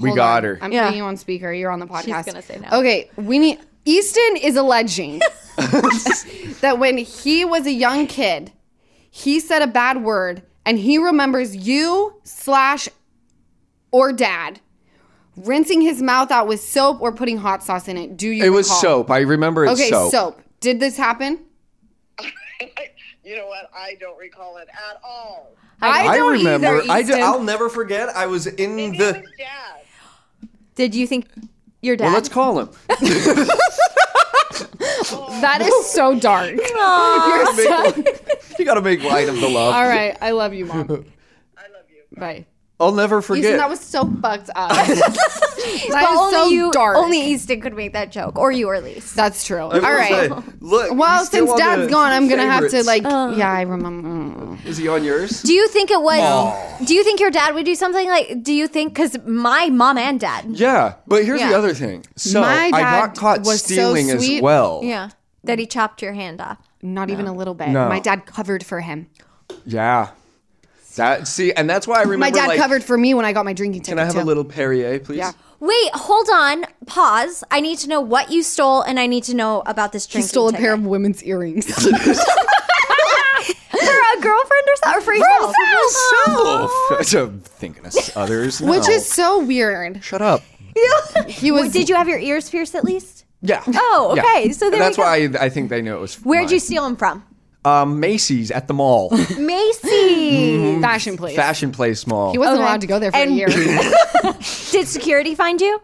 we 0.00 0.10
Hold 0.10 0.16
got 0.16 0.38
on. 0.38 0.44
her. 0.44 0.58
I'm 0.62 0.72
Yeah. 0.72 0.84
putting 0.86 0.98
you 0.98 1.04
on 1.04 1.16
speaker. 1.16 1.52
You're 1.52 1.70
on 1.70 1.80
the 1.80 1.86
podcast. 1.86 2.24
She's 2.24 2.26
gonna 2.26 2.42
say 2.42 2.58
no. 2.58 2.78
Okay, 2.78 3.10
we 3.16 3.38
need. 3.38 3.58
Easton 3.84 4.36
is 4.42 4.56
alleging 4.56 5.20
that 6.60 6.76
when 6.78 6.98
he 6.98 7.44
was 7.44 7.66
a 7.66 7.72
young 7.72 8.06
kid, 8.08 8.52
he 9.10 9.38
said 9.40 9.62
a 9.62 9.66
bad 9.68 10.02
word, 10.02 10.42
and 10.64 10.78
he 10.78 10.98
remembers 10.98 11.54
you 11.54 12.20
slash 12.24 12.88
or 13.92 14.12
dad 14.12 14.60
rinsing 15.36 15.80
his 15.82 16.02
mouth 16.02 16.30
out 16.30 16.46
with 16.46 16.60
soap 16.60 17.00
or 17.00 17.12
putting 17.12 17.38
hot 17.38 17.62
sauce 17.62 17.88
in 17.88 17.96
it. 17.96 18.16
Do 18.16 18.28
you? 18.28 18.44
It 18.44 18.50
was 18.50 18.70
soap. 18.70 19.10
I 19.10 19.20
remember 19.20 19.64
it's 19.64 19.80
Okay, 19.80 19.90
soap. 19.90 20.10
soap. 20.10 20.42
Did 20.60 20.80
this 20.80 20.96
happen? 20.96 21.40
you 23.24 23.36
know 23.36 23.46
what? 23.46 23.70
I 23.74 23.96
don't 24.00 24.18
recall 24.18 24.56
it 24.58 24.68
at 24.68 25.00
all. 25.04 25.54
I, 25.80 26.08
I 26.08 26.16
don't 26.16 26.32
remember. 26.32 26.66
Either, 26.82 26.90
I 26.90 27.02
do, 27.02 27.08
Easton. 27.08 27.22
I'll 27.22 27.42
never 27.42 27.68
forget. 27.68 28.08
I 28.10 28.26
was 28.26 28.46
in 28.46 28.76
Maybe 28.76 28.98
the. 28.98 29.04
was 29.04 29.30
Dad. 29.38 30.48
Did 30.74 30.94
you 30.94 31.06
think 31.06 31.28
your 31.82 31.96
dad? 31.96 32.06
Well, 32.06 32.14
let's 32.14 32.28
call 32.28 32.58
him. 32.60 32.70
that 35.40 35.60
is 35.62 35.90
so 35.90 36.18
dark. 36.18 36.50
you 38.58 38.64
gotta 38.64 38.80
make 38.82 39.02
light 39.02 39.28
of 39.28 39.38
the 39.40 39.48
love. 39.48 39.74
All 39.74 39.86
right, 39.86 40.16
I 40.20 40.30
love 40.30 40.54
you, 40.54 40.66
mom. 40.66 40.86
I 41.56 41.68
love 41.68 41.84
you. 41.90 42.02
Bye. 42.16 42.46
I'll 42.78 42.92
never 42.92 43.18
Easton, 43.20 43.36
forget. 43.36 43.56
that 43.58 43.70
was 43.70 43.80
so 43.80 44.04
fucked 44.20 44.50
up. 44.54 44.68
that 44.70 44.88
is 44.90 45.86
But 45.90 46.04
only 46.04 46.32
so 46.32 46.48
you, 46.48 46.70
dark. 46.72 46.96
only 46.98 47.20
Easton 47.20 47.60
could 47.62 47.74
make 47.74 47.94
that 47.94 48.12
joke, 48.12 48.36
or 48.38 48.52
you, 48.52 48.68
or 48.68 48.74
Elise. 48.74 49.12
That's 49.14 49.44
true. 49.44 49.60
All 49.60 49.72
I 49.72 49.78
will 49.78 49.82
right. 49.82 50.30
say, 50.30 50.52
look. 50.60 50.94
Well, 50.94 51.24
since 51.24 51.50
Dad's 51.54 51.90
gone, 51.90 52.12
I'm 52.12 52.28
gonna 52.28 52.42
have 52.44 52.64
to 52.64 52.68
favorites. 52.68 52.86
like. 52.86 53.02
Oh. 53.06 53.34
yeah, 53.34 53.50
I 53.50 53.62
remember. 53.62 54.58
Is 54.68 54.76
he 54.76 54.88
on 54.88 55.04
yours? 55.04 55.40
Do 55.42 55.54
you 55.54 55.68
think 55.68 55.90
it 55.90 56.02
was? 56.02 56.86
Do 56.86 56.94
you 56.94 57.02
think 57.02 57.18
your 57.20 57.30
dad 57.30 57.54
would 57.54 57.64
do 57.64 57.74
something 57.74 58.06
like? 58.08 58.42
Do 58.42 58.52
you 58.52 58.68
think? 58.68 58.92
Because 58.92 59.16
my 59.24 59.70
mom 59.70 59.96
and 59.96 60.20
dad. 60.20 60.44
Yeah, 60.50 60.96
but 61.06 61.24
here's 61.24 61.40
the 61.40 61.54
other 61.56 61.72
thing. 61.72 62.04
So 62.16 62.42
My 62.42 62.66
I 62.66 62.70
dad 62.70 63.06
got 63.06 63.16
caught 63.16 63.38
was 63.40 63.62
so 63.62 63.72
stealing 63.74 64.10
as 64.10 64.24
sweet. 64.24 64.42
well. 64.42 64.80
Yeah. 64.84 65.08
That 65.44 65.58
he 65.58 65.66
chopped 65.66 66.02
your 66.02 66.12
hand 66.12 66.40
off. 66.40 66.58
Not 66.82 67.08
even 67.08 67.26
a 67.26 67.32
little 67.32 67.54
bit. 67.54 67.68
No. 67.68 67.88
My 67.88 68.00
dad 68.00 68.26
covered 68.26 68.66
for 68.66 68.80
him. 68.80 69.06
Yeah. 69.64 70.08
That 70.96 71.28
see, 71.28 71.52
and 71.52 71.68
that's 71.68 71.86
why 71.86 71.98
I 71.98 72.02
remember. 72.02 72.18
My 72.18 72.30
dad 72.30 72.48
like, 72.48 72.58
covered 72.58 72.84
for 72.84 72.96
me 72.98 73.14
when 73.14 73.24
I 73.24 73.32
got 73.32 73.44
my 73.44 73.52
drinking 73.52 73.82
ticket. 73.82 73.92
Can 73.92 73.98
I 73.98 74.04
have 74.04 74.14
too. 74.14 74.20
a 74.20 74.24
little 74.24 74.44
Perrier, 74.44 74.98
please? 74.98 75.18
Yeah. 75.18 75.32
Wait, 75.60 75.90
hold 75.94 76.28
on. 76.32 76.64
Pause. 76.86 77.44
I 77.50 77.60
need 77.60 77.78
to 77.78 77.88
know 77.88 78.00
what 78.00 78.30
you 78.30 78.42
stole, 78.42 78.82
and 78.82 78.98
I 79.00 79.06
need 79.06 79.24
to 79.24 79.34
know 79.34 79.62
about 79.66 79.92
this 79.92 80.06
He 80.06 80.12
drinking. 80.12 80.28
stole 80.28 80.48
a 80.48 80.52
pair 80.52 80.74
of 80.74 80.84
women's 80.84 81.22
earrings. 81.22 81.66
for 81.74 81.88
a 81.88 81.92
girlfriend 84.20 84.64
or, 84.68 84.76
so, 84.76 84.94
or 84.94 85.00
for 85.00 85.14
yourself. 85.14 85.54
I'm 87.14 87.40
thinking 87.40 87.86
of 87.86 87.94
others. 88.16 88.60
Which 88.60 88.88
is 88.88 89.06
so 89.06 89.44
weird. 89.44 90.02
shut 90.02 90.22
up. 90.22 90.42
He 91.26 91.50
was. 91.50 91.72
Did 91.72 91.88
you 91.88 91.94
have 91.94 92.08
your 92.08 92.18
ears 92.18 92.50
pierced 92.50 92.74
at 92.74 92.84
least? 92.84 93.24
Yeah. 93.42 93.62
Oh, 93.66 94.14
Yeah. 94.16 94.22
okay. 94.22 94.52
So 94.52 94.70
there 94.70 94.78
that's 94.78 94.96
we 94.98 95.02
go. 95.02 95.08
why 95.08 95.38
I, 95.40 95.46
I 95.46 95.48
think 95.48 95.70
they 95.70 95.82
knew 95.82 95.94
it 95.94 96.00
was. 96.00 96.16
Where'd 96.16 96.44
mine. 96.46 96.52
you 96.52 96.58
steal 96.58 96.84
them 96.84 96.96
from? 96.96 97.22
Um, 97.66 97.98
Macy's 98.00 98.50
at 98.52 98.68
the 98.68 98.74
mall, 98.74 99.10
Macy's. 99.38 100.80
fashion 100.80 101.16
place. 101.16 101.34
Fashion 101.36 101.72
Place 101.72 102.06
Mall. 102.06 102.30
He 102.32 102.38
wasn't 102.38 102.58
Okay. 102.58 102.64
allowed 102.64 102.80
to 102.82 102.86
go 102.86 102.98
there 102.98 103.10
for 103.10 103.16
And- 103.18 103.32
a 103.32 103.34
year. 103.34 103.48
Did 104.70 104.86
security 104.86 105.34
find 105.34 105.60
you? 105.60 105.80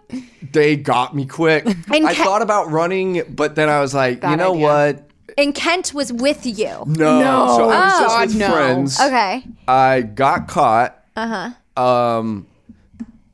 they 0.52 0.76
got 0.76 1.14
me 1.16 1.26
quick. 1.26 1.64
And 1.66 2.06
I 2.06 2.14
Ke- 2.14 2.18
thought 2.18 2.42
about 2.42 2.70
running, 2.70 3.22
but 3.28 3.54
then 3.56 3.68
I 3.68 3.80
was 3.80 3.94
like, 3.94 4.22
you 4.22 4.36
know 4.36 4.52
idea. 4.54 4.66
what? 4.66 5.08
And 5.38 5.54
Kent 5.54 5.94
was 5.94 6.12
with 6.12 6.44
you. 6.44 6.68
No. 6.86 7.20
No. 7.20 7.56
So 7.56 7.70
I 7.70 7.84
was 7.86 7.92
Oh, 7.94 8.00
just 8.24 8.26
with 8.34 8.36
no. 8.36 8.50
friends. 8.52 9.00
Okay. 9.00 9.44
I 9.66 10.02
got 10.02 10.46
caught. 10.48 10.98
Uh 11.16 11.50
huh. 11.76 11.82
Um, 11.82 12.46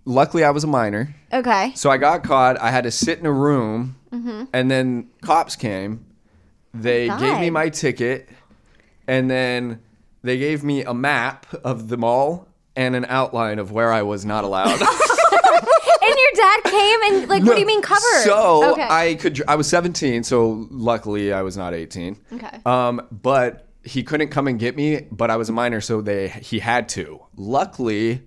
luckily 0.04 0.44
I 0.44 0.50
was 0.50 0.64
a 0.64 0.68
minor. 0.68 1.14
Okay. 1.32 1.72
So 1.74 1.90
I 1.90 1.96
got 1.98 2.22
caught. 2.22 2.58
I 2.61 2.70
had 2.70 2.84
to 2.84 2.90
sit 2.90 3.18
in 3.18 3.26
a 3.26 3.32
room, 3.32 3.96
and 4.52 4.70
then 4.70 5.08
cops 5.22 5.56
came. 5.56 6.04
They 6.74 7.09
gave 7.09 7.40
me 7.40 7.50
my 7.50 7.68
ticket, 7.70 8.28
and 9.07 9.31
then 9.31 9.81
they 10.22 10.38
gave 10.38 10.62
me 10.62 10.83
a 10.83 10.94
map 10.94 11.46
of 11.64 11.88
the 11.88 11.96
mall 11.96 12.48
and 12.76 12.94
an 12.94 13.07
outline 13.09 13.59
of 13.59 13.72
where 13.72 13.92
I 13.92 14.02
was 14.02 14.24
not 14.24 14.44
allowed. 14.44 14.81
And 16.00 16.16
your 16.16 16.46
dad 16.46 16.61
came 16.64 17.02
and 17.02 17.28
like, 17.28 17.42
what 17.42 17.54
do 17.54 17.61
you 17.61 17.66
mean 17.66 17.83
covered? 17.83 18.22
So 18.24 18.72
okay. 18.72 18.87
I 18.88 19.14
could. 19.16 19.42
I 19.46 19.57
was 19.57 19.68
17, 19.68 20.22
so 20.24 20.66
luckily 20.70 21.33
I 21.33 21.42
was 21.42 21.57
not 21.57 21.74
18. 21.74 22.16
Okay. 22.33 22.61
Um, 22.64 23.07
but 23.11 23.66
he 23.83 24.02
couldn't 24.02 24.28
come 24.28 24.48
and 24.48 24.59
get 24.59 24.74
me. 24.74 25.07
But 25.11 25.31
I 25.31 25.37
was 25.37 25.48
a 25.48 25.52
minor, 25.52 25.81
so 25.81 26.00
they 26.00 26.28
he 26.28 26.61
had 26.61 26.88
to. 26.90 27.20
Luckily, 27.37 28.22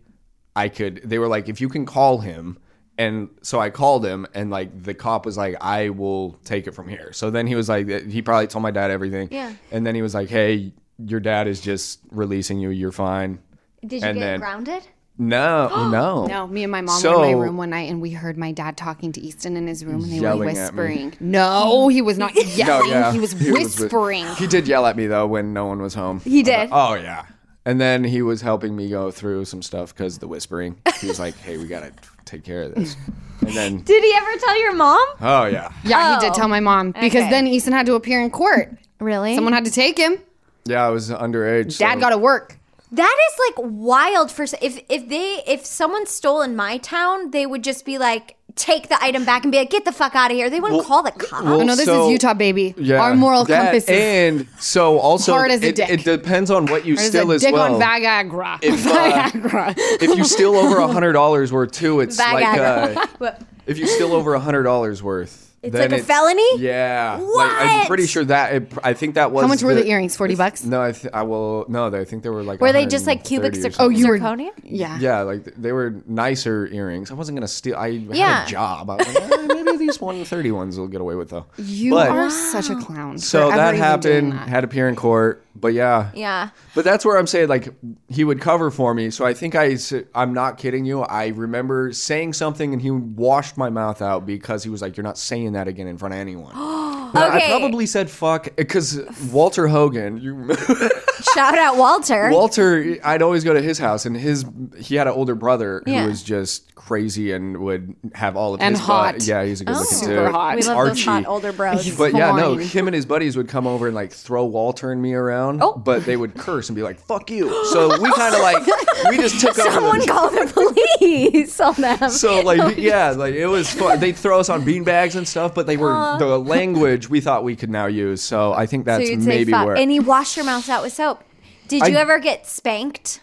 I 0.56 0.70
could. 0.70 1.02
They 1.04 1.18
were 1.18 1.28
like, 1.28 1.50
if 1.50 1.60
you 1.62 1.70
can 1.70 1.86
call 1.86 2.20
him. 2.20 2.60
And 2.98 3.30
so 3.42 3.60
I 3.60 3.70
called 3.72 4.06
him, 4.06 4.28
and 4.34 4.52
like 4.52 4.84
the 4.84 4.94
cop 4.94 5.26
was 5.26 5.38
like, 5.38 5.56
"I 5.62 5.90
will 5.90 6.34
take 6.44 6.68
it 6.68 6.72
from 6.72 6.88
here." 6.88 7.14
So 7.14 7.32
then 7.32 7.48
he 7.48 7.56
was 7.56 7.68
like, 7.70 7.88
he 8.08 8.22
probably 8.22 8.48
told 8.48 8.62
my 8.64 8.72
dad 8.72 8.92
everything. 8.92 9.30
Yeah. 9.32 9.54
And 9.72 9.86
then 9.88 9.96
he 9.96 10.02
was 10.02 10.14
like, 10.14 10.30
"Hey, 10.30 10.74
your 11.04 11.20
dad 11.20 11.48
is 11.48 11.62
just 11.62 12.00
releasing 12.12 12.60
you. 12.60 12.70
You're 12.70 12.92
fine." 12.92 13.40
Did 13.82 14.02
you 14.02 14.08
and 14.08 14.18
get 14.20 14.24
then- 14.26 14.40
grounded? 14.40 14.84
No, 15.18 15.90
no, 15.92 16.26
No, 16.26 16.48
me 16.48 16.64
and 16.64 16.72
my 16.72 16.82
mom 16.82 17.00
So- 17.00 17.20
were 17.20 17.26
in 17.26 17.38
my 17.38 17.44
room 17.44 17.58
one 17.58 17.70
night 17.72 17.90
and 17.92 18.02
we 18.02 18.12
heard 18.12 18.38
my 18.38 18.52
dad 18.52 18.76
talking 18.78 19.12
to 19.12 19.22
Easton 19.22 19.56
in 19.58 19.68
his 19.68 19.84
room 19.86 20.04
and 20.04 20.12
they 20.12 20.20
were 20.20 20.38
whispering. 20.46 21.14
No, 21.20 21.90
he 21.90 22.02
was 22.02 22.18
not 22.18 22.34
yelling. 22.56 22.90
yeah. 22.90 23.12
He 23.12 23.20
was 23.20 23.34
He 23.34 23.52
was 23.52 23.78
whispering. 23.80 24.26
He 24.36 24.48
did 24.48 24.68
yell 24.68 24.86
at 24.86 24.96
me 24.96 25.08
though 25.08 25.28
when 25.28 25.54
no 25.54 25.66
one 25.68 25.82
was 25.82 25.94
home. 25.94 26.22
He 26.22 26.42
did. 26.44 26.70
Oh 26.72 26.94
yeah. 26.96 27.26
And 27.66 27.80
then 27.80 28.04
he 28.04 28.24
was 28.24 28.42
helping 28.42 28.76
me 28.76 28.90
go 28.90 29.12
through 29.12 29.46
some 29.46 29.62
stuff 29.62 29.94
because 29.94 30.18
the 30.18 30.28
whispering. 30.28 30.82
He 31.00 31.08
was 31.08 31.20
like, 31.20 31.36
"Hey, 31.38 31.58
we 31.60 31.68
gotta 31.68 31.92
take 32.32 32.44
care 32.44 32.64
of 32.64 32.76
this." 32.76 32.96
And 33.44 33.56
then, 33.56 33.78
Did 33.82 34.04
he 34.04 34.14
ever 34.16 34.38
tell 34.38 34.62
your 34.62 34.76
mom? 34.76 35.04
oh 35.20 35.46
yeah, 35.46 35.72
yeah, 35.84 36.14
he 36.14 36.20
did 36.20 36.30
Oh. 36.32 36.36
tell 36.36 36.48
my 36.48 36.60
mom 36.60 36.92
because 36.92 37.24
Okay. 37.24 37.30
then 37.32 37.48
Easton 37.48 37.74
had 37.74 37.88
to 37.88 37.96
appear 37.96 38.22
in 38.22 38.30
court. 38.30 38.70
Really? 39.00 39.34
Someone 39.34 39.52
had 39.54 39.66
to 39.66 39.72
take 39.72 39.98
him. 39.98 40.20
yeah, 40.66 40.86
I 40.86 40.90
was 40.90 41.10
underage. 41.10 41.80
Dad 41.80 41.96
so- 41.96 42.00
got 42.00 42.10
to 42.12 42.20
work. 42.20 42.60
That 42.92 43.18
is 43.32 43.40
like 43.48 43.66
wild 43.72 44.30
for 44.32 44.44
if 44.44 44.80
if 44.90 45.10
they 45.10 45.42
if 45.48 45.66
someone 45.66 46.06
stole 46.06 46.42
in 46.44 46.56
my 46.56 46.78
town, 46.78 47.32
they 47.32 47.48
would 47.48 47.64
just 47.64 47.84
be 47.84 47.98
like, 47.98 48.36
take 48.56 48.90
the 48.90 49.02
item 49.04 49.26
back 49.26 49.44
and 49.44 49.52
be 49.52 49.58
like, 49.58 49.70
"Get 49.70 49.86
the 49.86 49.92
fuck 49.92 50.16
out 50.16 50.32
of 50.32 50.38
here." 50.38 50.50
They 50.50 50.60
wouldn't 50.60 50.86
call 50.86 51.04
the 51.04 51.12
cops. 51.12 51.44
well, 51.44 51.62
Oh 51.62 51.64
no, 51.64 51.76
this 51.76 51.86
So- 51.86 52.06
is 52.06 52.12
Utah, 52.12 52.34
baby. 52.34 52.74
Yeah, 52.78 53.02
Our 53.02 53.16
moral 53.16 53.46
that- 53.46 53.64
compass 53.66 53.84
is 53.86 53.90
and 53.90 54.48
so 54.60 54.98
also 55.00 55.34
hard 55.34 55.52
as 55.52 55.62
a 55.64 55.68
it, 55.70 55.76
dick. 55.76 55.90
it 55.90 56.04
depends 56.04 56.50
on 56.52 56.66
what 56.68 56.86
you 56.86 56.96
hard 56.96 57.04
as 57.06 57.10
steal 57.12 57.32
a 57.32 57.36
as 57.36 57.42
dick 57.42 57.54
well. 57.54 57.76
on 57.76 57.82
Viagra. 57.82 58.60
If, 58.62 58.86
uh, 58.88 58.90
Viagra. 59.30 59.74
if 59.78 60.18
you 60.18 60.24
steal 60.24 60.56
over 60.56 60.78
a 60.78 60.88
hundred 60.88 61.14
dollars 61.14 61.52
worth 61.52 61.72
too, 61.72 62.00
it's 62.00 62.18
like 62.20 62.46
uh, 62.58 63.06
if 63.66 63.78
you 63.78 63.88
steal 63.88 64.14
over 64.14 64.34
a 64.34 64.40
hundred 64.40 64.64
dollars 64.64 65.02
worth. 65.04 65.51
It's 65.64 65.74
then 65.76 65.92
like 65.92 66.02
a 66.02 66.04
felony? 66.04 66.58
Yeah, 66.60 67.20
like 67.22 67.52
I'm 67.52 67.86
pretty 67.86 68.08
sure 68.08 68.26
that. 68.26 68.54
It, 68.56 68.74
I 68.84 68.94
think 68.94 69.14
that 69.14 69.32
was 69.32 69.44
How 69.44 69.48
much 69.48 69.62
were 69.62 69.76
the 69.76 69.86
earrings? 69.88 70.16
Forty 70.18 70.34
bucks. 70.36 70.64
No, 70.64 70.82
I, 70.82 70.92
th- 70.92 71.14
I 71.14 71.22
will. 71.22 71.66
No, 71.70 71.86
I 71.96 72.04
think 72.04 72.24
they 72.24 72.30
were 72.30 72.42
like. 72.42 72.60
Were 72.62 72.72
they 72.74 72.88
just 72.88 73.06
like 73.06 73.24
cubic 73.24 73.54
130 73.54 73.76
zir- 73.76 73.84
Oh, 73.84 73.90
you 73.90 74.08
were- 74.08 74.18
zirconia? 74.18 74.50
Yeah. 74.64 74.98
Yeah, 75.00 75.22
like 75.22 75.44
they 75.56 75.72
were 75.72 76.02
nicer 76.08 76.66
earrings. 76.66 77.12
I 77.12 77.14
wasn't 77.14 77.36
gonna 77.36 77.48
steal. 77.48 77.76
I 77.76 77.88
Yeah. 77.88 78.40
had 78.40 78.48
a 78.48 78.52
job. 78.52 78.90
I 78.90 78.96
was 78.96 79.08
like, 79.14 79.18
eh, 79.32 79.46
maybe 79.48 79.61
these 79.82 80.00
130 80.00 80.52
ones 80.52 80.80
will 80.80 80.88
get 80.88 81.02
away 81.02 81.16
with 81.16 81.30
though. 81.30 81.46
You 81.58 81.92
But- 81.92 82.10
are 82.10 82.30
such 82.30 82.70
a 82.70 82.76
clown. 82.76 83.18
So 83.18 83.50
that 83.50 83.76
ever 83.76 83.78
even 83.78 84.00
doing 84.00 84.32
happened. 84.32 84.32
that. 84.34 84.48
Had 84.50 84.62
to 84.62 84.66
appear 84.66 84.88
in 84.88 84.96
court. 84.96 85.44
But 85.54 85.74
yeah, 85.74 86.12
Yeah. 86.16 86.50
But 86.74 86.86
that's 86.86 87.04
where 87.04 87.18
I'm 87.18 87.28
saying 87.28 87.50
like 87.50 87.68
he 88.08 88.24
would 88.24 88.40
cover 88.40 88.72
for 88.72 88.94
me. 88.94 89.10
So 89.10 89.26
I 89.26 89.34
think 89.34 89.54
I 89.56 89.78
I'm 90.16 90.34
not 90.34 90.58
kidding 90.58 90.86
you. 90.86 91.02
I 91.02 91.28
remember 91.28 91.92
saying 91.92 92.34
something 92.34 92.72
and 92.72 92.82
he 92.82 92.90
washed 92.92 93.58
my 93.58 93.70
mouth 93.70 94.02
out 94.02 94.26
because 94.26 94.64
he 94.64 94.70
was 94.70 94.82
like, 94.82 94.96
"You're 94.96 95.04
not 95.04 95.18
saying 95.18 95.52
that 95.54 95.68
again 95.68 95.88
in 95.88 95.98
front 95.98 96.14
of 96.14 96.20
anyone." 96.22 96.54
But 97.14 97.32
I 97.32 97.48
probably 97.48 97.86
said 97.86 98.10
fuck 98.10 98.56
because 98.56 99.00
Walter 99.32 99.68
Hogan. 99.68 100.18
You 100.18 100.54
Shout 101.36 101.58
out 101.58 101.78
Walter. 101.78 102.30
Walter, 102.32 102.98
I'd 103.04 103.22
always 103.22 103.44
go 103.44 103.54
to 103.54 103.62
his 103.62 103.78
house, 103.78 104.06
and 104.06 104.18
his 104.18 104.44
he 104.78 104.96
had 104.96 105.08
an 105.08 105.14
older 105.14 105.36
brother 105.36 105.82
who 105.86 105.92
Yeah. 105.92 106.08
was 106.08 106.24
just 106.24 106.74
crazy 106.74 107.32
and 107.32 107.58
would 107.60 107.96
have 108.16 108.36
all 108.36 108.56
of 108.56 108.62
And 108.62 108.76
his 108.76 108.84
hot. 108.84 109.14
butt. 109.16 109.24
Yeah, 109.28 109.44
he's 109.46 109.62
a 109.62 109.66
good 109.66 109.76
oh. 109.76 109.80
looking 109.80 109.98
dude. 110.00 110.08
Super 110.08 110.26
dude. 110.26 110.32
hot. 110.32 110.56
we 110.56 110.62
love 110.64 110.78
Archie. 110.78 110.90
those 110.94 111.04
hot 111.06 111.26
older 111.28 111.54
bros. 111.54 111.96
But 111.96 112.14
yeah, 112.16 112.32
no, 112.32 112.58
Fine. 112.58 112.68
him 112.68 112.88
and 112.88 112.96
his 112.96 113.06
buddies 113.06 113.38
would 113.38 113.48
come 113.48 113.68
over 113.68 113.86
and 113.88 113.96
like 113.96 114.12
throw 114.12 114.46
Walter 114.46 114.92
and 114.92 115.00
me 115.02 115.14
around. 115.14 115.62
Oh. 115.62 115.74
But 115.74 116.06
they 116.06 116.18
would 116.18 116.34
curse 116.36 116.70
and 116.70 116.76
be 116.76 116.82
like, 116.82 117.00
"Fuck 117.00 117.30
you." 117.30 117.66
So 117.66 117.88
we 118.02 118.12
kind 118.16 118.34
of 118.34 118.42
like 118.42 118.66
we 119.10 119.18
just 119.18 119.40
took 119.40 119.58
over. 119.60 119.70
Someone 119.72 120.00
the- 120.00 120.08
call 120.08 120.30
the 120.32 120.52
police 120.98 121.60
on 121.60 121.76
them. 121.76 122.10
so 122.10 122.42
like 122.42 122.78
yeah, 122.80 123.12
like 123.12 123.36
it 123.36 123.48
was 123.48 123.70
fun. 123.72 124.00
They'd 124.00 124.16
throw 124.16 124.40
us 124.40 124.50
on 124.50 124.64
beanbags 124.64 125.16
and 125.16 125.28
stuff, 125.28 125.54
but 125.54 125.68
they 125.68 125.78
were 125.78 126.18
the 126.18 126.40
language 126.40 127.01
we 127.10 127.22
thought 127.22 127.44
we 127.44 127.56
could 127.56 127.70
now 127.70 127.86
use. 127.88 128.22
So 128.22 128.54
I 128.54 128.66
think 128.66 128.86
that's 128.86 129.10
you'd 129.10 129.22
maybe 129.22 129.52
fuck. 129.52 129.66
where. 129.68 129.76
And 129.78 129.94
you 129.94 130.02
wash 130.02 130.36
your 130.38 130.46
mouth 130.46 130.68
out 130.70 130.84
with 130.84 130.94
soap. 130.94 131.24
Did 131.68 131.84
I- 131.84 131.88
you 131.88 131.98
ever 131.98 132.20
get 132.20 132.46
spanked? 132.48 133.22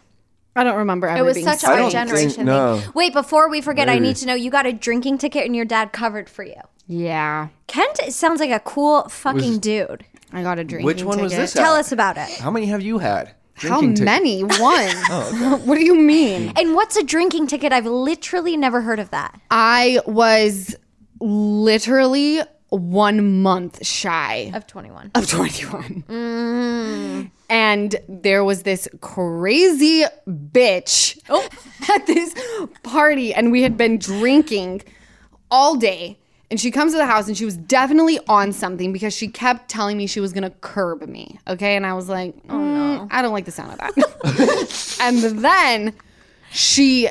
I 0.57 0.64
don't 0.64 0.76
remember 0.79 1.07
ever 1.07 1.20
It 1.20 1.22
was 1.24 1.35
being 1.37 1.47
such 1.47 1.62
I 1.64 1.83
our 1.83 1.91
generation 1.91 2.31
think- 2.31 2.47
no. 2.47 2.79
thing. 2.81 2.91
Wait, 2.95 3.12
before 3.12 3.49
we 3.49 3.61
forget, 3.61 3.89
I 3.89 3.99
need 4.01 4.16
to 4.16 4.26
know 4.26 4.35
you 4.35 4.51
got 4.51 4.66
a 4.66 4.72
drinking 4.72 5.18
ticket 5.18 5.45
and 5.47 5.55
your 5.55 5.64
dad 5.64 5.93
covered 5.93 6.29
for 6.29 6.43
you. 6.43 6.61
Yeah, 6.89 7.49
Kent 7.68 7.99
sounds 8.12 8.41
like 8.41 8.51
a 8.51 8.59
cool 8.61 9.09
fucking 9.09 9.51
Was- 9.51 9.59
dude. 9.59 10.05
I 10.33 10.43
got 10.43 10.59
a 10.59 10.64
drink. 10.64 10.85
Which 10.85 11.05
one 11.05 11.20
was 11.20 11.33
this? 11.33 11.53
Tell 11.53 11.74
us 11.74 11.93
about 11.93 12.16
it. 12.16 12.26
Oh, 12.29 12.35
Oh, 12.39 12.43
How 12.45 12.51
many 12.51 12.66
have 12.66 12.83
you 12.83 12.99
had? 12.99 13.35
How 13.55 13.68
Drinking 13.81 13.95
tic- 13.97 14.05
many? 14.05 14.41
One. 14.43 14.51
Oh, 14.61 15.61
what 15.64 15.76
do 15.79 15.85
you 15.85 15.95
mean? 15.95 16.53
And 16.57 16.74
what's 16.74 16.97
a 16.97 17.03
drinking 17.05 17.47
ticket? 17.47 17.72
I've 17.72 17.87
literally 17.87 18.57
never 18.57 18.81
heard 18.81 18.99
of 19.01 19.11
that. 19.11 19.39
I 19.51 20.01
was 20.07 20.74
literally 21.20 22.41
one 22.71 23.41
month 23.43 23.85
shy 23.87 24.51
Of 24.55 24.66
21. 24.66 25.12
of 25.14 25.29
21. 25.29 26.05
Mm. 26.09 27.31
And 27.49 27.97
there 28.09 28.45
was 28.45 28.62
this 28.62 28.89
crazy 29.01 30.05
bitch 30.29 31.19
oh. 31.31 31.49
at 31.95 32.07
this 32.07 32.35
party, 32.83 33.33
and 33.33 33.51
we 33.51 33.62
had 33.62 33.77
been 33.77 33.99
drinking 33.99 34.83
all 35.51 35.77
day. 35.77 36.19
And 36.51 36.59
she 36.59 36.71
comes 36.71 36.93
to 36.93 36.99
the 36.99 37.05
house 37.07 37.29
and 37.29 37.37
she 37.37 37.45
was 37.45 37.59
definitely 37.59 38.19
on 38.27 38.53
something 38.55 38.91
because 38.91 39.14
she 39.14 39.29
kept 39.29 39.69
telling 39.69 39.99
me 39.99 40.07
she 40.07 40.21
was 40.21 40.33
gonna 40.33 40.49
curb 40.62 41.07
me. 41.07 41.39
Okay. 41.47 41.77
And 41.77 41.85
I 41.85 41.93
was 41.93 42.09
like, 42.09 42.35
oh 42.49 42.55
mm, 42.55 42.75
no, 42.75 43.09
I 43.11 43.21
don't 43.21 43.35
like 43.35 43.45
the 43.45 43.51
sound 43.51 43.73
of 43.73 43.79
that. 43.79 44.99
and 45.03 45.41
then 45.41 45.93
she 46.51 47.09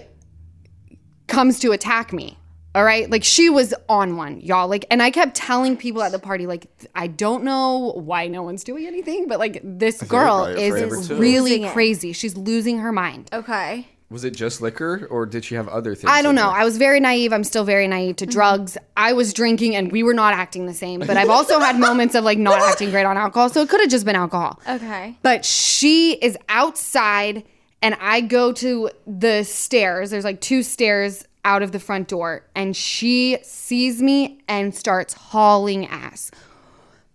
comes 1.28 1.60
to 1.60 1.72
attack 1.72 2.12
me. 2.14 2.36
All 2.76 2.84
right. 2.84 3.10
Like 3.10 3.24
she 3.24 3.50
was 3.50 3.74
on 3.90 4.18
one, 4.18 4.40
y'all. 4.42 4.68
Like, 4.68 4.86
and 4.92 5.02
I 5.02 5.10
kept 5.10 5.36
telling 5.36 5.78
people 5.78 6.04
at 6.04 6.12
the 6.12 6.20
party, 6.20 6.46
like, 6.46 6.68
I 6.94 7.08
don't 7.08 7.44
know 7.44 7.94
why 7.96 8.28
no 8.28 8.44
one's 8.44 8.64
doing 8.64 8.86
anything, 8.86 9.28
but 9.28 9.40
like 9.40 9.60
this 9.64 10.02
girl 10.04 10.46
probably 10.46 10.68
afraid 10.68 10.84
of 10.84 10.90
her 10.90 10.98
is 10.98 11.10
really 11.10 11.52
Losing 11.58 11.70
crazy. 11.70 12.14
She's 12.14 12.38
losing 12.38 12.80
her 12.80 12.92
mind. 12.92 13.30
Okay. 13.34 13.88
Was 14.10 14.24
it 14.24 14.34
just 14.34 14.62
liquor, 14.62 15.06
or 15.12 15.26
did 15.26 15.44
she 15.44 15.56
have 15.56 15.68
other 15.68 15.94
things? 15.94 16.10
I 16.10 16.22
don't 16.22 16.34
know. 16.34 16.50
there? 16.50 16.62
I 16.62 16.64
was 16.64 16.78
very 16.78 17.02
naive. 17.02 17.34
I'm 17.34 17.44
still 17.44 17.66
very 17.66 17.90
naive 17.90 18.16
to 18.18 18.26
mm-hmm. 18.26 18.32
drugs. 18.32 18.78
I 18.96 19.12
was 19.12 19.34
drinking 19.34 19.76
and 19.76 19.92
we 19.92 20.02
were 20.02 20.14
not 20.14 20.34
acting 20.34 20.66
the 20.66 20.74
same. 20.74 21.02
But 21.02 21.18
I've 21.18 21.30
also 21.30 21.60
had 21.60 21.78
moments 21.78 22.16
of 22.16 22.24
like 22.24 22.38
not 22.38 22.60
acting 22.60 22.90
great 22.90 23.06
on 23.06 23.18
alcohol. 23.18 23.50
So 23.50 23.62
it 23.62 23.70
could 23.70 23.82
have 23.82 23.90
just 23.90 24.06
been 24.06 24.16
alcohol. 24.16 24.62
Okay. 24.70 25.18
But 25.24 25.44
she 25.44 26.14
is 26.14 26.38
outside 26.48 27.44
and 27.82 27.98
I 28.00 28.22
go 28.22 28.54
to 28.54 28.92
the 29.06 29.44
stairs. 29.44 30.10
There's 30.12 30.24
like 30.24 30.40
two 30.40 30.64
stairs 30.64 31.26
out 31.48 31.64
of 31.64 31.72
the 31.72 31.80
front 31.80 32.10
door. 32.10 32.46
And 32.54 32.76
she 32.76 33.38
sees 33.42 34.02
me 34.02 34.42
and 34.50 34.76
starts 34.76 35.14
hauling 35.14 35.88
ass 35.88 36.30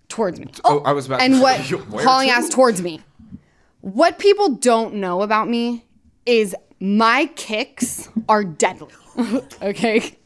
towards 0.09 0.41
me. 0.41 0.47
Oh, 0.65 0.81
I 0.81 0.93
was 0.93 1.07
about. 1.07 1.21
And 1.21 1.35
to 1.35 1.41
what 1.41 1.61
say, 1.61 1.75
where 1.91 2.05
hauling 2.05 2.29
to? 2.29 2.35
ass 2.35 2.49
towards 2.49 2.81
me. 2.81 3.03
What 3.83 4.19
people 4.19 4.55
don't 4.55 4.95
know 4.95 5.21
about 5.23 5.49
me 5.49 5.85
is 6.25 6.57
my 6.81 7.27
kicks 7.37 8.09
are 8.29 8.43
deadly. 8.43 8.89
okay. 9.63 10.17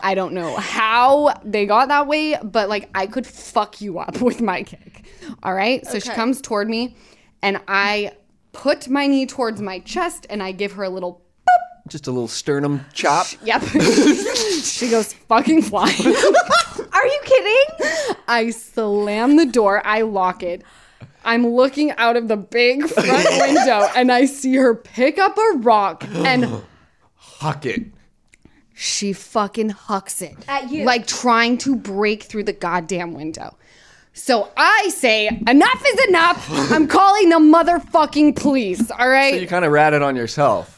I 0.00 0.14
don't 0.14 0.34
know 0.34 0.54
how 0.56 1.34
they 1.44 1.66
got 1.66 1.88
that 1.88 2.06
way, 2.06 2.36
but 2.40 2.68
like 2.68 2.88
I 2.94 3.08
could 3.08 3.26
fuck 3.26 3.80
you 3.80 3.98
up 3.98 4.20
with 4.20 4.40
my 4.40 4.62
kick. 4.62 5.04
All 5.42 5.52
right. 5.52 5.84
So 5.84 5.98
she 5.98 6.10
comes 6.10 6.40
toward 6.40 6.70
me 6.70 6.94
and 7.42 7.60
I 7.66 8.12
put 8.52 8.88
my 8.88 9.08
knee 9.08 9.26
towards 9.26 9.60
my 9.60 9.80
chest 9.80 10.26
and 10.30 10.42
I 10.42 10.52
give 10.52 10.72
her 10.72 10.84
a 10.84 10.88
little 10.88 11.22
Just 11.88 12.06
a 12.06 12.10
little 12.10 12.28
sternum 12.28 12.84
chop. 12.92 13.26
yep. 13.44 13.62
she 14.62 14.90
goes 14.90 15.12
fucking 15.14 15.62
flying. 15.62 15.94
Are 16.92 17.06
you 17.06 17.20
kidding? 17.24 18.16
I 18.28 18.50
slam 18.50 19.36
the 19.36 19.46
door, 19.46 19.84
I 19.86 20.02
lock 20.02 20.42
it. 20.42 20.62
I'm 21.24 21.46
looking 21.46 21.92
out 21.92 22.16
of 22.16 22.28
the 22.28 22.36
big 22.36 22.86
front 22.88 23.28
window 23.40 23.86
and 23.96 24.10
I 24.12 24.24
see 24.26 24.54
her 24.56 24.74
pick 24.74 25.18
up 25.18 25.36
a 25.36 25.58
rock 25.58 26.04
and 26.08 26.62
Huck 27.16 27.66
it. 27.66 27.82
she 28.74 29.12
fucking 29.12 29.70
hucks 29.70 30.22
it. 30.22 30.36
At 30.48 30.70
you. 30.70 30.84
Like 30.84 31.06
trying 31.06 31.58
to 31.58 31.76
break 31.76 32.24
through 32.24 32.44
the 32.44 32.52
goddamn 32.52 33.14
window. 33.14 33.56
So 34.12 34.50
I 34.56 34.88
say, 34.92 35.28
enough 35.28 35.82
is 35.86 36.06
enough. 36.08 36.72
I'm 36.72 36.88
calling 36.88 37.28
the 37.28 37.36
motherfucking 37.36 38.34
police, 38.36 38.90
all 38.90 39.08
right? 39.08 39.34
So 39.34 39.40
you 39.40 39.46
kind 39.46 39.64
of 39.64 39.70
ratted 39.70 40.02
on 40.02 40.16
yourself. 40.16 40.77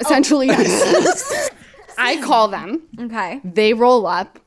Essentially, 0.00 0.50
oh. 0.50 0.58
yes. 0.58 1.50
I 1.98 2.20
call 2.22 2.48
them. 2.48 2.82
Okay. 2.98 3.40
They 3.44 3.72
roll 3.74 4.06
up. 4.06 4.38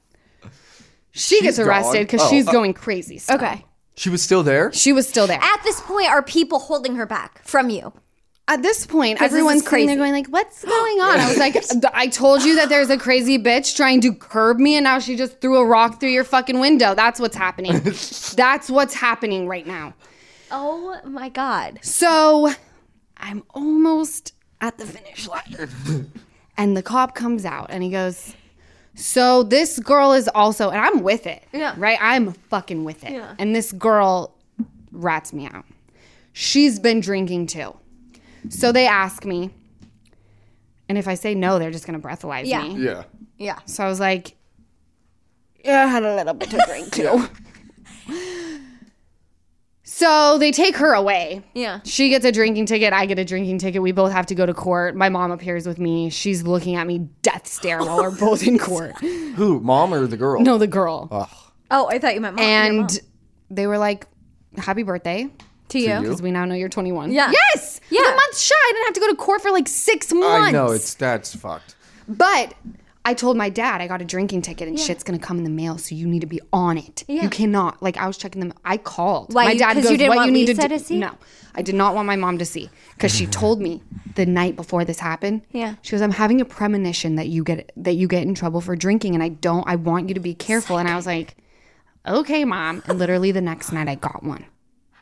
She 1.12 1.42
gets 1.42 1.58
arrested 1.60 2.06
because 2.08 2.22
Oh, 2.22 2.30
she's 2.30 2.46
going 2.46 2.74
crazy. 2.74 3.18
still. 3.18 3.38
Okay. 3.38 3.66
She 3.96 4.10
was 4.10 4.22
still 4.22 4.44
there. 4.44 4.72
She 4.74 4.94
was 4.94 5.08
still 5.08 5.26
there. 5.26 5.40
At 5.42 5.64
this 5.64 5.82
point, 5.82 6.08
are 6.10 6.22
people 6.22 6.60
holding 6.60 6.96
her 6.96 7.06
back 7.08 7.42
from 7.44 7.70
you? 7.72 7.94
At 8.50 8.62
this 8.62 8.86
point, 8.86 9.20
this 9.20 9.28
is 9.28 9.34
everyone's 9.34 9.64
sitting 9.64 9.88
there 9.88 9.96
crazy. 9.98 9.98
going 9.98 10.14
like, 10.14 10.28
"What's 10.28 10.64
going 10.78 11.02
on?" 11.02 11.20
I 11.20 11.28
was 11.28 11.38
like, 11.38 11.58
"I 11.94 12.08
told 12.08 12.44
you 12.44 12.56
that 12.58 12.70
there's 12.70 12.90
a 12.90 12.98
crazy 12.98 13.38
bitch 13.40 13.76
trying 13.76 14.00
to 14.02 14.14
curb 14.14 14.58
me, 14.60 14.76
and 14.76 14.84
now 14.84 15.00
she 15.00 15.16
just 15.16 15.42
threw 15.42 15.58
a 15.58 15.66
rock 15.66 16.00
through 16.00 16.10
your 16.12 16.24
fucking 16.24 16.60
window. 16.60 16.94
That's 16.96 17.20
what's 17.20 17.36
happening. 17.36 17.74
That's 18.36 18.70
what's 18.70 18.94
happening 18.94 19.48
right 19.48 19.66
now." 19.68 19.96
Oh 20.52 20.98
my 21.04 21.28
God. 21.30 21.80
So 21.82 22.54
I'm 23.18 23.44
almost 23.50 24.34
at 24.62 24.78
the 24.78 24.86
finish 24.86 25.28
line. 25.28 26.10
and 26.58 26.76
the 26.78 26.84
cop 26.84 27.16
comes 27.16 27.46
out 27.46 27.68
and 27.70 27.84
he 27.84 27.90
goes, 27.90 28.36
So 28.96 29.44
this 29.44 29.80
girl 29.80 30.14
is 30.14 30.28
also, 30.34 30.70
and 30.70 30.80
I'm 30.80 31.02
with 31.04 31.28
it. 31.28 31.44
Yeah. 31.54 31.74
Right? 31.78 31.98
I'm 32.02 32.34
fucking 32.34 32.84
with 32.84 33.04
it. 33.04 33.12
Yeah. 33.12 33.36
And 33.40 33.56
this 33.56 33.72
girl 33.72 34.34
rats 34.92 35.34
me 35.34 35.48
out. 35.48 35.66
She's 36.34 36.80
been 36.80 37.00
drinking 37.00 37.48
too. 37.48 37.76
So 38.50 38.72
they 38.72 38.88
ask 38.88 39.26
me. 39.26 39.52
And 40.90 40.98
if 40.98 41.08
I 41.08 41.16
say 41.16 41.36
no, 41.36 41.60
they're 41.60 41.72
just 41.72 41.86
going 41.86 42.00
to 42.00 42.08
breathalyze 42.08 42.46
Yeah. 42.46 42.62
me. 42.64 42.84
Yeah. 42.86 43.04
Yeah. 43.38 43.60
So 43.66 43.84
I 43.84 43.88
was 43.90 44.00
like, 44.00 44.36
Yeah, 45.66 45.84
I 45.84 45.88
had 45.88 46.04
a 46.04 46.16
little 46.16 46.34
bit 46.34 46.50
to 46.52 46.64
drink 46.66 46.92
too. 46.94 47.28
So 49.98 50.38
they 50.38 50.52
take 50.52 50.78
her 50.78 50.94
away. 50.94 51.42
Yeah. 51.56 51.80
She 51.84 52.10
gets 52.10 52.24
a 52.24 52.32
drinking 52.32 52.68
ticket. 52.68 52.94
I 52.94 53.08
get 53.08 53.18
a 53.18 53.26
drinking 53.26 53.58
ticket. 53.58 53.82
We 53.82 53.92
both 53.92 54.12
have 54.12 54.28
to 54.28 54.36
go 54.36 54.46
to 54.46 54.54
court. 54.54 54.96
My 54.96 55.10
mom 55.10 55.32
appears 55.32 55.66
with 55.66 55.80
me. 55.80 56.12
She's 56.12 56.44
looking 56.44 56.76
at 56.76 56.86
me 56.86 57.00
death 57.24 57.48
stare 57.48 57.80
while 57.80 57.98
we're 58.04 58.16
both 58.16 58.46
in 58.46 58.60
court. 58.70 58.96
Who, 59.00 59.60
mom 59.60 59.96
or 59.96 60.06
the 60.06 60.16
girl? 60.16 60.40
No, 60.44 60.60
the 60.60 60.68
girl. 60.68 61.08
Oh, 61.72 61.88
I 61.90 61.98
thought 61.98 62.14
you 62.14 62.22
meant 62.22 62.36
mom. 62.36 62.46
Your 62.46 62.74
mom. 62.74 62.80
and 62.82 63.00
they 63.50 63.66
were 63.66 63.80
like, 63.80 64.06
"Happy 64.58 64.84
birthday." 64.84 65.30
to 65.70 65.80
you. 65.80 66.00
Because 66.00 66.22
we 66.22 66.30
now 66.32 66.46
know 66.46 66.54
you're 66.56 66.70
21. 66.70 67.12
Yeah. 67.12 67.32
Yes. 67.32 67.82
Yeah. 67.90 68.00
Yeah. 68.04 68.12
A 68.14 68.16
month 68.16 68.38
shy. 68.38 68.54
I 68.56 68.72
didn't 68.74 68.86
have 68.86 68.94
to 68.94 69.00
go 69.02 69.10
to 69.10 69.16
court 69.16 69.42
for 69.42 69.50
like 69.52 69.68
six 69.68 70.14
months. 70.14 70.48
I 70.48 70.52
know 70.52 70.68
it's 70.68 70.94
that's 70.94 71.36
fucked. 71.36 71.76
But 72.08 72.54
I 73.08 73.14
told 73.14 73.38
my 73.38 73.48
dad 73.48 73.80
I 73.80 73.88
got 73.88 74.02
a 74.02 74.06
drinking 74.06 74.42
ticket 74.42 74.68
and 74.68 74.78
shit's 74.78 75.02
gonna 75.02 75.18
come 75.18 75.38
in 75.38 75.46
the 75.46 75.50
mail, 75.50 75.78
so 75.78 75.96
you 75.96 76.06
need 76.08 76.20
to 76.20 76.28
be 76.28 76.42
on 76.52 76.78
it. 76.78 77.06
Yeah. 77.08 77.24
You 77.24 77.30
cannot 77.30 77.82
like 77.82 77.96
I 77.96 78.06
was 78.06 78.18
checking 78.18 78.42
them. 78.42 78.54
I 78.66 78.76
called. 78.76 79.34
Why, 79.34 79.46
my 79.46 79.56
dad 79.56 79.76
goes, 79.76 79.90
you 79.90 79.98
didn't 79.98 80.10
"What 80.10 80.18
want 80.18 80.28
you 80.28 80.34
need 80.34 80.50
Lisa 80.50 80.64
to, 80.64 80.68
do?" 80.68 80.78
to 80.78 80.84
see? 80.84 81.00
No, 81.00 81.12
I 81.56 81.62
did 81.62 81.74
not 81.74 81.96
want 81.96 82.06
my 82.06 82.18
mom 82.18 82.38
to 82.40 82.46
see 82.46 82.70
because 82.96 83.16
she 83.16 83.26
told 83.26 83.62
me 83.62 83.82
the 84.16 84.26
night 84.26 84.58
before 84.58 84.84
this 84.84 85.00
happened. 85.00 85.44
Yeah. 85.54 85.76
she 85.84 85.92
goes, 85.92 86.02
"I'm 86.02 86.12
having 86.12 86.42
a 86.42 86.46
premonition 86.46 87.16
that 87.16 87.30
you 87.30 87.46
get 87.46 87.72
that 87.78 87.94
you 87.94 88.10
get 88.10 88.24
in 88.24 88.36
trouble 88.36 88.60
for 88.60 88.76
drinking, 88.76 89.14
and 89.14 89.24
I 89.24 89.30
don't. 89.30 89.66
I 89.66 89.78
want 89.78 90.10
you 90.10 90.14
to 90.14 90.20
be 90.20 90.34
careful." 90.34 90.78
And 90.78 90.90
I 90.90 90.98
was 90.98 91.06
like, 91.06 91.38
"Okay, 92.06 92.44
mom." 92.44 92.84
And 92.88 93.00
literally 93.00 93.32
the 93.32 93.40
next 93.40 93.72
night, 93.72 93.88
I 93.88 93.96
got 93.96 94.22
one. 94.22 94.44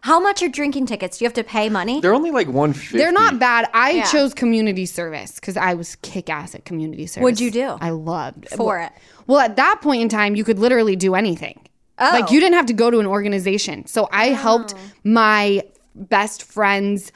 How 0.05 0.19
much 0.19 0.43
are 0.43 0.47
drinking 0.49 0.85
tickets? 0.85 1.17
Do 1.17 1.25
you 1.25 1.27
have 1.27 1.33
to 1.33 1.43
pay 1.43 1.67
money? 1.67 1.99
They're 1.99 2.13
only 2.13 2.29
like 2.29 2.47
one 2.47 2.73
fifty. 2.73 2.99
They're 2.99 3.11
not 3.11 3.39
bad. 3.39 3.67
I 3.73 3.89
Yeah. 3.91 4.03
chose 4.03 4.35
community 4.35 4.85
service 4.85 5.35
because 5.39 5.57
I 5.57 5.73
was 5.73 5.95
kick 6.03 6.29
ass 6.29 6.53
at 6.53 6.63
community 6.63 7.07
service. 7.07 7.23
What'd 7.23 7.39
you 7.39 7.49
do? 7.49 7.75
I 7.81 7.89
loved 7.89 8.45
it. 8.45 8.51
For 8.51 8.77
well, 8.77 8.85
it? 8.85 8.91
Well, 9.25 9.39
at 9.39 9.55
that 9.55 9.79
point 9.81 10.03
in 10.03 10.09
time, 10.09 10.35
you 10.35 10.43
could 10.43 10.59
literally 10.59 10.95
do 10.95 11.15
anything. 11.15 11.59
Like 11.99 12.25
Oh. 12.29 12.33
you 12.33 12.39
didn't 12.39 12.53
have 12.53 12.67
to 12.67 12.73
go 12.73 12.91
to 12.91 12.99
an 12.99 13.07
organization. 13.07 13.87
So 13.87 14.07
I 14.11 14.27
helped 14.27 14.75
my 15.03 15.63
best 15.95 16.43
friend's 16.43 17.11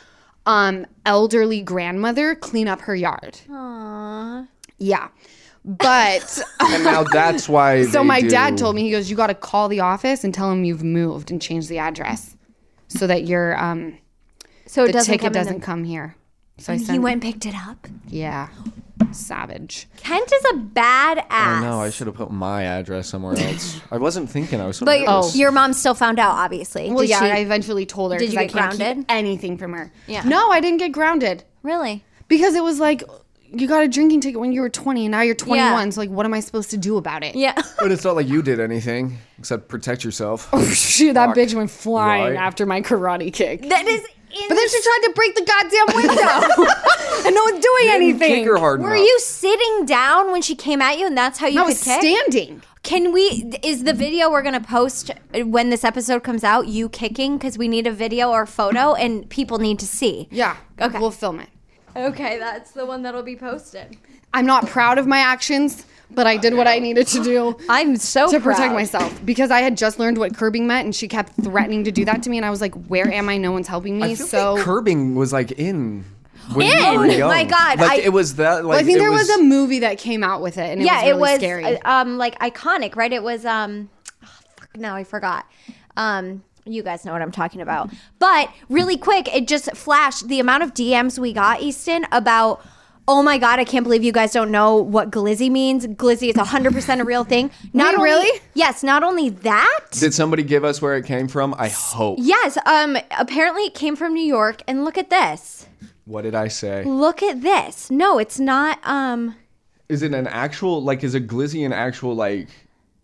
um, 0.47 0.87
elderly 1.05 1.61
grandmother 1.61 2.33
clean 2.33 2.67
up 2.67 2.81
her 2.81 2.95
yard. 2.95 3.37
Aww. 3.51 4.47
Yeah. 4.79 5.09
But 5.63 6.41
and 6.59 6.83
now 6.83 7.03
that's 7.03 7.47
why. 7.47 7.83
so 7.83 7.99
they 7.99 8.03
my 8.03 8.21
do- 8.21 8.29
dad 8.31 8.57
told 8.57 8.75
me 8.75 8.81
he 8.81 8.89
goes, 8.89 9.11
"You 9.11 9.15
got 9.15 9.27
to 9.27 9.35
call 9.35 9.67
the 9.67 9.81
office 9.81 10.23
and 10.23 10.33
tell 10.33 10.49
them 10.49 10.63
you've 10.63 10.83
moved 10.83 11.29
and 11.29 11.39
change 11.39 11.67
the 11.67 11.77
address, 11.77 12.35
so 12.89 13.07
that 13.07 13.23
your 13.25 13.57
um 13.57 13.97
So 14.65 14.83
it 14.83 14.87
the 14.87 14.93
doesn't 14.93 15.11
ticket 15.13 15.21
come 15.21 15.27
in 15.27 15.33
doesn't 15.33 15.59
the- 15.61 15.65
come 15.65 15.83
here." 15.85 16.15
So 16.57 16.73
I 16.73 16.75
He 16.75 16.83
sent. 16.83 17.01
went 17.01 17.13
and 17.13 17.21
picked 17.21 17.45
it 17.45 17.55
up. 17.55 17.87
yeah, 18.09 18.49
savage. 19.11 19.87
Kent 19.97 20.29
is 20.31 20.45
a 20.51 20.57
bad 20.57 21.19
ass. 21.29 21.63
I 21.63 21.65
know. 21.65 21.79
I 21.81 21.89
should 21.89 22.07
have 22.07 22.15
put 22.17 22.31
my 22.31 22.63
address 22.63 23.07
somewhere 23.07 23.37
else. 23.37 23.79
I 23.91 23.97
wasn't 23.97 24.29
thinking. 24.29 24.59
I 24.59 24.67
was. 24.67 24.77
So 24.77 24.85
But 24.85 25.01
nervous. 25.01 25.35
your 25.37 25.51
mom 25.51 25.71
still 25.73 25.93
found 25.93 26.19
out, 26.19 26.33
obviously. 26.33 26.89
Well, 26.89 26.99
Did 26.99 27.11
yeah, 27.11 27.19
she- 27.21 27.31
I 27.31 27.37
eventually 27.37 27.85
told 27.85 28.11
her 28.11 28.19
Did 28.19 28.25
because 28.31 28.33
you 28.33 28.39
I 28.41 28.43
get 28.47 28.53
can't 28.53 28.77
grounded? 28.77 28.97
keep 28.97 29.05
anything 29.09 29.57
from 29.57 29.73
her. 29.73 29.91
Yeah. 30.07 30.23
No, 30.25 30.49
I 30.51 30.59
didn't 30.59 30.79
get 30.79 30.91
grounded 30.91 31.43
really? 31.63 32.03
because 32.27 32.55
it 32.55 32.63
was 32.63 32.79
like 32.79 33.03
you 33.51 33.67
got 33.67 33.83
a 33.83 33.87
drinking 33.87 34.21
ticket 34.21 34.39
when 34.39 34.51
you 34.51 34.61
were 34.61 34.69
20 34.69 35.05
and 35.05 35.11
now 35.11 35.21
you're 35.21 35.35
21. 35.35 35.57
Yeah. 35.87 35.89
So 35.89 36.01
like, 36.01 36.09
what 36.09 36.25
am 36.25 36.33
I 36.33 36.39
supposed 36.39 36.69
to 36.71 36.77
do 36.77 36.97
about 36.97 37.23
it? 37.23 37.35
Yeah. 37.35 37.59
But 37.79 37.91
it's 37.91 38.03
not 38.03 38.15
like 38.15 38.27
you 38.27 38.41
did 38.41 38.59
anything 38.59 39.17
except 39.37 39.67
protect 39.69 40.03
yourself. 40.03 40.49
Oh 40.53 40.63
shoot, 40.73 41.13
that 41.13 41.27
Fuck. 41.27 41.35
bitch 41.37 41.53
went 41.53 41.71
flying 41.71 42.33
Right. 42.33 42.35
after 42.35 42.65
my 42.65 42.81
karate 42.81 43.31
kick. 43.33 43.61
that 43.69 43.85
is. 43.87 44.01
But 44.47 44.55
then 44.55 44.69
she 44.69 44.81
tried 44.83 44.99
to 45.05 45.11
break 45.15 45.33
the 45.33 45.41
goddamn 45.41 45.95
window, 45.95 47.23
and 47.25 47.33
no 47.35 47.43
one's 47.45 47.65
doing 47.65 47.87
anything. 47.89 48.35
Kick 48.35 48.45
her 48.45 48.57
hard 48.57 48.79
Were 48.79 48.93
enough. 48.93 48.99
you 49.07 49.19
sitting 49.21 49.85
down 49.87 50.31
when 50.31 50.43
she 50.43 50.53
came 50.55 50.83
at 50.83 50.99
you, 50.99 51.07
and 51.07 51.17
that's 51.17 51.39
how 51.39 51.47
you 51.47 51.59
I 51.59 51.63
could 51.63 51.69
was 51.69 51.83
kick? 51.83 51.99
standing. 51.99 52.61
Can 52.83 53.11
we? 53.11 53.51
Is 53.63 53.85
the 53.85 53.93
video 53.93 54.29
we're 54.29 54.43
gonna 54.43 54.61
post 54.61 55.09
uh, 55.33 55.39
when 55.47 55.71
this 55.71 55.83
episode 55.83 56.23
comes 56.23 56.43
out 56.43 56.67
you 56.67 56.89
kicking? 56.89 57.39
Because 57.39 57.57
we 57.57 57.67
need 57.67 57.87
a 57.87 57.91
video 57.91 58.29
or 58.29 58.45
photo, 58.45 58.93
and 58.93 59.27
people 59.31 59.57
need 59.57 59.79
to 59.79 59.87
see. 59.87 60.27
Yeah. 60.29 60.57
Okay. 60.79 60.99
We'll 60.99 61.09
film 61.09 61.39
it. 61.39 61.49
Okay, 61.95 62.37
that's 62.39 62.71
the 62.71 62.85
one 62.85 63.01
that'll 63.03 63.23
be 63.23 63.35
posted. 63.35 63.97
I'm 64.33 64.45
not 64.45 64.67
proud 64.67 64.97
of 64.99 65.07
my 65.07 65.17
actions, 65.19 65.85
but 66.11 66.27
I 66.27 66.37
did 66.37 66.53
what 66.53 66.67
I 66.67 66.77
needed 66.79 67.07
to 67.07 67.23
do. 67.23 67.57
I'm 67.67 67.95
so 67.97 68.29
to 68.29 68.39
protect 68.39 68.67
proud. 68.69 68.73
myself 68.75 69.25
because 69.25 69.49
I 69.51 69.61
had 69.61 69.75
just 69.75 69.97
learned 69.99 70.17
what 70.19 70.35
curbing 70.37 70.67
meant, 70.67 70.85
and 70.85 70.95
she 70.95 71.07
kept 71.07 71.33
threatening 71.43 71.83
to 71.85 71.91
do 71.91 72.05
that 72.05 72.21
to 72.23 72.29
me, 72.29 72.37
and 72.37 72.45
I 72.45 72.49
was 72.51 72.61
like, 72.61 72.75
"Where 72.87 73.11
am 73.11 73.27
I? 73.27 73.37
No 73.37 73.51
one's 73.51 73.67
helping 73.67 73.97
me." 73.97 74.11
I 74.11 74.15
feel 74.15 74.27
so 74.27 74.53
like 74.53 74.63
curbing 74.63 75.15
was 75.15 75.33
like 75.33 75.51
in. 75.53 76.05
When 76.53 76.65
we 76.67 76.73
In? 76.73 76.99
were 76.99 77.05
young. 77.05 77.29
My 77.29 77.43
God, 77.43 77.79
Like 77.79 77.91
I- 77.99 78.03
it 78.03 78.13
was 78.13 78.35
that. 78.35 78.65
Like 78.65 78.69
Well, 78.71 78.79
I 78.79 78.83
think 78.83 78.97
it 78.97 79.01
there 79.01 79.11
was, 79.11 79.29
a 79.29 79.43
movie 79.43 79.79
that 79.79 79.99
came 79.99 80.23
out 80.23 80.41
with 80.41 80.57
it, 80.57 80.67
and 80.71 80.81
it 80.81 80.85
yeah, 80.85 80.95
was 80.95 81.03
really 81.03 81.09
it 81.09 81.19
was 81.19 81.35
scary. 81.39 81.65
uh, 81.65 81.91
um 82.01 82.17
like 82.17 82.39
iconic, 82.39 82.95
right? 82.95 83.11
It 83.13 83.21
was 83.21 83.45
um 83.45 83.89
oh, 84.23 84.27
fuck, 84.57 84.75
now 84.77 84.95
I 84.95 85.03
forgot. 85.03 85.45
Um 85.95 86.43
you 86.69 86.83
guys 86.83 87.05
know 87.05 87.11
what 87.11 87.21
I'm 87.21 87.31
talking 87.31 87.61
about. 87.61 87.89
But 88.19 88.49
really 88.69 88.97
quick, 88.97 89.33
it 89.33 89.47
just 89.47 89.75
flashed 89.75 90.27
the 90.27 90.39
amount 90.39 90.63
of 90.63 90.73
DMs 90.73 91.19
we 91.19 91.33
got, 91.33 91.61
Easton, 91.61 92.05
about 92.11 92.61
Oh 93.11 93.23
my 93.23 93.39
God! 93.39 93.57
I 93.57 93.63
can't 93.63 93.83
believe 93.83 94.03
you 94.03 94.11
guys 94.11 94.33
don't 94.33 94.51
know 94.51 94.75
what 94.75 95.09
glizzy 95.09 95.49
means. 95.49 95.87
Glizzy 95.87 96.29
is 96.29 96.35
100% 96.35 96.99
a 96.99 97.03
real 97.03 97.23
thing. 97.23 97.49
Not 97.73 97.93
Wait, 97.93 97.97
only, 97.97 98.03
really? 98.03 98.41
Yes. 98.53 98.83
Not 98.83 99.01
only 99.01 99.29
that. 99.29 99.79
Did 99.89 100.13
somebody 100.13 100.43
give 100.43 100.63
us 100.63 100.79
where 100.79 100.95
it 100.95 101.07
came 101.07 101.27
from? 101.27 101.55
I 101.57 101.69
hope. 101.69 102.19
yes. 102.21 102.55
Um. 102.67 102.97
Apparently, 103.17 103.63
it 103.63 103.73
came 103.73 103.95
from 103.95 104.13
New 104.13 104.23
York. 104.23 104.61
And 104.67 104.85
look 104.85 104.95
at 104.95 105.09
this. 105.09 105.65
What 106.05 106.21
did 106.21 106.35
I 106.35 106.49
say? 106.49 106.83
Look 106.83 107.23
at 107.23 107.41
this. 107.41 107.89
No, 107.89 108.19
it's 108.19 108.39
not. 108.39 108.77
Um. 108.83 109.35
Is 109.89 110.03
it 110.03 110.13
an 110.13 110.27
actual 110.27 110.83
like? 110.83 111.03
Is 111.03 111.15
a 111.15 111.21
glizzy 111.21 111.65
an 111.65 111.73
actual 111.73 112.13
like 112.13 112.47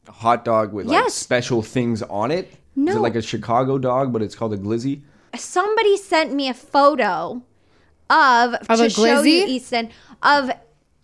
hot 0.07 0.45
dog 0.45 0.71
with 0.71 0.85
like 0.85 1.09
special 1.09 1.63
things 1.63 2.03
on 2.03 2.29
it? 2.29 2.53
Is 2.77 2.95
it 2.95 2.99
like 2.99 3.15
a 3.15 3.21
Chicago 3.21 3.77
dog, 3.77 4.11
but 4.11 4.21
it's 4.21 4.35
called 4.35 4.53
a 4.53 4.57
glizzy? 4.57 5.01
somebody 5.37 5.97
sent 5.97 6.33
me 6.33 6.47
a 6.47 6.53
photo 6.53 7.41
of, 8.09 8.53
Of 8.53 8.67
to 8.67 8.85
a 8.85 8.89
show 8.89 9.21
you 9.21 9.43
glizzy? 9.43 9.47
Easton 9.47 9.89
of 10.23 10.51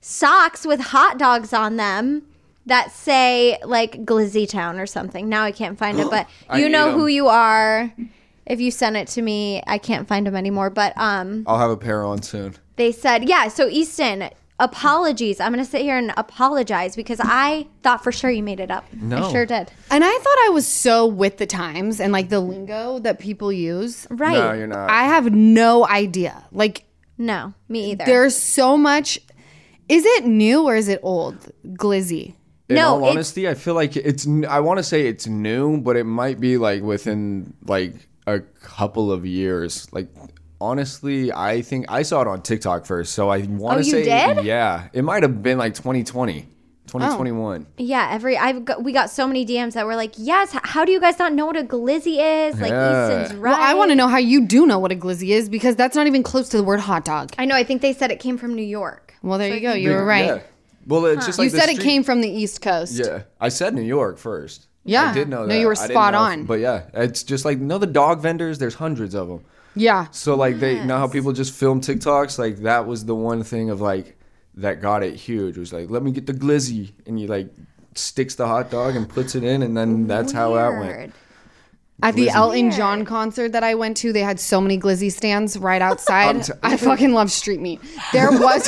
socks 0.02 0.66
with 0.66 0.80
hot 0.80 1.18
dogs 1.18 1.54
on 1.54 1.78
them 1.78 2.24
that 2.66 2.92
say 2.92 3.58
like 3.64 4.06
Glizzy 4.06 4.48
Town 4.48 4.80
or 4.80 4.86
something. 4.86 5.30
Now 5.30 5.44
I 5.44 5.52
can't 5.52 5.78
find 5.78 6.00
it, 6.00 6.10
but 6.10 6.28
you 6.56 6.70
know 6.70 6.92
who 6.92 7.08
you 7.08 7.28
are. 7.28 7.94
If 8.46 8.60
you 8.60 8.72
sent 8.72 8.96
it 8.96 9.08
to 9.10 9.22
me, 9.22 9.62
I 9.68 9.78
can't 9.78 10.08
find 10.08 10.26
them 10.26 10.36
anymore. 10.36 10.70
But 10.70 10.94
um, 10.98 11.44
I'll 11.48 11.60
have 11.60 11.72
a 11.72 11.78
pair 11.78 12.04
on 12.04 12.22
soon. 12.22 12.56
they 12.76 12.92
said 12.92 13.28
yeah. 13.28 13.48
So 13.48 13.68
Easton, 13.68 14.30
apologies. 14.62 15.40
I'm 15.42 15.52
gonna 15.52 15.66
sit 15.66 15.82
here 15.82 15.98
and 15.98 16.14
apologize 16.16 16.96
because 16.96 17.20
I 17.22 17.68
thought 17.84 18.04
for 18.04 18.12
sure 18.12 18.30
you 18.30 18.44
made 18.44 18.60
it 18.62 18.72
up. 18.72 18.86
No. 18.94 19.18
I 19.18 19.32
sure 19.32 19.46
did. 19.46 19.72
and 19.90 20.04
I 20.04 20.18
thought 20.18 20.38
I 20.46 20.50
was 20.54 20.66
so 20.68 21.06
with 21.06 21.38
the 21.38 21.46
times 21.48 22.00
and 22.00 22.14
like 22.14 22.30
the 22.30 22.40
lingo 22.40 23.00
that 23.00 23.20
people 23.20 23.52
use. 23.52 24.08
Right? 24.10 24.38
No, 24.38 24.54
you're 24.54 24.68
not. 24.68 24.90
I 24.90 25.04
have 25.04 25.34
no 25.34 25.86
idea. 25.86 26.46
Like, 26.52 26.86
no, 27.18 27.54
me 27.68 27.92
either. 27.92 28.06
there's 28.06 28.38
so 28.38 28.78
much. 28.78 29.20
Is 29.90 30.06
it 30.06 30.26
new 30.26 30.64
or 30.64 30.76
is 30.76 30.88
it 30.88 31.00
old? 31.04 31.52
Glizzy. 31.66 32.36
In 32.70 32.76
No, 32.76 32.94
all 32.96 33.06
honesty, 33.06 33.50
I 33.50 33.56
feel 33.56 33.74
like 33.74 33.98
it's. 33.98 34.26
I 34.48 34.62
want 34.62 34.78
to 34.78 34.84
say 34.84 35.08
it's 35.08 35.28
new, 35.28 35.82
but 35.82 35.98
it 35.98 36.06
might 36.06 36.40
be 36.40 36.58
like 36.58 36.82
within 36.84 37.54
like 37.66 37.96
a 38.28 38.40
couple 38.40 39.12
of 39.12 39.26
years. 39.26 39.92
Like 39.92 40.08
honestly, 40.62 41.32
I 41.34 41.62
think 41.62 41.86
I 41.90 42.04
saw 42.04 42.22
it 42.22 42.28
on 42.28 42.42
TikTok 42.42 42.86
first, 42.86 43.14
so 43.14 43.30
I 43.30 43.40
want 43.42 43.80
Oh, 43.80 43.82
to 43.82 43.86
you 43.88 43.92
say 43.92 44.04
did? 44.36 44.46
yeah. 44.46 44.88
It 44.94 45.04
might 45.04 45.24
have 45.24 45.42
been 45.44 45.58
like 45.58 45.74
2020, 45.74 46.48
2021. 46.88 47.66
Yeah, 47.78 48.10
every 48.12 48.38
I've 48.38 48.64
got 48.66 48.84
we 48.84 48.92
got 48.92 49.10
so 49.10 49.28
many 49.28 49.46
DMs 49.46 49.74
that 49.74 49.86
were 49.86 49.96
like, 49.96 50.14
"Yes, 50.18 50.52
how 50.64 50.86
do 50.86 50.92
you 50.92 51.00
guys 51.00 51.18
not 51.20 51.34
know 51.34 51.46
what 51.46 51.58
a 51.58 51.64
glizzy 51.64 52.18
is?" 52.50 52.60
Like 52.60 52.72
Yeah. 52.72 53.24
Easton's 53.24 53.40
right. 53.40 53.52
Well, 53.52 53.62
I 53.62 53.74
want 53.74 53.92
to 53.92 53.96
know 53.96 54.08
how 54.08 54.18
you 54.18 54.46
do 54.46 54.66
know 54.66 54.80
what 54.80 54.92
a 54.92 54.96
glizzy 54.96 55.30
is 55.30 55.50
because 55.50 55.76
that's 55.76 55.96
not 55.96 56.08
even 56.08 56.24
close 56.24 56.50
to 56.50 56.58
the 56.58 56.64
word 56.64 56.80
hot 56.82 57.06
dog. 57.06 57.32
I 57.38 57.46
know. 57.46 57.56
I 57.56 57.64
think 57.64 57.82
they 57.82 57.94
said 57.94 58.12
it 58.12 58.20
came 58.20 58.38
from 58.38 58.56
New 58.56 58.62
York. 58.64 59.14
Well, 59.24 59.38
there 59.40 59.54
you 59.54 59.62
go. 59.62 59.74
You 59.74 59.92
were 59.92 60.06
right. 60.06 60.26
Yeah. 60.26 60.40
Well, 60.88 61.06
it's 61.06 61.26
just 61.28 61.38
like 61.38 61.46
you 61.46 61.52
the 61.52 61.60
said 61.60 61.70
it 61.70 61.80
came 61.80 62.04
from 62.04 62.22
the 62.22 62.30
East 62.30 62.62
Coast. 62.62 62.94
Yeah, 62.96 63.22
I 63.40 63.50
said 63.50 63.74
New 63.76 63.84
York 63.84 64.18
first. 64.18 64.68
Yeah. 64.84 65.12
I 65.12 65.14
did 65.14 65.30
know 65.30 65.42
No, 65.42 65.48
that. 65.50 65.60
you 65.60 65.68
were 65.68 65.76
spot 65.76 66.14
know 66.14 66.24
if- 66.26 66.32
on. 66.40 66.46
But 66.46 66.60
yeah, 66.60 66.84
it's 66.96 67.22
just 67.24 67.46
like 67.46 67.60
no, 67.60 67.78
the 67.78 67.86
dog 67.88 68.20
vendors. 68.20 68.58
There's 68.58 68.74
hundreds 68.76 69.14
of 69.14 69.28
them. 69.28 69.42
Yeah. 69.76 70.08
So 70.12 70.36
like 70.36 70.60
they 70.60 70.84
know 70.84 70.98
how 70.98 71.08
people 71.08 71.32
just 71.32 71.54
film 71.54 71.82
TikToks. 71.82 72.38
Like 72.38 72.58
that 72.58 72.88
was 72.88 73.06
the 73.06 73.16
one 73.16 73.44
thing 73.44 73.70
of 73.70 73.82
like 73.82 74.18
that 74.56 74.82
got 74.82 75.04
it 75.04 75.16
huge. 75.16 75.58
Was 75.58 75.72
like 75.74 75.90
let 75.90 76.04
me 76.04 76.12
get 76.12 76.26
the 76.28 76.34
glizzy, 76.34 76.92
and 77.06 77.20
you 77.20 77.28
like 77.28 77.50
sticks 77.96 78.36
the 78.36 78.48
hot 78.48 78.70
dog 78.70 78.96
and 78.96 79.08
puts 79.08 79.36
it 79.36 79.44
in, 79.44 79.64
and 79.64 79.76
then 79.76 80.08
that's 80.08 80.32
how 80.32 80.54
that 80.56 80.70
went. 80.72 80.98
Weird. 80.98 81.12
At 82.04 82.16
the 82.16 82.28
Glizzy. 82.28 82.34
Elton 82.34 82.72
John 82.72 83.06
concert 83.06 83.52
that 83.52 83.64
I 83.64 83.76
went 83.76 83.96
to, 83.98 84.12
they 84.12 84.22
had 84.22 84.40
so 84.40 84.60
many 84.60 84.80
glizzy 84.80 85.12
stands 85.12 85.56
right 85.56 85.84
outside. 85.84 86.44
t- 86.44 86.54
I 86.64 86.76
fucking 86.76 87.14
love 87.14 87.32
street 87.32 87.60
meat. 87.60 87.80
There 88.12 88.32
was 88.32 88.68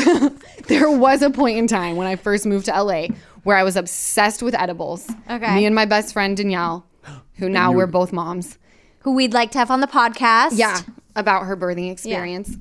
there 0.68 0.92
was 0.92 1.24
a 1.24 1.32
point 1.32 1.58
in 1.58 1.66
time 1.68 1.96
when 1.96 2.06
I 2.06 2.16
first 2.16 2.46
moved 2.46 2.68
to 2.68 2.84
LA 2.84 3.08
where 3.42 3.58
I 3.58 3.64
was 3.64 3.76
obsessed 3.76 4.44
with 4.44 4.54
edibles. 4.54 5.10
Okay. 5.30 5.56
Me 5.56 5.66
and 5.66 5.74
my 5.74 5.86
best 5.86 6.14
friend 6.14 6.38
Danielle, 6.38 6.86
who 7.36 7.50
now 7.50 7.72
we're 7.72 7.88
both 7.88 8.14
moms. 8.14 8.58
Who 9.04 9.14
we'd 9.16 9.34
like 9.34 9.52
to 9.52 9.58
have 9.58 9.70
on 9.70 9.82
the 9.82 9.88
podcast? 9.88 10.52
Yeah, 10.54 10.80
about 11.16 11.46
her 11.46 11.58
birthing 11.58 11.92
experience. 11.92 12.56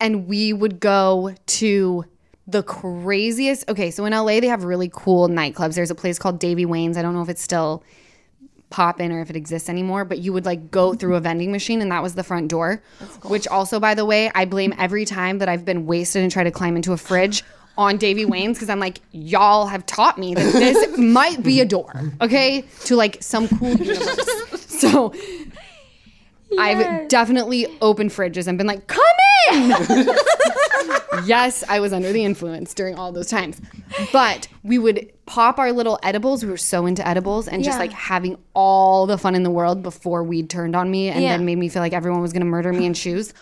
And 0.00 0.26
we 0.26 0.52
would 0.52 0.80
go 0.80 1.34
to 1.46 2.04
the 2.46 2.62
craziest. 2.62 3.68
Okay, 3.68 3.90
so 3.90 4.04
in 4.04 4.12
LA 4.12 4.40
they 4.40 4.48
have 4.48 4.64
really 4.64 4.90
cool 4.92 5.28
nightclubs. 5.28 5.74
There's 5.74 5.90
a 5.90 5.94
place 5.94 6.18
called 6.18 6.38
Davey 6.38 6.66
Wayne's. 6.66 6.96
I 6.96 7.02
don't 7.02 7.14
know 7.14 7.22
if 7.22 7.28
it's 7.28 7.42
still 7.42 7.82
poppin' 8.70 9.12
or 9.12 9.20
if 9.20 9.30
it 9.30 9.36
exists 9.36 9.68
anymore, 9.68 10.04
but 10.04 10.18
you 10.18 10.32
would 10.32 10.44
like 10.44 10.70
go 10.70 10.94
through 10.94 11.14
a 11.14 11.20
vending 11.20 11.52
machine 11.52 11.80
and 11.80 11.90
that 11.92 12.02
was 12.02 12.14
the 12.16 12.24
front 12.24 12.48
door. 12.48 12.82
Which 13.24 13.46
also 13.48 13.80
by 13.80 13.94
the 13.94 14.04
way, 14.04 14.30
I 14.34 14.44
blame 14.44 14.74
every 14.78 15.04
time 15.04 15.38
that 15.38 15.48
I've 15.48 15.64
been 15.64 15.86
wasted 15.86 16.22
and 16.22 16.30
tried 16.30 16.44
to 16.44 16.50
climb 16.50 16.76
into 16.76 16.92
a 16.92 16.96
fridge 16.96 17.44
on 17.76 17.96
Davey 17.96 18.24
Wayne's 18.24 18.56
because 18.56 18.70
I'm 18.70 18.80
like, 18.80 19.00
y'all 19.12 19.66
have 19.66 19.86
taught 19.86 20.18
me 20.18 20.34
that 20.34 20.52
this 20.52 20.98
might 20.98 21.42
be 21.42 21.60
a 21.60 21.64
door, 21.64 22.12
okay, 22.20 22.64
to 22.84 22.96
like 22.96 23.22
some 23.22 23.48
cool 23.48 23.70
universe. 23.76 24.66
So 24.68 25.14
I've 26.58 27.08
definitely 27.08 27.66
opened 27.80 28.10
fridges 28.10 28.46
and 28.46 28.56
been 28.58 28.66
like, 28.66 28.86
come 28.86 29.02
in. 29.52 29.70
yes, 31.24 31.64
I 31.68 31.80
was 31.80 31.92
under 31.92 32.12
the 32.12 32.24
influence 32.24 32.74
during 32.74 32.94
all 32.96 33.12
those 33.12 33.28
times. 33.28 33.60
But 34.12 34.48
we 34.62 34.78
would 34.78 35.10
pop 35.26 35.58
our 35.58 35.72
little 35.72 35.98
edibles. 36.02 36.44
We 36.44 36.50
were 36.50 36.56
so 36.56 36.86
into 36.86 37.06
edibles 37.06 37.48
and 37.48 37.62
just 37.64 37.76
Yeah. 37.76 37.80
like 37.80 37.92
having 37.92 38.38
all 38.54 39.06
the 39.06 39.18
fun 39.18 39.34
in 39.34 39.42
the 39.42 39.50
world 39.50 39.82
before 39.82 40.22
weed 40.22 40.50
turned 40.50 40.74
on 40.76 40.90
me 40.90 41.08
and 41.08 41.22
Yeah. 41.22 41.36
then 41.36 41.44
made 41.44 41.58
me 41.58 41.68
feel 41.68 41.82
like 41.82 41.92
everyone 41.92 42.20
was 42.20 42.32
going 42.32 42.40
to 42.40 42.46
murder 42.46 42.72
me 42.72 42.86
in 42.86 42.94
shoes. 42.94 43.32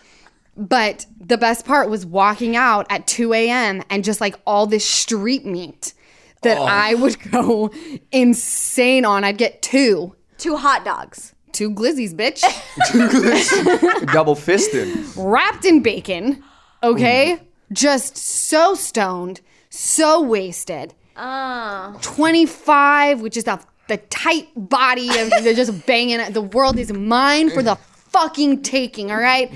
But 0.57 1.07
the 1.19 1.39
best 1.39 1.65
part 1.65 1.89
was 1.89 2.05
walking 2.05 2.57
out 2.57 2.87
at 2.91 3.07
2 3.07 3.33
a.m. 3.33 3.83
and 3.89 4.05
just 4.05 4.21
like 4.21 4.37
all 4.47 4.67
this 4.67 4.85
street 4.85 5.47
meat 5.47 5.95
that 6.43 6.59
oh. 6.59 6.65
I 6.65 6.95
would 6.95 7.19
go 7.31 7.71
insane 8.11 9.05
on. 9.05 9.25
I'd 9.25 9.39
get 9.39 9.63
two, 9.63 10.15
Two 10.39 10.57
hot 10.57 10.85
dogs. 10.85 11.35
Two 11.53 11.71
glizzies, 11.71 12.15
bitch. 12.15 12.41
Two 12.91 13.09
glizzies. 13.09 14.13
Double 14.13 14.35
fisted. 14.35 14.89
wrapped 15.17 15.65
in 15.65 15.83
bacon. 15.83 16.43
Okay, 16.83 17.41
just 17.73 18.17
so 18.17 18.75
stoned, 18.75 19.41
so 19.71 20.21
wasted. 20.23 20.95
Ah. 21.17 21.93
Oh. 21.95 21.99
Twenty 22.03 22.47
five, 22.47 23.21
which 23.21 23.37
is 23.37 23.45
the 23.45 23.61
the 23.89 23.99
tight 23.99 24.49
body 24.57 25.09
of 25.19 25.31
they're 25.31 25.55
just 25.55 25.87
banging. 25.87 26.21
it. 26.21 26.35
The 26.35 26.43
world 26.43 26.79
is 26.79 26.93
mine 26.93 27.51
for 27.51 27.63
the 27.63 27.77
fucking 28.13 28.63
taking. 28.63 29.11
All 29.11 29.19
right, 29.19 29.51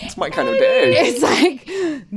It's 0.00 0.16
my 0.16 0.30
kind 0.30 0.48
of 0.48 0.54
day. 0.56 0.94
it's 0.96 1.22
like 1.22 1.66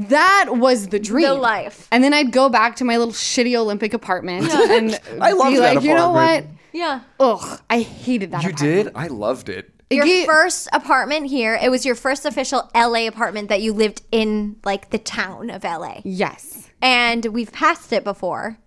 that 0.09 0.57
was 0.57 0.87
the 0.89 0.99
dream, 0.99 1.25
The 1.27 1.33
life. 1.33 1.87
And 1.91 2.03
then 2.03 2.13
I'd 2.13 2.31
go 2.31 2.49
back 2.49 2.75
to 2.77 2.83
my 2.85 2.97
little 2.97 3.13
shitty 3.13 3.55
Olympic 3.55 3.93
apartment 3.93 4.49
and 4.53 4.99
I 5.21 5.31
loved 5.31 5.51
be 5.51 5.57
that 5.59 5.75
like, 5.75 5.83
you 5.83 5.93
know 5.93 6.11
what? 6.11 6.45
Apartment. 6.75 7.03
Yeah. 7.19 7.25
Ugh, 7.25 7.61
I 7.69 7.79
hated 7.81 8.31
that. 8.31 8.43
You 8.43 8.49
apartment. 8.49 8.85
did? 8.85 8.91
I 8.95 9.07
loved 9.07 9.49
it. 9.49 9.71
It 9.89 9.97
Your 9.97 10.05
gave- 10.05 10.25
first 10.25 10.67
apartment 10.73 11.27
here, 11.27 11.59
it 11.61 11.69
was 11.69 11.85
your 11.85 11.95
first 11.95 12.25
official 12.25 12.69
LA 12.75 13.07
apartment 13.07 13.49
that 13.49 13.61
you 13.61 13.71
lived 13.71 14.01
in 14.11 14.55
like 14.65 14.89
the 14.89 14.97
town 14.97 15.49
of 15.49 15.63
LA. 15.63 16.01
yes. 16.03 16.69
And 16.81 17.25
we've 17.27 17.51
passed 17.51 17.93
it 17.93 18.03
before. 18.03 18.57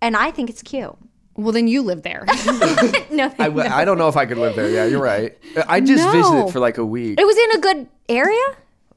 And 0.00 0.16
I 0.16 0.30
think 0.30 0.48
it's 0.50 0.62
cute. 0.62 0.96
Well, 1.36 1.52
then 1.52 1.68
you 1.68 1.82
live 1.82 2.02
there. 2.02 2.24
No, 3.10 3.32
I, 3.38 3.46
w- 3.48 3.68
I 3.68 3.84
don't 3.84 3.98
know 3.98 4.08
if 4.08 4.16
I 4.16 4.24
could 4.26 4.38
live 4.38 4.54
there. 4.56 4.70
Yeah, 4.70 4.86
you're 4.86 5.02
right. 5.02 5.36
I 5.68 5.80
just 5.80 6.04
No. 6.04 6.12
visited 6.12 6.52
for 6.52 6.60
like 6.60 6.78
a 6.78 6.84
week. 6.86 7.18
it 7.20 7.26
was 7.26 7.36
in 7.36 7.50
a 7.52 7.58
good 7.60 7.88
area. 8.08 8.38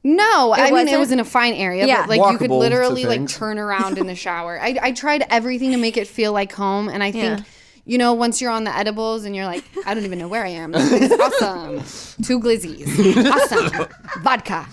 No, 0.04 0.52
I 0.52 0.66
mean 0.66 0.66
it 0.66 0.72
wasn't? 0.72 0.98
was 1.00 1.12
in 1.12 1.20
a 1.20 1.24
fine 1.24 1.54
area, 1.54 1.86
Yeah. 1.86 2.02
but 2.06 2.10
like 2.18 2.32
you 2.32 2.38
could 2.38 2.50
Walkable 2.50 2.54
to 2.54 2.58
literally 2.58 3.04
like 3.04 3.18
things. 3.20 3.34
turn 3.36 3.58
around 3.58 3.98
in 3.98 4.06
the 4.06 4.14
shower. 4.26 4.60
I, 4.60 4.78
I 4.80 4.92
tried 4.92 5.24
everything 5.30 5.70
to 5.72 5.78
make 5.78 5.96
it 5.96 6.06
feel 6.06 6.32
like 6.32 6.52
home, 6.52 6.88
and 6.88 7.02
I 7.02 7.10
think 7.10 7.38
Yeah. 7.38 7.44
You 7.86 7.98
know 7.98 8.12
once 8.14 8.40
you're 8.40 8.50
on 8.50 8.64
the 8.64 8.76
edibles 8.76 9.24
and 9.24 9.34
you're 9.36 9.46
like, 9.46 9.64
I 9.86 9.94
don't 9.94 10.04
even 10.04 10.18
know 10.18 10.28
where 10.28 10.44
I 10.44 10.48
am. 10.50 10.72
This 10.72 10.92
is 10.92 11.12
awesome. 11.12 11.78
Two 12.24 12.40
glizzies, 12.40 12.86
awesome. 13.30 13.88
Vodka, 14.22 14.66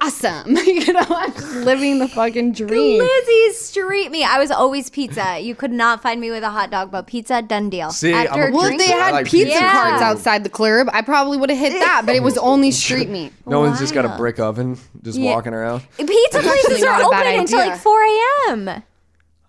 awesome. 0.00 0.56
you 0.66 0.92
know, 0.92 1.04
I'm 1.08 1.32
just 1.32 1.54
living 1.56 1.98
the 1.98 2.08
fucking 2.08 2.52
dream. 2.52 2.98
Lizzie's 3.02 3.60
street 3.60 4.10
me. 4.10 4.24
I 4.24 4.38
was 4.38 4.50
always 4.50 4.90
pizza. 4.90 5.38
You 5.40 5.54
could 5.54 5.72
not 5.72 6.02
find 6.02 6.20
me 6.20 6.30
with 6.30 6.42
a 6.42 6.50
hot 6.50 6.70
dog, 6.70 6.90
but 6.90 7.06
pizza 7.06 7.40
done 7.42 7.70
deal. 7.70 7.90
See, 7.90 8.12
I'm 8.12 8.26
a- 8.26 8.56
Well, 8.56 8.66
if 8.66 8.78
they 8.78 8.88
had 8.88 9.12
like 9.12 9.26
pizza 9.26 9.46
pizza. 9.58 9.60
carts 9.70 10.02
outside 10.02 10.44
the 10.44 10.50
club, 10.50 10.88
I 10.92 11.02
probably 11.02 11.38
would 11.38 11.50
have 11.50 11.58
hit 11.58 11.72
that, 11.80 12.02
but 12.04 12.14
it 12.14 12.22
was 12.22 12.36
only 12.52 12.70
street 12.72 13.08
meat. 13.08 13.32
no 13.46 13.60
one's 13.60 13.78
just 13.78 13.94
got 13.94 14.04
a 14.04 14.16
brick 14.16 14.38
oven, 14.38 14.78
just 15.02 15.20
walking 15.20 15.54
around. 15.54 15.82
pizza 15.96 16.40
places 16.40 16.82
are 16.82 17.00
open 17.02 17.26
until 17.26 17.60
idea. 17.60 17.72
like 17.72 17.80
4 17.80 18.02
a.m. 18.48 18.82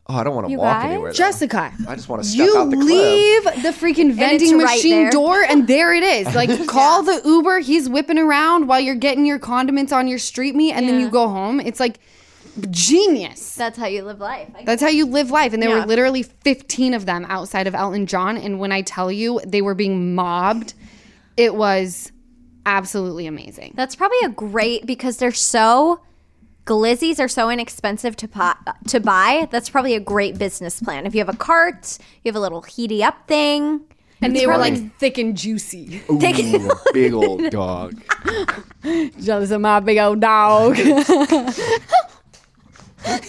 Oh, 0.10 0.16
I 0.16 0.24
don't 0.24 0.34
want 0.36 0.48
to 0.48 0.52
You 0.52 0.60
walk 0.60 0.82
guys? 0.84 0.92
anywhere. 0.92 1.12
though. 1.12 1.18
Jessica, 1.18 1.74
I 1.88 1.96
just 1.96 2.08
want 2.08 2.24
to 2.24 2.28
step 2.30 2.46
you 2.46 2.58
out 2.58 2.70
the 2.70 2.78
club. 2.78 2.88
leave 2.88 3.44
the 3.64 3.70
freaking 3.78 4.14
vending 4.14 4.58
right 4.58 4.78
machine 4.78 5.04
there. 5.04 5.12
door 5.12 5.42
and 5.44 5.68
there 5.68 5.94
it 5.94 6.04
is 6.04 6.34
like 6.34 6.66
call 6.76 7.04
the 7.04 7.22
uber 7.26 7.60
he's 7.60 7.90
whipping 7.90 8.18
around 8.18 8.68
while 8.68 8.80
you're 8.80 8.96
getting 8.96 9.26
your 9.26 9.38
condiments 9.40 9.92
on 9.92 10.08
your 10.08 10.18
street 10.20 10.56
meat 10.56 10.72
and 10.72 10.88
then 10.88 10.96
Yeah. 11.00 11.06
you 11.08 11.10
go 11.12 11.28
home 11.28 11.60
it's 11.60 11.80
like 11.82 12.00
genius 12.72 13.56
That's 13.56 13.78
how 13.78 13.86
you 13.88 14.04
live 14.04 14.20
life. 14.20 14.50
I- 14.58 14.64
that's 14.64 14.82
how 14.82 14.88
you 14.90 15.06
live 15.06 15.30
life 15.30 15.54
and 15.54 15.62
there 15.62 15.70
Yeah. 15.70 15.82
were 15.82 15.86
literally 15.86 16.24
15 16.24 16.94
of 16.94 17.06
them 17.06 17.26
outside 17.30 17.68
of 17.68 17.76
elton 17.76 18.06
john 18.08 18.38
and 18.38 18.60
when 18.60 18.72
i 18.72 18.82
tell 18.82 19.12
you 19.12 19.40
they 19.46 19.62
were 19.62 19.76
being 19.76 20.16
mobbed 20.16 20.74
it 21.36 21.54
was 21.56 22.12
absolutely 22.66 23.28
amazing 23.28 23.74
That's 23.76 23.96
probably 23.96 24.18
a 24.26 24.30
great 24.30 24.86
because 24.86 25.18
they're 25.18 25.32
so 25.32 26.02
glizzies 26.68 27.20
are 27.20 27.28
so 27.28 27.50
inexpensive 27.50 28.16
to 28.18 28.28
po- 28.28 28.54
to 28.88 29.00
buy. 29.00 29.48
That's 29.52 29.70
probably 29.70 29.96
a 29.96 30.00
great 30.00 30.38
business 30.38 30.80
plan. 30.82 31.06
If 31.06 31.16
you 31.16 31.20
have 31.22 31.30
a 31.34 31.38
cart, 31.38 31.98
you 32.24 32.30
have 32.30 32.36
a 32.36 32.40
little 32.40 32.62
heaty 32.62 33.04
up 33.04 33.28
thing. 33.28 33.82
and 34.22 34.36
they 34.36 34.46
were 34.48 34.58
like 34.58 34.98
thick 34.98 35.18
and 35.20 35.38
juicy 35.38 36.02
Ooh, 36.10 36.18
a 36.20 36.76
big 36.94 37.14
old 37.14 37.50
dog. 37.52 37.94
jealous 39.20 39.52
of 39.52 39.62
my 39.62 39.80
big 39.80 39.98
old 40.00 40.20
dog 40.20 40.76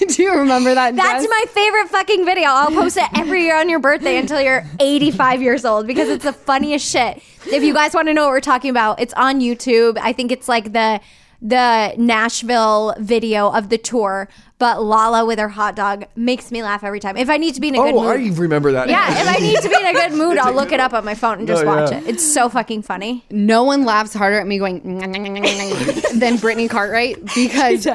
do 0.09 0.22
you 0.22 0.32
remember 0.34 0.74
that 0.74 0.97
That's 0.97 1.24
Jess? 1.24 1.28
my 1.30 1.45
favorite 1.51 1.89
fucking 1.89 2.24
video. 2.24 2.49
I'll 2.49 2.70
post 2.70 2.97
it 2.97 3.05
every 3.16 3.45
year 3.45 3.57
on 3.61 3.68
your 3.68 3.78
birthday 3.80 4.16
until 4.16 4.41
you're 4.41 4.64
85 4.80 5.43
years 5.43 5.64
old 5.64 5.86
because 5.86 6.09
it's 6.09 6.24
the 6.24 6.32
funniest 6.32 6.91
shit. 6.91 7.22
If 7.47 7.62
you 7.62 7.74
guys 7.74 7.95
want 7.95 8.09
to 8.09 8.14
know 8.14 8.24
what 8.24 8.30
we're 8.32 8.41
talking 8.41 8.70
about, 8.70 8.99
it's 9.01 9.14
on 9.14 9.41
YouTube. 9.41 9.99
I 10.01 10.12
think 10.12 10.32
it's 10.32 10.49
like 10.49 10.72
the 10.72 11.01
the 11.41 11.95
Nashville 11.97 12.95
video 12.99 13.49
of 13.51 13.68
the 13.68 13.78
tour, 13.78 14.28
but 14.59 14.82
Lala 14.82 15.24
with 15.24 15.39
her 15.39 15.49
hot 15.49 15.76
dog 15.76 16.05
makes 16.16 16.51
me 16.51 16.62
laugh 16.64 16.82
every 16.82 16.99
time. 16.99 17.16
If 17.16 17.30
I 17.30 17.36
need 17.36 17.55
to 17.55 17.61
be 17.61 17.68
in 17.68 17.74
a 17.76 17.78
good 17.78 17.95
Oh, 17.95 18.03
mood. 18.03 18.34
I 18.34 18.36
remember 18.41 18.72
that. 18.72 18.89
yeah, 18.89 19.20
if 19.22 19.28
I 19.28 19.39
need 19.41 19.61
to 19.61 19.68
be 19.68 19.76
in 19.76 19.86
a 19.86 19.93
good 19.93 20.12
mood, 20.12 20.36
I'll 20.39 20.53
look 20.53 20.72
it 20.72 20.80
up 20.80 20.93
on 20.95 21.05
my 21.05 21.14
phone 21.14 21.39
and 21.39 21.47
just 21.47 21.62
oh, 21.62 21.66
No, 21.66 21.76
watch 21.82 21.93
yeah. 21.93 21.99
it. 21.99 22.09
It's 22.09 22.26
so 22.34 22.49
fucking 22.49 22.82
funny. 22.82 23.24
no 23.30 23.62
one 23.62 23.84
laughs 23.84 24.14
harder 24.14 24.41
at 24.41 24.47
me 24.49 24.59
going 24.59 24.80
than 26.14 26.36
Brittany 26.39 26.66
Cartwright 26.66 27.24
because 27.34 27.86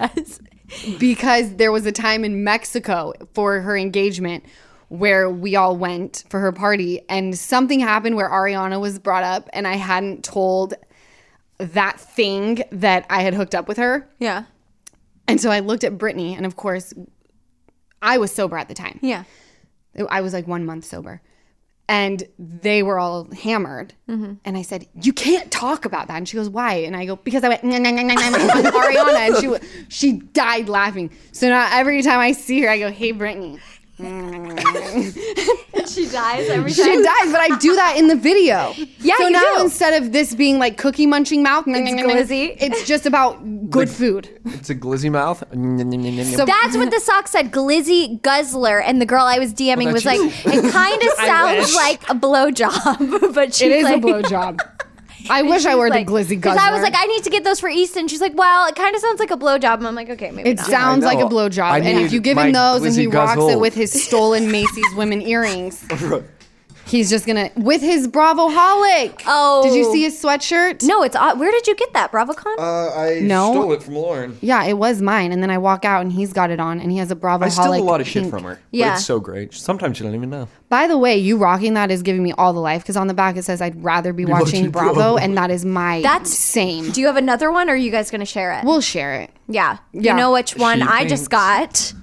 because 0.99 1.55
there 1.55 1.71
was 1.71 1.85
a 1.85 1.91
time 1.91 2.23
in 2.23 2.43
Mexico 2.43 3.13
for 3.33 3.59
her 3.61 3.75
engagement 3.77 4.43
where 4.87 5.29
we 5.29 5.55
all 5.55 5.75
went 5.75 6.23
for 6.29 6.39
her 6.39 6.51
party 6.51 7.01
and 7.09 7.37
something 7.37 7.79
happened 7.79 8.15
where 8.15 8.29
Ariana 8.29 8.79
was 8.79 8.99
brought 8.99 9.23
up 9.23 9.49
and 9.53 9.67
I 9.67 9.73
hadn't 9.75 10.23
told 10.23 10.73
that 11.63 11.99
thing 11.99 12.63
that 12.71 13.05
I 13.09 13.23
had 13.23 13.33
hooked 13.33 13.55
up 13.55 13.67
with 13.67 13.77
her. 13.77 14.07
Yeah. 14.19 14.45
And 15.27 15.39
so 15.39 15.49
I 15.49 15.59
looked 15.59 15.83
at 15.83 15.97
Brittany 15.97 16.35
and 16.35 16.45
of 16.45 16.55
course 16.55 16.93
I 18.01 18.17
was 18.17 18.31
sober 18.31 18.57
at 18.57 18.67
the 18.67 18.73
time. 18.73 18.99
Yeah. 19.01 19.23
I 20.09 20.21
was 20.21 20.33
like 20.33 20.47
one 20.47 20.65
month 20.65 20.85
sober. 20.85 21.21
And 21.89 22.23
they 22.39 22.81
were 22.81 22.97
all 22.97 23.29
hammered. 23.31 23.93
Mm-hmm. 24.07 24.35
And 24.45 24.57
I 24.57 24.61
said, 24.61 24.87
You 25.01 25.11
can't 25.11 25.51
talk 25.51 25.83
about 25.83 26.07
that. 26.07 26.15
And 26.15 26.27
she 26.27 26.37
goes, 26.37 26.49
Why? 26.49 26.75
And 26.75 26.95
I 26.95 27.05
go, 27.05 27.17
Because 27.17 27.43
I 27.43 27.49
went, 27.49 27.63
"Nah, 27.63 27.77
nah, 27.77 27.91
nah, 27.91 28.01
nah, 28.03 28.13
nah," 28.13 28.55
with 28.55 28.73
Ariana. 28.73 29.15
And 29.15 29.37
she, 29.37 29.67
she 29.89 30.11
died 30.13 30.69
laughing. 30.69 31.11
So 31.33 31.49
now 31.49 31.67
every 31.71 32.01
time 32.01 32.19
I 32.19 32.31
see 32.31 32.61
her, 32.61 32.69
I 32.69 32.79
go, 32.79 32.89
Hey, 32.89 33.11
Brittany. 33.11 33.59
Mm. 33.99 35.19
She 35.85 36.07
dies 36.07 36.49
every 36.49 36.71
time. 36.71 36.85
She 36.85 37.03
dies, 37.03 37.31
but 37.31 37.41
I 37.41 37.57
do 37.59 37.75
that 37.75 37.95
in 37.97 38.07
the 38.07 38.15
video. 38.15 38.73
Yeah, 39.03 39.17
So 39.17 39.23
you 39.27 39.31
now 39.31 39.55
do. 39.57 39.63
instead 39.63 40.01
of 40.01 40.13
this 40.13 40.33
being 40.33 40.59
like 40.59 40.77
cookie 40.77 41.05
munching 41.05 41.43
mouth, 41.43 41.65
it's 41.67 42.01
glizzy. 42.31 42.55
It's 42.57 42.87
just 42.87 43.05
about 43.05 43.69
good 43.69 43.89
food. 43.89 44.29
It's 44.45 44.69
a 44.69 44.75
glizzy 44.75 45.11
mouth. 45.11 45.39
So 46.37 46.45
That's 46.45 46.77
what 46.77 46.89
the 46.89 47.01
sock 47.01 47.27
said. 47.27 47.51
Glizzy 47.51 48.21
Guzzler, 48.21 48.79
and 48.81 49.01
the 49.01 49.05
girl 49.05 49.25
I 49.25 49.39
was 49.39 49.53
DMing 49.53 49.91
was 49.91 50.03
that's 50.03 50.17
like, 50.17 50.55
it 50.55 50.71
kind 50.71 51.03
of 51.03 51.09
sounds 51.25 51.75
like 51.75 52.01
a 52.09 52.15
blowjob, 52.15 53.33
but 53.35 53.53
she 53.53 53.65
it 53.65 53.71
is 53.73 53.83
like, 53.83 53.97
a 53.97 53.99
blowjob. 53.99 54.61
I 55.29 55.41
wish 55.43 55.65
I 55.65 55.75
were 55.75 55.89
like, 55.89 56.07
the 56.07 56.11
glizzy 56.13 56.29
Because. 56.29 56.57
I 56.57 56.71
was 56.71 56.81
like, 56.81 56.93
I 56.95 57.05
need 57.05 57.23
to 57.23 57.29
get 57.29 57.43
those 57.43 57.59
for 57.59 57.69
Easton. 57.69 58.07
She's 58.07 58.21
like, 58.21 58.35
well, 58.35 58.67
it 58.67 58.75
kind 58.75 58.95
of 58.95 59.01
sounds 59.01 59.19
like 59.19 59.31
a 59.31 59.37
blowjob. 59.37 59.75
And 59.75 59.87
I'm 59.87 59.95
like, 59.95 60.09
okay, 60.09 60.31
maybe 60.31 60.49
It 60.49 60.57
not. 60.57 60.65
sounds 60.67 61.05
like 61.05 61.17
a 61.17 61.21
know. 61.21 61.29
blowjob. 61.29 61.81
And 61.85 61.99
if 61.99 62.11
you 62.11 62.19
give 62.19 62.37
him 62.37 62.51
those 62.51 62.83
and 62.83 62.95
he 62.95 63.07
glizzy 63.07 63.13
rocks 63.13 63.53
it 63.53 63.59
with 63.59 63.73
his 63.73 63.91
stolen 63.91 64.51
Macy's 64.51 64.93
women 64.95 65.21
earrings, 65.21 65.83
he's 66.85 67.09
just 67.09 67.25
gonna 67.25 67.49
with 67.55 67.81
his 67.81 68.07
Bravo 68.07 68.49
holic. 68.49 69.21
Oh. 69.25 69.63
did 69.63 69.73
you 69.75 69.91
see 69.91 70.03
his 70.03 70.21
sweatshirt? 70.21 70.83
no, 70.83 71.03
it's 71.03 71.15
odd. 71.15 71.39
Where 71.39 71.51
did 71.51 71.67
you 71.67 71.75
get 71.75 71.93
that, 71.93 72.11
BravoCon? 72.11 72.57
Uh, 72.57 72.89
I 72.95 73.19
No. 73.21 73.51
stole 73.51 73.73
it 73.73 73.83
from 73.83 73.95
Lauren. 73.95 74.37
Yeah, 74.41 74.63
it 74.63 74.77
was 74.77 75.01
mine. 75.01 75.31
And 75.31 75.41
then 75.41 75.49
I 75.49 75.57
walk 75.57 75.85
out 75.85 76.01
and 76.01 76.11
he's 76.11 76.33
got 76.33 76.49
it 76.51 76.59
on, 76.59 76.79
and 76.79 76.91
he 76.91 76.97
has 76.97 77.11
a 77.11 77.15
Bravo 77.15 77.45
holic. 77.45 77.47
I 77.47 77.49
stole 77.49 77.73
a 77.75 77.81
lot 77.83 78.01
of 78.01 78.07
shit 78.07 78.23
pink. 78.23 78.33
from 78.33 78.43
her. 78.43 78.59
Yeah. 78.71 78.89
But 78.91 78.95
it's 78.97 79.05
so 79.05 79.19
great. 79.19 79.53
Sometimes 79.53 79.97
she 79.97 80.03
don't 80.03 80.15
even 80.15 80.29
know. 80.29 80.47
By 80.69 80.87
the 80.87 80.97
way, 80.97 81.17
you 81.17 81.37
rocking 81.37 81.75
that 81.75 81.91
is 81.91 82.01
giving 82.01 82.23
me 82.23 82.31
all 82.37 82.51
the 82.53 82.59
life 82.59 82.81
because 82.81 82.97
on 82.97 83.07
the 83.07 83.13
back 83.13 83.37
it 83.37 83.43
says 83.43 83.61
I'd 83.61 83.83
rather 83.83 84.11
be 84.13 84.25
watching 84.25 84.43
watching 84.45 84.71
Bravo, 84.71 84.93
Bravo. 84.93 85.17
and 85.17 85.37
that 85.37 85.51
is 85.51 85.63
my 85.65 86.01
That's- 86.01 86.33
same. 86.33 86.89
Do 86.91 86.99
you 87.01 87.07
have 87.07 87.17
another 87.17 87.51
one, 87.51 87.69
or 87.69 87.73
are 87.73 87.75
you 87.75 87.91
guys 87.91 88.09
going 88.09 88.19
to 88.19 88.25
share 88.25 88.51
it? 88.53 88.63
we'll 88.65 88.81
share 88.81 89.13
it. 89.21 89.29
yeah. 89.47 89.77
Yeah. 89.93 90.13
You 90.13 90.17
know 90.17 90.31
which 90.31 90.55
one 90.55 90.79
She 90.79 90.87
I 90.87 91.05
just 91.05 91.29
got? 91.29 91.93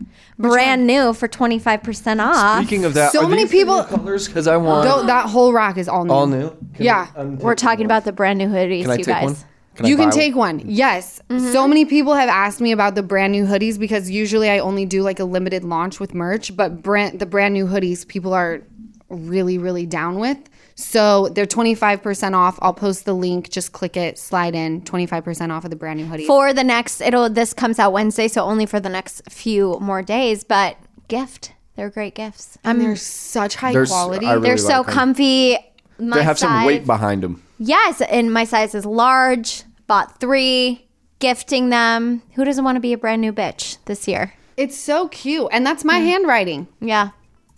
Brand 0.41 0.87
new 0.87 1.13
for 1.13 1.29
25% 1.29 2.21
off. 2.21 2.59
Speaking 2.65 2.85
of 2.85 2.95
that, 2.95 3.13
So 3.13 3.25
are 3.25 3.29
many 3.29 3.43
these 3.45 3.51
the 3.51 3.57
new 3.59 3.63
people- 3.65 3.83
colors 3.85 4.27
because 4.27 4.47
I 4.47 4.57
want 4.57 4.89
Go, 4.89 5.07
that 5.07 5.27
whole 5.29 5.53
rack 5.53 5.77
is 5.77 5.89
all 5.89 6.05
new. 6.05 6.13
all 6.13 6.27
new. 6.27 6.51
Can 6.75 6.85
Yeah. 6.87 7.07
I 7.17 7.21
untake 7.23 7.41
We're 7.41 7.55
talking 7.55 7.81
one? 7.81 7.87
about 7.87 8.05
the 8.05 8.13
brand 8.13 8.39
new 8.39 8.49
hoodies, 8.49 8.83
Can 8.83 8.91
I 8.91 8.95
you 8.95 9.05
take 9.05 9.07
guys. 9.15 9.25
one? 9.25 9.37
Can 9.77 9.87
I 9.87 9.89
you 9.89 9.97
can 9.97 10.11
buy 10.11 10.15
take 10.17 10.35
one. 10.37 10.63
Yes. 10.67 11.21
Mm-hmm. 11.31 11.53
So 11.53 11.69
many 11.69 11.85
people 11.85 12.15
have 12.15 12.29
asked 12.29 12.61
me 12.61 12.73
about 12.73 12.95
the 12.97 13.03
brand 13.03 13.33
new 13.33 13.45
hoodies 13.47 13.79
because 13.79 14.11
usually 14.11 14.51
I 14.51 14.59
only 14.59 14.85
do 14.85 15.03
like 15.03 15.21
a 15.21 15.25
limited 15.25 15.63
launch 15.65 16.01
with 16.01 16.15
merch, 16.15 16.57
but 16.57 16.83
brand 16.83 17.19
the 17.21 17.27
brand 17.27 17.55
new 17.55 17.67
hoodies 17.67 18.07
people 18.07 18.35
are 18.35 18.63
really, 19.11 19.59
really 19.59 19.87
down 19.87 20.19
with. 20.19 20.39
So 20.75 21.29
they're 21.29 21.47
25% 21.47 22.35
off. 22.35 22.59
I'll 22.63 22.73
post 22.73 23.05
the 23.05 23.13
link. 23.13 23.51
Just 23.51 23.73
click 23.73 23.97
it, 23.97 24.19
slide 24.19 24.55
in, 24.55 24.81
25% 24.83 25.51
off 25.51 25.65
of 25.65 25.71
the 25.71 25.77
brand 25.77 25.99
new 26.01 26.07
hoodie. 26.07 26.27
For 26.27 26.53
the 26.55 26.65
next, 26.65 27.01
it'll 27.03 27.29
this 27.29 27.53
comes 27.53 27.79
out 27.79 27.93
Wednesday, 27.93 28.29
so 28.29 28.43
only 28.45 28.65
for 28.67 28.81
the 28.81 28.89
next 28.89 29.31
few 29.31 29.79
more 29.81 30.03
days. 30.03 30.43
But 30.45 30.77
gift, 31.09 31.53
they're 31.77 31.91
great 31.91 32.15
gifts. 32.15 32.57
I 32.65 32.73
mean, 32.73 32.83
they're 32.87 32.97
such 32.97 33.57
high 33.57 33.73
There's- 33.73 33.91
quality. 33.91 34.25
I 34.27 34.35
really 34.35 34.49
they're 34.49 34.57
so 34.57 34.79
like 34.79 34.89
'em. 34.89 34.95
comfy. 34.95 35.59
My 35.99 36.17
They 36.17 36.23
have 36.25 36.39
some 36.39 36.49
size- 36.51 36.67
weight 36.67 36.87
behind 36.87 37.23
them. 37.23 37.43
Yes, 37.59 38.01
and 38.01 38.33
my 38.33 38.45
size 38.45 38.75
is 38.75 38.87
large. 38.87 39.65
Bought 39.87 40.19
three, 40.19 40.87
gifting 41.19 41.69
them. 41.69 42.23
Who 42.37 42.45
doesn't 42.45 42.65
want 42.65 42.77
to 42.77 42.81
be 42.81 42.95
a 42.95 42.99
brand 42.99 43.21
new 43.21 43.33
bitch 43.33 43.77
this 43.85 44.09
year? 44.09 44.33
it's 44.57 44.77
so 44.77 45.09
cute. 45.09 45.49
And 45.53 45.65
that's 45.65 45.85
my 45.87 45.99
mm. 46.01 46.05
handwriting. 46.05 46.69
Yeah, 46.83 47.11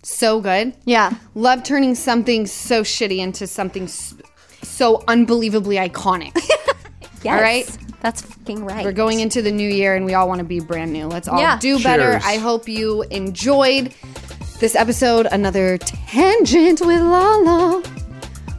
So 0.03 0.41
good. 0.41 0.73
yeah. 0.85 1.13
Love 1.33 1.63
turning 1.63 1.95
something 1.95 2.45
so 2.45 2.83
shitty 2.83 3.19
into 3.19 3.47
something 3.47 3.87
so 3.87 5.03
unbelievably 5.07 5.77
iconic. 5.77 6.37
Yes, 7.23 7.41
right. 7.41 7.77
That's 8.01 8.21
fucking 8.21 8.65
right. 8.65 8.83
We're 8.83 8.91
going 8.91 9.21
into 9.21 9.41
the 9.41 9.49
new 9.51 9.69
year 9.69 9.95
and 9.95 10.03
we 10.05 10.13
all 10.13 10.27
want 10.27 10.39
to 10.39 10.43
be 10.43 10.59
brand 10.59 10.91
new. 10.91 11.07
Let's 11.07 11.29
all 11.29 11.39
Yeah. 11.39 11.57
do 11.57 11.81
better. 11.81 12.11
Cheers. 12.19 12.23
I 12.25 12.35
hope 12.35 12.67
you 12.67 13.03
enjoyed 13.03 13.93
this 14.59 14.75
episode. 14.75 15.25
Another 15.31 15.77
tangent 15.77 16.81
with 16.81 16.99
Lala. 17.01 17.81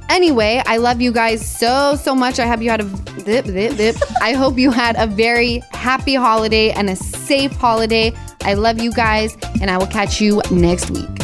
Anyway, 0.08 0.62
I 0.64 0.78
love 0.78 1.02
you 1.02 1.12
guys 1.12 1.46
so, 1.46 1.94
so 1.96 2.14
much. 2.14 2.38
I 2.38 2.46
hope 2.46 2.62
you 2.62 2.70
had 2.70 2.80
a 2.80 2.88
zip, 3.20 3.44
zip, 3.46 3.72
zip. 3.72 3.96
I 4.22 4.32
hope 4.32 4.56
you 4.58 4.70
had 4.70 4.96
a 4.96 5.06
very 5.06 5.58
happy 5.72 6.14
holiday 6.14 6.70
and 6.70 6.88
a 6.88 6.96
safe 6.96 7.52
holiday. 7.52 8.12
I 8.44 8.54
love 8.54 8.80
you 8.80 8.92
guys, 8.92 9.36
and 9.60 9.70
I 9.70 9.76
will 9.76 9.86
catch 9.88 10.22
you 10.22 10.40
next 10.50 10.90
week. 10.90 11.23